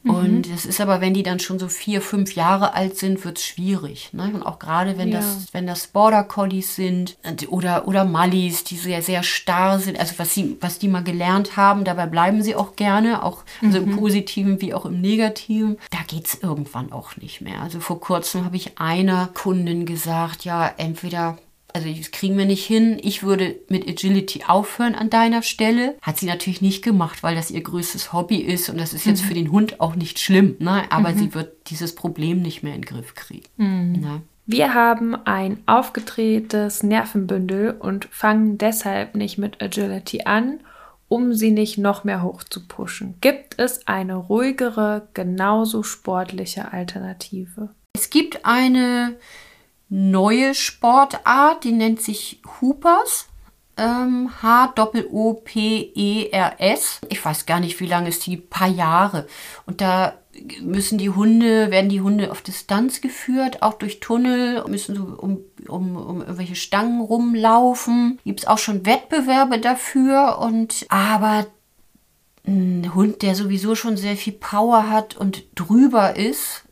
Mhm. 0.02 0.10
Und 0.10 0.46
es 0.48 0.64
ist 0.64 0.80
aber, 0.80 1.00
wenn 1.00 1.12
die 1.12 1.22
dann 1.22 1.40
schon 1.40 1.58
so 1.58 1.68
vier, 1.68 2.00
fünf 2.00 2.34
Jahre 2.34 2.74
alt 2.74 2.96
sind, 2.96 3.24
wird 3.24 3.38
es 3.38 3.44
schwierig. 3.44 4.10
Ne? 4.12 4.30
Und 4.32 4.42
auch 4.42 4.58
gerade 4.58 4.96
wenn 4.96 5.10
ja. 5.10 5.18
das, 5.18 5.46
wenn 5.52 5.66
das 5.66 5.88
Border 5.88 6.24
Collies 6.24 6.74
sind 6.74 7.16
oder, 7.48 7.86
oder 7.86 8.04
Mallis, 8.04 8.64
die 8.64 8.76
sehr, 8.76 9.02
sehr 9.02 9.22
starr 9.22 9.78
sind, 9.78 9.98
also 9.98 10.14
was 10.18 10.32
sie, 10.32 10.56
was 10.60 10.78
die 10.78 10.88
mal 10.88 11.04
gelernt 11.04 11.56
haben, 11.56 11.84
dabei 11.84 12.06
bleiben 12.06 12.42
sie 12.42 12.54
auch 12.54 12.76
gerne, 12.76 13.22
auch 13.22 13.44
also 13.62 13.80
mhm. 13.80 13.90
im 13.90 13.96
Positiven 13.98 14.60
wie 14.60 14.72
auch 14.72 14.86
im 14.86 15.00
Negativen. 15.00 15.78
Da 15.90 15.98
geht 16.06 16.26
es 16.26 16.42
irgendwann 16.42 16.92
auch 16.92 17.16
nicht 17.16 17.40
mehr. 17.40 17.60
Also 17.60 17.80
vor 17.80 18.00
kurzem 18.00 18.44
habe 18.44 18.56
ich 18.56 18.78
einer 18.78 19.28
Kundin 19.34 19.84
gesagt, 19.84 20.44
ja, 20.44 20.66
entweder 20.78 21.36
also 21.74 21.92
das 21.92 22.11
kriegen 22.11 22.37
wir 22.37 22.44
nicht 22.44 22.64
hin. 22.64 22.98
Ich 23.02 23.22
würde 23.22 23.56
mit 23.68 23.88
Agility 23.88 24.42
aufhören 24.46 24.94
an 24.94 25.11
deiner 25.11 25.42
Stelle. 25.42 25.96
Hat 26.02 26.18
sie 26.18 26.26
natürlich 26.26 26.62
nicht 26.62 26.83
gemacht, 26.83 27.22
weil 27.22 27.35
das 27.35 27.50
ihr 27.50 27.62
größtes 27.62 28.12
Hobby 28.12 28.37
ist 28.37 28.68
und 28.68 28.78
das 28.78 28.92
ist 28.92 29.06
jetzt 29.06 29.22
mhm. 29.24 29.28
für 29.28 29.35
den 29.35 29.52
Hund 29.52 29.80
auch 29.80 29.94
nicht 29.94 30.18
schlimm. 30.18 30.56
Ne? 30.59 30.85
Aber 30.90 31.11
mhm. 31.11 31.18
sie 31.18 31.35
wird 31.35 31.70
dieses 31.70 31.94
Problem 31.94 32.42
nicht 32.42 32.62
mehr 32.62 32.74
in 32.74 32.83
den 32.83 32.87
Griff 32.87 33.14
kriegen. 33.14 33.46
Mhm. 33.56 34.00
Ne? 34.00 34.22
Wir 34.46 34.74
haben 34.74 35.14
ein 35.14 35.59
aufgedrehtes 35.66 36.83
Nervenbündel 36.83 37.70
und 37.72 38.06
fangen 38.11 38.59
deshalb 38.59 39.14
nicht 39.14 39.38
mit 39.38 39.62
Agility 39.62 40.22
an, 40.24 40.61
um 41.09 41.35
sie 41.35 41.50
nicht 41.50 41.78
noch 41.78 42.04
mehr 42.04 42.22
hoch 42.22 42.42
zu 42.42 42.66
pushen. 42.66 43.14
Gibt 43.20 43.59
es 43.59 43.87
eine 43.87 44.16
ruhigere, 44.16 45.09
genauso 45.14 45.83
sportliche 45.83 46.72
Alternative? 46.72 47.70
Es 47.92 48.11
gibt 48.11 48.44
eine 48.44 49.16
neue 49.90 50.55
Sportart, 50.55 51.64
die 51.64 51.72
nennt 51.72 52.00
sich 52.00 52.40
Hoopers. 52.61 53.26
Ähm, 53.76 54.31
H-O-P-E-R-S. 54.42 55.00
Ich 57.09 57.24
weiß 57.24 57.46
gar 57.46 57.61
nicht, 57.61 57.79
wie 57.81 57.87
lange 57.87 58.09
ist 58.11 58.26
die, 58.26 58.37
paar 58.37 58.68
Jahre. 58.68 59.26
Und 59.64 59.81
da 59.81 60.18
müssen 60.62 60.98
die 60.98 61.11
Hunde, 61.11 61.70
werden 61.70 61.88
die 61.88 62.03
Hunde 62.03 62.31
auf 62.31 62.42
Distanz 62.42 63.00
geführt, 63.00 63.62
auch 63.62 63.74
durch 63.74 64.00
Tunnel, 64.00 64.64
müssen 64.68 64.96
so 64.96 65.03
um, 65.03 65.40
um, 65.66 65.96
um 65.96 66.20
irgendwelche 66.20 66.57
Stangen 66.57 67.00
rumlaufen. 67.00 68.18
Gibt 68.24 68.40
es 68.40 68.46
auch 68.46 68.59
schon 68.59 68.85
Wettbewerbe 68.87 69.59
dafür 69.59 70.38
und 70.38 70.87
aber 70.88 71.46
ein 72.46 72.94
Hund, 72.94 73.22
der 73.22 73.35
sowieso 73.35 73.74
schon 73.74 73.96
sehr 73.96 74.16
viel 74.16 74.33
Power 74.35 74.88
hat 74.88 75.16
und 75.16 75.44
drüber 75.55 76.16
ist, 76.16 76.64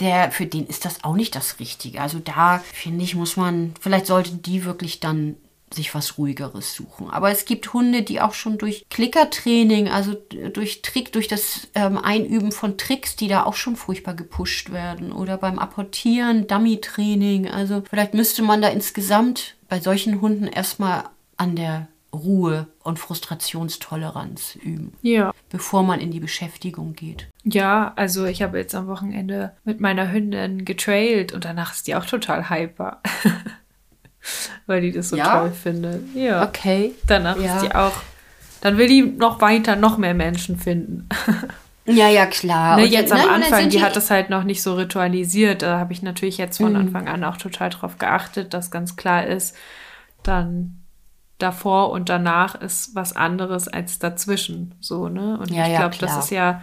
der, 0.00 0.30
für 0.30 0.46
den 0.46 0.66
ist 0.66 0.84
das 0.84 1.04
auch 1.04 1.14
nicht 1.14 1.34
das 1.34 1.60
Richtige. 1.60 2.00
Also 2.00 2.18
da 2.18 2.58
finde 2.58 3.04
ich, 3.04 3.14
muss 3.14 3.36
man, 3.36 3.74
vielleicht 3.80 4.06
sollten 4.06 4.42
die 4.42 4.64
wirklich 4.64 5.00
dann 5.00 5.36
sich 5.72 5.94
was 5.94 6.18
ruhigeres 6.18 6.74
suchen. 6.74 7.10
Aber 7.10 7.30
es 7.30 7.44
gibt 7.44 7.72
Hunde, 7.72 8.02
die 8.02 8.20
auch 8.20 8.34
schon 8.34 8.58
durch 8.58 8.86
Klickertraining, 8.90 9.88
also 9.88 10.14
durch 10.52 10.82
Trick, 10.82 11.12
durch 11.12 11.28
das 11.28 11.68
ähm, 11.74 11.98
Einüben 11.98 12.52
von 12.52 12.78
Tricks, 12.78 13.16
die 13.16 13.28
da 13.28 13.44
auch 13.44 13.54
schon 13.54 13.76
furchtbar 13.76 14.14
gepusht 14.14 14.72
werden. 14.72 15.12
Oder 15.12 15.36
beim 15.36 15.58
Apportieren, 15.58 16.46
Dummy-Training. 16.46 17.48
Also 17.48 17.82
vielleicht 17.88 18.14
müsste 18.14 18.42
man 18.42 18.62
da 18.62 18.68
insgesamt 18.68 19.56
bei 19.68 19.80
solchen 19.80 20.20
Hunden 20.20 20.46
erstmal 20.46 21.04
an 21.36 21.56
der 21.56 21.88
Ruhe 22.14 22.66
und 22.82 22.98
Frustrationstoleranz 22.98 24.56
üben. 24.56 24.94
Ja. 25.02 25.32
Bevor 25.50 25.82
man 25.82 26.00
in 26.00 26.10
die 26.10 26.20
Beschäftigung 26.20 26.94
geht. 26.94 27.28
Ja, 27.44 27.92
also 27.96 28.24
ich 28.24 28.42
habe 28.42 28.58
jetzt 28.58 28.74
am 28.74 28.86
Wochenende 28.86 29.52
mit 29.64 29.80
meiner 29.80 30.10
Hündin 30.10 30.64
getrailt 30.64 31.32
und 31.32 31.44
danach 31.44 31.72
ist 31.72 31.86
die 31.86 31.94
auch 31.94 32.06
total 32.06 32.48
hyper. 32.48 33.00
Weil 34.66 34.80
die 34.80 34.92
das 34.92 35.10
so 35.10 35.16
ja? 35.16 35.40
toll 35.40 35.50
findet. 35.50 36.14
Ja. 36.14 36.44
Okay. 36.44 36.92
Danach 37.06 37.38
ja. 37.38 37.56
ist 37.56 37.66
die 37.66 37.74
auch. 37.74 37.92
Dann 38.62 38.78
will 38.78 38.88
die 38.88 39.02
noch 39.02 39.42
weiter, 39.42 39.76
noch 39.76 39.98
mehr 39.98 40.14
Menschen 40.14 40.58
finden. 40.58 41.08
Ja, 41.86 42.08
ja, 42.08 42.26
klar. 42.26 42.78
Ne, 42.78 42.86
jetzt 42.86 43.12
am 43.12 43.18
ne, 43.18 43.28
Anfang, 43.28 43.64
die, 43.64 43.76
die 43.76 43.84
hat 43.84 43.94
das 43.94 44.10
halt 44.10 44.30
noch 44.30 44.44
nicht 44.44 44.62
so 44.62 44.74
ritualisiert. 44.74 45.62
Da 45.62 45.78
habe 45.78 45.92
ich 45.92 46.02
natürlich 46.02 46.38
jetzt 46.38 46.56
von 46.56 46.70
mhm. 46.70 46.78
Anfang 46.78 47.08
an 47.08 47.24
auch 47.24 47.36
total 47.36 47.70
drauf 47.70 47.98
geachtet, 47.98 48.54
dass 48.54 48.70
ganz 48.70 48.96
klar 48.96 49.26
ist, 49.26 49.54
dann 50.22 50.83
davor 51.38 51.90
und 51.90 52.08
danach 52.08 52.54
ist 52.54 52.94
was 52.94 53.14
anderes 53.14 53.68
als 53.68 53.98
dazwischen. 53.98 54.74
So, 54.80 55.08
ne? 55.08 55.38
Und 55.38 55.50
ja, 55.50 55.66
ich 55.66 55.76
glaube, 55.76 55.94
ja, 55.94 56.00
das 56.00 56.16
ist 56.24 56.30
ja 56.30 56.62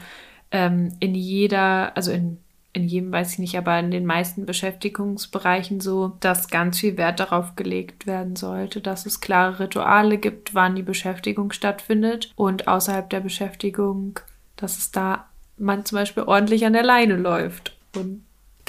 ähm, 0.51 0.93
in 0.99 1.15
jeder, 1.15 1.95
also 1.95 2.11
in, 2.11 2.37
in 2.73 2.87
jedem 2.87 3.11
weiß 3.11 3.33
ich 3.33 3.39
nicht, 3.39 3.57
aber 3.57 3.77
in 3.79 3.91
den 3.91 4.05
meisten 4.05 4.45
Beschäftigungsbereichen 4.45 5.81
so, 5.81 6.13
dass 6.19 6.49
ganz 6.49 6.79
viel 6.79 6.97
Wert 6.97 7.19
darauf 7.19 7.55
gelegt 7.55 8.07
werden 8.07 8.35
sollte, 8.35 8.81
dass 8.81 9.05
es 9.05 9.21
klare 9.21 9.59
Rituale 9.59 10.17
gibt, 10.17 10.55
wann 10.55 10.75
die 10.75 10.83
Beschäftigung 10.83 11.51
stattfindet 11.51 12.31
und 12.35 12.67
außerhalb 12.67 13.09
der 13.09 13.19
Beschäftigung, 13.19 14.19
dass 14.55 14.77
es 14.77 14.91
da 14.91 15.25
man 15.57 15.85
zum 15.85 15.97
Beispiel 15.97 16.23
ordentlich 16.23 16.65
an 16.65 16.73
der 16.73 16.83
Leine 16.83 17.15
läuft 17.15 17.77
und 17.95 18.23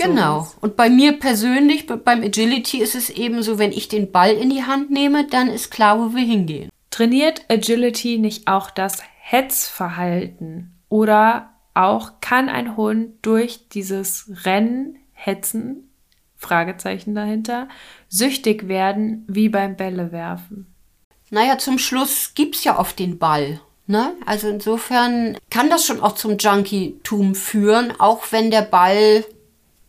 Genau. 0.05 0.41
sowas. 0.41 0.57
Und 0.61 0.77
bei 0.77 0.89
mir 0.91 1.19
persönlich, 1.19 1.87
be- 1.87 1.97
beim 1.97 2.23
Agility 2.23 2.79
ist 2.79 2.95
es 2.95 3.11
eben 3.11 3.43
so, 3.43 3.59
wenn 3.59 3.73
ich 3.73 3.89
den 3.89 4.11
Ball 4.13 4.33
in 4.33 4.51
die 4.51 4.65
Hand 4.65 4.91
nehme, 4.91 5.27
dann 5.27 5.49
ist 5.49 5.71
klar, 5.71 5.99
wo 6.01 6.15
wir 6.15 6.25
hingehen. 6.25 6.71
Trainiert 6.91 7.45
Agility 7.49 8.19
nicht 8.19 8.49
auch 8.49 8.71
das 8.71 8.99
Hetzverhalten? 9.21 10.73
Oder 10.89 11.51
auch 11.75 12.21
kann 12.21 12.49
ein 12.49 12.77
Hund 12.77 13.15
durch 13.23 13.69
dieses 13.71 14.31
Rennen, 14.45 14.97
Hetzen, 15.13 15.89
Fragezeichen 16.37 17.15
dahinter, 17.15 17.69
süchtig 18.09 18.69
werden 18.69 19.25
wie 19.29 19.49
beim 19.49 19.77
Bällewerfen? 19.77 20.67
Naja, 21.31 21.57
zum 21.57 21.79
Schluss 21.79 22.35
gibt's 22.35 22.65
ja 22.65 22.79
oft 22.79 22.99
den 22.99 23.19
Ball. 23.19 23.61
Ne? 23.87 24.15
Also 24.27 24.49
insofern 24.49 25.39
kann 25.51 25.71
das 25.71 25.87
schon 25.87 26.01
auch 26.01 26.13
zum 26.13 26.37
Junkie-Tum 26.37 27.35
führen, 27.35 27.93
auch 27.99 28.25
wenn 28.31 28.51
der 28.51 28.63
Ball 28.63 29.25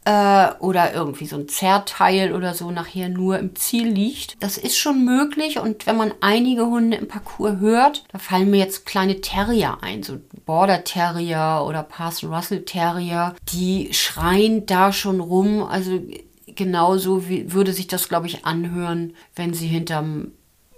äh, 0.05 0.51
oder 0.59 0.93
irgendwie 0.93 1.25
so 1.25 1.37
ein 1.37 1.47
Zerrteil 1.47 2.33
oder 2.33 2.53
so 2.53 2.71
nachher 2.71 3.09
nur 3.09 3.39
im 3.39 3.55
Ziel 3.55 3.87
liegt. 3.87 4.41
Das 4.41 4.57
ist 4.57 4.77
schon 4.77 5.05
möglich 5.05 5.59
und 5.59 5.85
wenn 5.87 5.97
man 5.97 6.13
einige 6.21 6.65
Hunde 6.65 6.97
im 6.97 7.07
Parcours 7.07 7.59
hört, 7.59 8.03
da 8.11 8.19
fallen 8.19 8.49
mir 8.49 8.57
jetzt 8.57 8.85
kleine 8.85 9.21
Terrier 9.21 9.77
ein, 9.81 10.03
so 10.03 10.19
Border 10.45 10.83
Terrier 10.83 11.63
oder 11.67 11.83
Parson 11.83 12.33
Russell 12.33 12.65
Terrier, 12.65 13.35
die 13.53 13.93
schreien 13.93 14.65
da 14.65 14.91
schon 14.91 15.19
rum. 15.19 15.63
Also 15.63 16.01
genauso 16.47 17.29
wie 17.29 17.53
würde 17.53 17.73
sich 17.73 17.87
das, 17.87 18.09
glaube 18.09 18.27
ich, 18.27 18.45
anhören, 18.45 19.13
wenn 19.35 19.53
sie 19.53 19.67
hinterm 19.67 20.31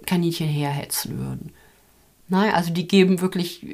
Kaninchen 0.06 0.48
herhetzen 0.48 1.18
würden. 1.18 1.52
Nein, 2.28 2.52
also 2.54 2.72
die 2.72 2.88
geben 2.88 3.20
wirklich 3.20 3.64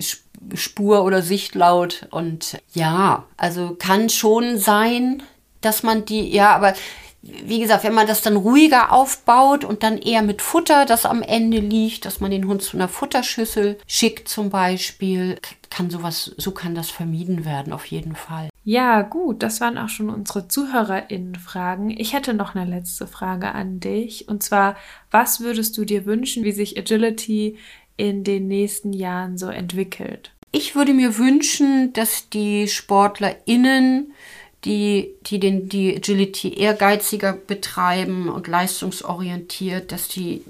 Sp- 0.00 0.26
Spur 0.54 1.04
oder 1.04 1.20
Sichtlaut 1.20 2.06
und 2.10 2.58
ja, 2.72 3.24
also 3.36 3.76
kann 3.78 4.08
schon 4.08 4.56
sein, 4.58 5.22
dass 5.60 5.82
man 5.82 6.04
die, 6.04 6.28
ja, 6.28 6.54
aber 6.54 6.74
wie 7.20 7.58
gesagt, 7.58 7.82
wenn 7.82 7.94
man 7.94 8.06
das 8.06 8.22
dann 8.22 8.36
ruhiger 8.36 8.92
aufbaut 8.92 9.64
und 9.64 9.82
dann 9.82 9.98
eher 9.98 10.22
mit 10.22 10.40
Futter, 10.40 10.86
das 10.86 11.04
am 11.04 11.20
Ende 11.22 11.58
liegt, 11.58 12.04
dass 12.04 12.20
man 12.20 12.30
den 12.30 12.46
Hund 12.46 12.62
zu 12.62 12.76
einer 12.76 12.86
Futterschüssel 12.88 13.76
schickt 13.88 14.28
zum 14.28 14.50
Beispiel, 14.50 15.38
kann 15.68 15.90
sowas, 15.90 16.32
so 16.36 16.52
kann 16.52 16.76
das 16.76 16.90
vermieden 16.90 17.44
werden, 17.44 17.72
auf 17.72 17.86
jeden 17.86 18.14
Fall. 18.14 18.48
Ja, 18.64 19.02
gut, 19.02 19.42
das 19.42 19.60
waren 19.60 19.78
auch 19.78 19.88
schon 19.88 20.10
unsere 20.10 20.46
ZuhörerInnen-Fragen. 20.46 21.90
Ich 21.90 22.12
hätte 22.12 22.34
noch 22.34 22.54
eine 22.54 22.70
letzte 22.70 23.06
Frage 23.06 23.52
an 23.52 23.80
dich. 23.80 24.28
Und 24.28 24.42
zwar, 24.42 24.76
was 25.10 25.40
würdest 25.40 25.76
du 25.76 25.84
dir 25.84 26.06
wünschen, 26.06 26.44
wie 26.44 26.52
sich 26.52 26.78
Agility 26.78 27.58
in 27.98 28.24
den 28.24 28.48
nächsten 28.48 28.94
Jahren 28.94 29.36
so 29.36 29.48
entwickelt? 29.48 30.30
Ich 30.50 30.74
würde 30.74 30.94
mir 30.94 31.18
wünschen, 31.18 31.92
dass 31.92 32.30
die 32.30 32.66
SportlerInnen, 32.68 34.14
die, 34.64 35.10
die 35.26 35.38
den, 35.38 35.68
die 35.68 35.94
Agility 35.94 36.54
ehrgeiziger 36.54 37.34
betreiben 37.34 38.30
und 38.30 38.48
leistungsorientiert, 38.48 39.92
dass 39.92 40.08
die 40.08 40.42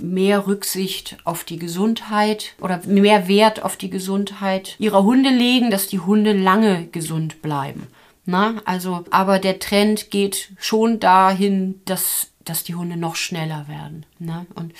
mehr 0.00 0.46
Rücksicht 0.46 1.18
auf 1.24 1.44
die 1.44 1.58
Gesundheit 1.58 2.54
oder 2.60 2.80
mehr 2.86 3.28
Wert 3.28 3.62
auf 3.62 3.76
die 3.76 3.90
Gesundheit 3.90 4.76
ihrer 4.78 5.04
Hunde 5.04 5.28
legen, 5.28 5.70
dass 5.70 5.86
die 5.86 6.00
Hunde 6.00 6.32
lange 6.32 6.86
gesund 6.86 7.42
bleiben. 7.42 7.86
Na, 8.26 8.62
also, 8.64 9.04
aber 9.10 9.38
der 9.38 9.58
Trend 9.58 10.10
geht 10.10 10.50
schon 10.58 11.00
dahin, 11.00 11.80
dass, 11.84 12.28
dass 12.50 12.64
die 12.64 12.74
Hunde 12.74 12.96
noch 12.96 13.16
schneller 13.16 13.68
werden. 13.68 14.04
Ne? 14.18 14.44
Und 14.54 14.74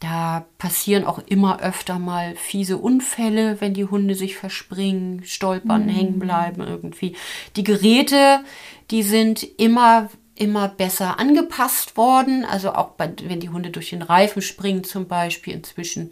da 0.00 0.46
passieren 0.58 1.04
auch 1.04 1.18
immer 1.26 1.60
öfter 1.60 1.98
mal 1.98 2.36
fiese 2.36 2.78
Unfälle, 2.78 3.60
wenn 3.60 3.74
die 3.74 3.84
Hunde 3.84 4.14
sich 4.14 4.36
verspringen, 4.36 5.24
stolpern, 5.24 5.88
hängen 5.88 6.18
bleiben 6.18 6.62
irgendwie. 6.62 7.16
Die 7.56 7.64
Geräte, 7.64 8.44
die 8.90 9.02
sind 9.02 9.42
immer 9.58 10.08
immer 10.34 10.68
besser 10.68 11.18
angepasst 11.18 11.96
worden. 11.96 12.44
Also 12.44 12.72
auch 12.72 12.90
bei, 12.90 13.12
wenn 13.24 13.40
die 13.40 13.50
Hunde 13.50 13.70
durch 13.70 13.90
den 13.90 14.02
Reifen 14.02 14.42
springen 14.42 14.82
zum 14.82 15.06
Beispiel. 15.06 15.54
Inzwischen 15.54 16.08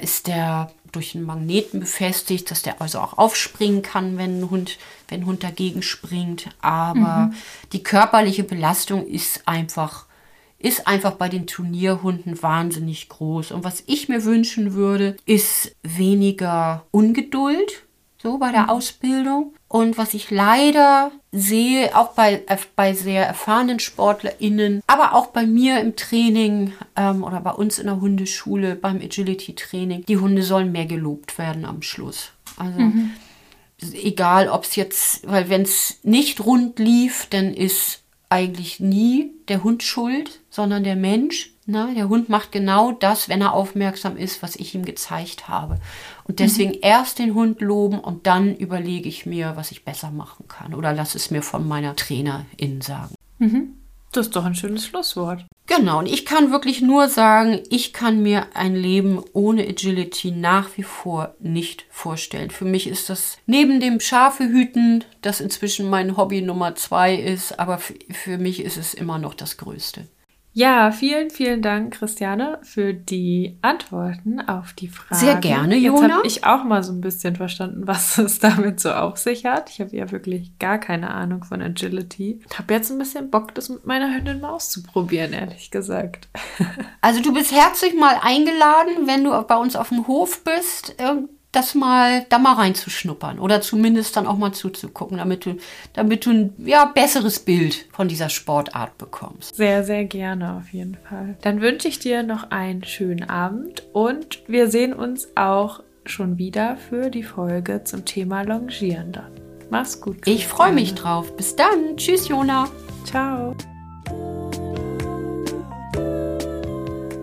ist 0.00 0.26
der 0.26 0.70
durch 0.92 1.14
einen 1.14 1.24
Magneten 1.24 1.80
befestigt, 1.80 2.50
dass 2.50 2.62
der 2.62 2.80
also 2.80 3.00
auch 3.00 3.18
aufspringen 3.18 3.82
kann, 3.82 4.16
wenn 4.16 4.40
ein 4.40 4.50
Hund, 4.50 4.78
wenn 5.08 5.20
ein 5.20 5.26
Hund 5.26 5.42
dagegen 5.42 5.82
springt. 5.82 6.48
Aber 6.60 7.30
die 7.72 7.82
körperliche 7.82 8.44
Belastung 8.44 9.06
ist 9.06 9.46
einfach 9.46 10.07
ist 10.58 10.86
einfach 10.86 11.12
bei 11.12 11.28
den 11.28 11.46
Turnierhunden 11.46 12.42
wahnsinnig 12.42 13.08
groß. 13.08 13.52
Und 13.52 13.64
was 13.64 13.84
ich 13.86 14.08
mir 14.08 14.24
wünschen 14.24 14.74
würde, 14.74 15.16
ist 15.24 15.76
weniger 15.82 16.84
Ungeduld, 16.90 17.84
so 18.20 18.38
bei 18.38 18.50
der 18.50 18.70
Ausbildung. 18.70 19.54
Und 19.68 19.98
was 19.98 20.14
ich 20.14 20.30
leider 20.30 21.12
sehe, 21.30 21.96
auch 21.96 22.14
bei, 22.14 22.42
bei 22.74 22.92
sehr 22.94 23.26
erfahrenen 23.26 23.78
SportlerInnen, 23.78 24.82
aber 24.86 25.14
auch 25.14 25.28
bei 25.28 25.46
mir 25.46 25.80
im 25.80 25.94
Training 25.94 26.72
ähm, 26.96 27.22
oder 27.22 27.40
bei 27.40 27.52
uns 27.52 27.78
in 27.78 27.86
der 27.86 28.00
Hundeschule 28.00 28.74
beim 28.74 28.96
Agility-Training, 28.96 30.06
die 30.06 30.18
Hunde 30.18 30.42
sollen 30.42 30.72
mehr 30.72 30.86
gelobt 30.86 31.38
werden 31.38 31.64
am 31.64 31.82
Schluss. 31.82 32.32
Also 32.56 32.80
egal, 33.92 34.48
ob 34.48 34.64
es 34.64 34.74
jetzt, 34.74 35.28
weil 35.28 35.48
wenn 35.48 35.62
es 35.62 36.00
nicht 36.02 36.44
rund 36.44 36.78
lief, 36.78 37.26
dann 37.30 37.54
ist 37.54 38.02
eigentlich 38.30 38.80
nie 38.80 39.32
der 39.48 39.64
Hund 39.64 39.82
schuld, 39.82 40.40
sondern 40.50 40.84
der 40.84 40.96
Mensch. 40.96 41.50
Ne? 41.66 41.92
Der 41.96 42.08
Hund 42.08 42.28
macht 42.28 42.52
genau 42.52 42.92
das, 42.92 43.28
wenn 43.28 43.40
er 43.40 43.52
aufmerksam 43.52 44.16
ist, 44.16 44.42
was 44.42 44.56
ich 44.56 44.74
ihm 44.74 44.84
gezeigt 44.84 45.48
habe. 45.48 45.78
Und 46.24 46.38
deswegen 46.40 46.74
erst 46.74 47.18
den 47.18 47.34
Hund 47.34 47.60
loben 47.60 48.00
und 48.00 48.26
dann 48.26 48.56
überlege 48.56 49.08
ich 49.08 49.26
mir, 49.26 49.52
was 49.56 49.70
ich 49.70 49.84
besser 49.84 50.10
machen 50.10 50.46
kann. 50.48 50.74
Oder 50.74 50.92
lass 50.92 51.14
es 51.14 51.30
mir 51.30 51.42
von 51.42 51.66
meiner 51.66 51.96
Trainerin 51.96 52.80
sagen. 52.80 53.14
Das 54.12 54.26
ist 54.26 54.36
doch 54.36 54.44
ein 54.44 54.54
schönes 54.54 54.86
Schlusswort. 54.86 55.44
Genau, 55.66 55.98
und 55.98 56.06
ich 56.06 56.24
kann 56.24 56.50
wirklich 56.50 56.80
nur 56.80 57.08
sagen, 57.08 57.60
ich 57.68 57.92
kann 57.92 58.22
mir 58.22 58.46
ein 58.54 58.74
Leben 58.74 59.22
ohne 59.34 59.68
Agility 59.68 60.30
nach 60.30 60.70
wie 60.76 60.82
vor 60.82 61.34
nicht 61.40 61.84
vorstellen. 61.90 62.50
Für 62.50 62.64
mich 62.64 62.86
ist 62.86 63.10
das 63.10 63.36
neben 63.44 63.78
dem 63.78 64.00
Schafe 64.00 64.44
hüten, 64.44 65.04
das 65.20 65.40
inzwischen 65.40 65.90
mein 65.90 66.16
Hobby 66.16 66.40
Nummer 66.40 66.74
zwei 66.74 67.14
ist, 67.14 67.60
aber 67.60 67.78
für 67.78 68.38
mich 68.38 68.64
ist 68.64 68.78
es 68.78 68.94
immer 68.94 69.18
noch 69.18 69.34
das 69.34 69.58
Größte. 69.58 70.08
Ja, 70.58 70.90
vielen, 70.90 71.30
vielen 71.30 71.62
Dank, 71.62 71.94
Christiane, 71.94 72.58
für 72.64 72.92
die 72.92 73.56
Antworten 73.62 74.40
auf 74.40 74.72
die 74.72 74.88
Fragen. 74.88 75.14
Sehr 75.14 75.36
gerne, 75.36 75.76
Jetzt 75.76 76.00
Jona. 76.00 76.16
habe 76.16 76.26
ich 76.26 76.44
auch 76.44 76.64
mal 76.64 76.82
so 76.82 76.92
ein 76.92 77.00
bisschen 77.00 77.36
verstanden, 77.36 77.86
was 77.86 78.18
es 78.18 78.40
damit 78.40 78.80
so 78.80 78.90
auf 78.90 79.18
sich 79.18 79.46
hat. 79.46 79.70
Ich 79.70 79.80
habe 79.80 79.96
ja 79.96 80.10
wirklich 80.10 80.58
gar 80.58 80.78
keine 80.78 81.12
Ahnung 81.12 81.44
von 81.44 81.62
Agility. 81.62 82.40
Ich 82.50 82.58
habe 82.58 82.74
jetzt 82.74 82.90
ein 82.90 82.98
bisschen 82.98 83.30
Bock, 83.30 83.54
das 83.54 83.68
mit 83.68 83.86
meiner 83.86 84.12
Hündin 84.12 84.40
mal 84.40 84.50
auszuprobieren, 84.50 85.32
ehrlich 85.32 85.70
gesagt. 85.70 86.28
Also 87.00 87.22
du 87.22 87.32
bist 87.32 87.52
herzlich 87.52 87.94
mal 87.94 88.16
eingeladen, 88.20 89.06
wenn 89.06 89.22
du 89.22 89.30
bei 89.42 89.56
uns 89.56 89.76
auf 89.76 89.90
dem 89.90 90.08
Hof 90.08 90.42
bist, 90.42 90.96
das 91.58 91.74
mal, 91.74 92.24
da 92.28 92.38
mal 92.38 92.54
reinzuschnuppern 92.54 93.38
oder 93.38 93.60
zumindest 93.60 94.16
dann 94.16 94.26
auch 94.26 94.38
mal 94.38 94.52
zuzugucken, 94.52 95.18
damit 95.18 95.44
du, 95.44 95.56
damit 95.92 96.24
du 96.24 96.30
ein 96.30 96.54
ja, 96.58 96.84
besseres 96.86 97.40
Bild 97.40 97.86
von 97.92 98.08
dieser 98.08 98.28
Sportart 98.28 98.96
bekommst. 98.96 99.56
Sehr, 99.56 99.84
sehr 99.84 100.04
gerne 100.04 100.56
auf 100.56 100.72
jeden 100.72 100.96
Fall. 101.08 101.36
Dann 101.42 101.60
wünsche 101.60 101.88
ich 101.88 101.98
dir 101.98 102.22
noch 102.22 102.50
einen 102.50 102.84
schönen 102.84 103.28
Abend 103.28 103.82
und 103.92 104.42
wir 104.46 104.70
sehen 104.70 104.92
uns 104.92 105.28
auch 105.34 105.82
schon 106.06 106.38
wieder 106.38 106.76
für 106.76 107.10
die 107.10 107.22
Folge 107.22 107.82
zum 107.84 108.04
Thema 108.04 108.42
Longieren 108.42 109.12
dann. 109.12 109.32
Mach's 109.70 110.00
gut. 110.00 110.26
Ich 110.26 110.46
freue 110.46 110.72
mich 110.72 110.94
drauf. 110.94 111.36
Bis 111.36 111.54
dann. 111.54 111.96
Tschüss, 111.96 112.28
Jona. 112.28 112.68
Ciao. 113.04 113.54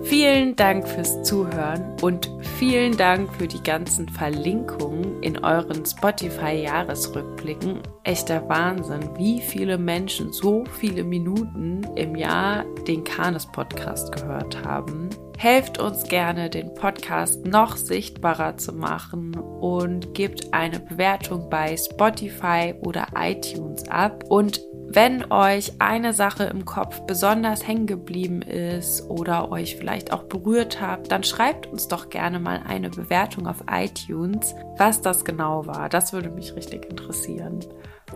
Vielen 0.05 0.55
Dank 0.55 0.87
fürs 0.87 1.23
Zuhören 1.23 1.95
und 2.03 2.29
vielen 2.59 2.95
Dank 2.95 3.33
für 3.33 3.47
die 3.47 3.63
ganzen 3.63 4.07
Verlinkungen 4.07 5.23
in 5.23 5.43
euren 5.43 5.83
Spotify-Jahresrückblicken. 5.83 7.79
Echter 8.03 8.47
Wahnsinn, 8.47 9.09
wie 9.17 9.41
viele 9.41 9.79
Menschen 9.79 10.31
so 10.31 10.63
viele 10.79 11.03
Minuten 11.03 11.81
im 11.95 12.15
Jahr 12.15 12.65
den 12.87 13.03
Kanes-Podcast 13.03 14.11
gehört 14.11 14.63
haben. 14.63 15.09
Helft 15.39 15.79
uns 15.79 16.03
gerne, 16.03 16.51
den 16.51 16.75
Podcast 16.75 17.43
noch 17.43 17.75
sichtbarer 17.75 18.57
zu 18.57 18.73
machen 18.73 19.33
und 19.33 20.13
gebt 20.13 20.53
eine 20.53 20.79
Bewertung 20.79 21.49
bei 21.49 21.75
Spotify 21.75 22.75
oder 22.83 23.07
iTunes 23.15 23.89
ab. 23.89 24.23
Und 24.29 24.61
Wenn 24.88 25.31
euch 25.31 25.73
eine 25.79 26.13
Sache 26.13 26.45
im 26.45 26.63
Kopf 26.63 27.01
besonders 27.01 27.67
hängen 27.67 27.88
geblieben 27.88 28.41
ist 28.41 29.09
oder 29.09 29.51
euch 29.51 29.75
vielleicht 29.75 30.13
auch 30.13 30.23
berührt 30.23 30.79
habt, 30.79 31.11
dann 31.11 31.23
schreibt 31.23 31.67
uns 31.67 31.88
doch 31.88 32.09
gerne 32.09 32.39
mal 32.39 32.61
eine 32.65 32.89
Bewertung 32.89 33.47
auf 33.47 33.63
iTunes, 33.69 34.55
was 34.77 35.01
das 35.01 35.25
genau 35.25 35.65
war. 35.65 35.89
Das 35.89 36.13
würde 36.13 36.29
mich 36.29 36.55
richtig 36.55 36.86
interessieren. 36.89 37.59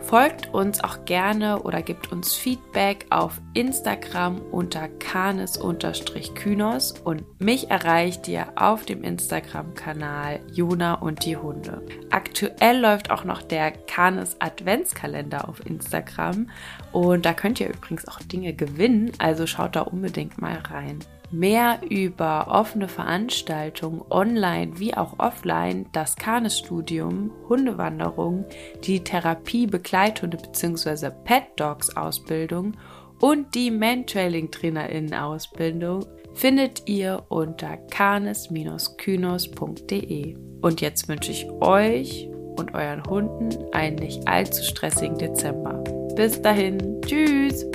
Folgt 0.02 0.54
uns 0.54 0.84
auch 0.84 1.06
gerne 1.06 1.64
oder 1.64 1.82
gebt 1.82 2.12
uns 2.12 2.36
Feedback 2.36 3.06
auf 3.10 3.42
Instagram 3.54 4.42
unter 4.52 4.88
kanes-kynos 4.88 6.94
und 7.04 7.24
mich 7.40 7.70
erreicht 7.70 8.28
ihr 8.28 8.48
auf 8.56 8.86
dem 8.86 9.04
Instagram-Kanal 9.04 10.40
Jona 10.52 10.96
und 10.96 11.24
die 11.26 11.38
Hunde. 11.38 11.86
Aktuell 12.12 12.80
läuft 12.80 13.12
auch 13.12 13.24
noch 13.24 13.42
der 13.42 13.72
Kanes 13.72 14.40
Adventskalender 14.40 15.50
auf 15.50 15.66
Instagram 15.66 16.50
und 16.92 17.26
da 17.26 17.34
könnt 17.34 17.60
ihr 17.60 17.70
übrigens 17.70 18.08
auch 18.08 18.20
Dinge 18.20 18.54
gewinnen, 18.54 19.12
also 19.18 19.48
schaut 19.48 19.76
da 19.76 19.82
unbedingt 19.82 20.40
mal 20.40 20.60
rein 20.70 21.00
mehr 21.32 21.82
über 21.90 22.48
offene 22.50 22.88
Veranstaltungen 22.88 24.02
online 24.10 24.80
wie 24.80 24.96
auch 24.96 25.20
offline, 25.20 25.88
das 25.92 26.16
Kanes-Studium, 26.16 27.30
Hundewanderung, 27.48 28.46
die 28.84 29.04
Therapie 29.04 29.68
Begleithunde 29.68 30.38
bzw. 30.38 31.12
Pet 31.24 31.44
Dogs 31.58 31.96
Ausbildung 31.96 32.74
und 33.20 33.54
die 33.56 33.72
Mantrailing-TrainerInnen 33.72 35.14
Ausbildung 35.14 36.06
findet 36.34 36.88
ihr 36.88 37.24
unter 37.28 37.78
kanes-kynos.de. 37.78 40.38
Und 40.62 40.82
jetzt 40.82 41.08
wünsche 41.08 41.32
ich 41.32 41.50
euch 41.62 42.28
und 42.58 42.74
euren 42.74 43.06
Hunden 43.06 43.50
einen 43.74 43.98
nicht 43.98 44.28
allzu 44.28 44.64
stressigen 44.64 45.18
Dezember. 45.18 45.84
Bis 46.16 46.42
dahin, 46.42 47.02
tschüss! 47.02 47.66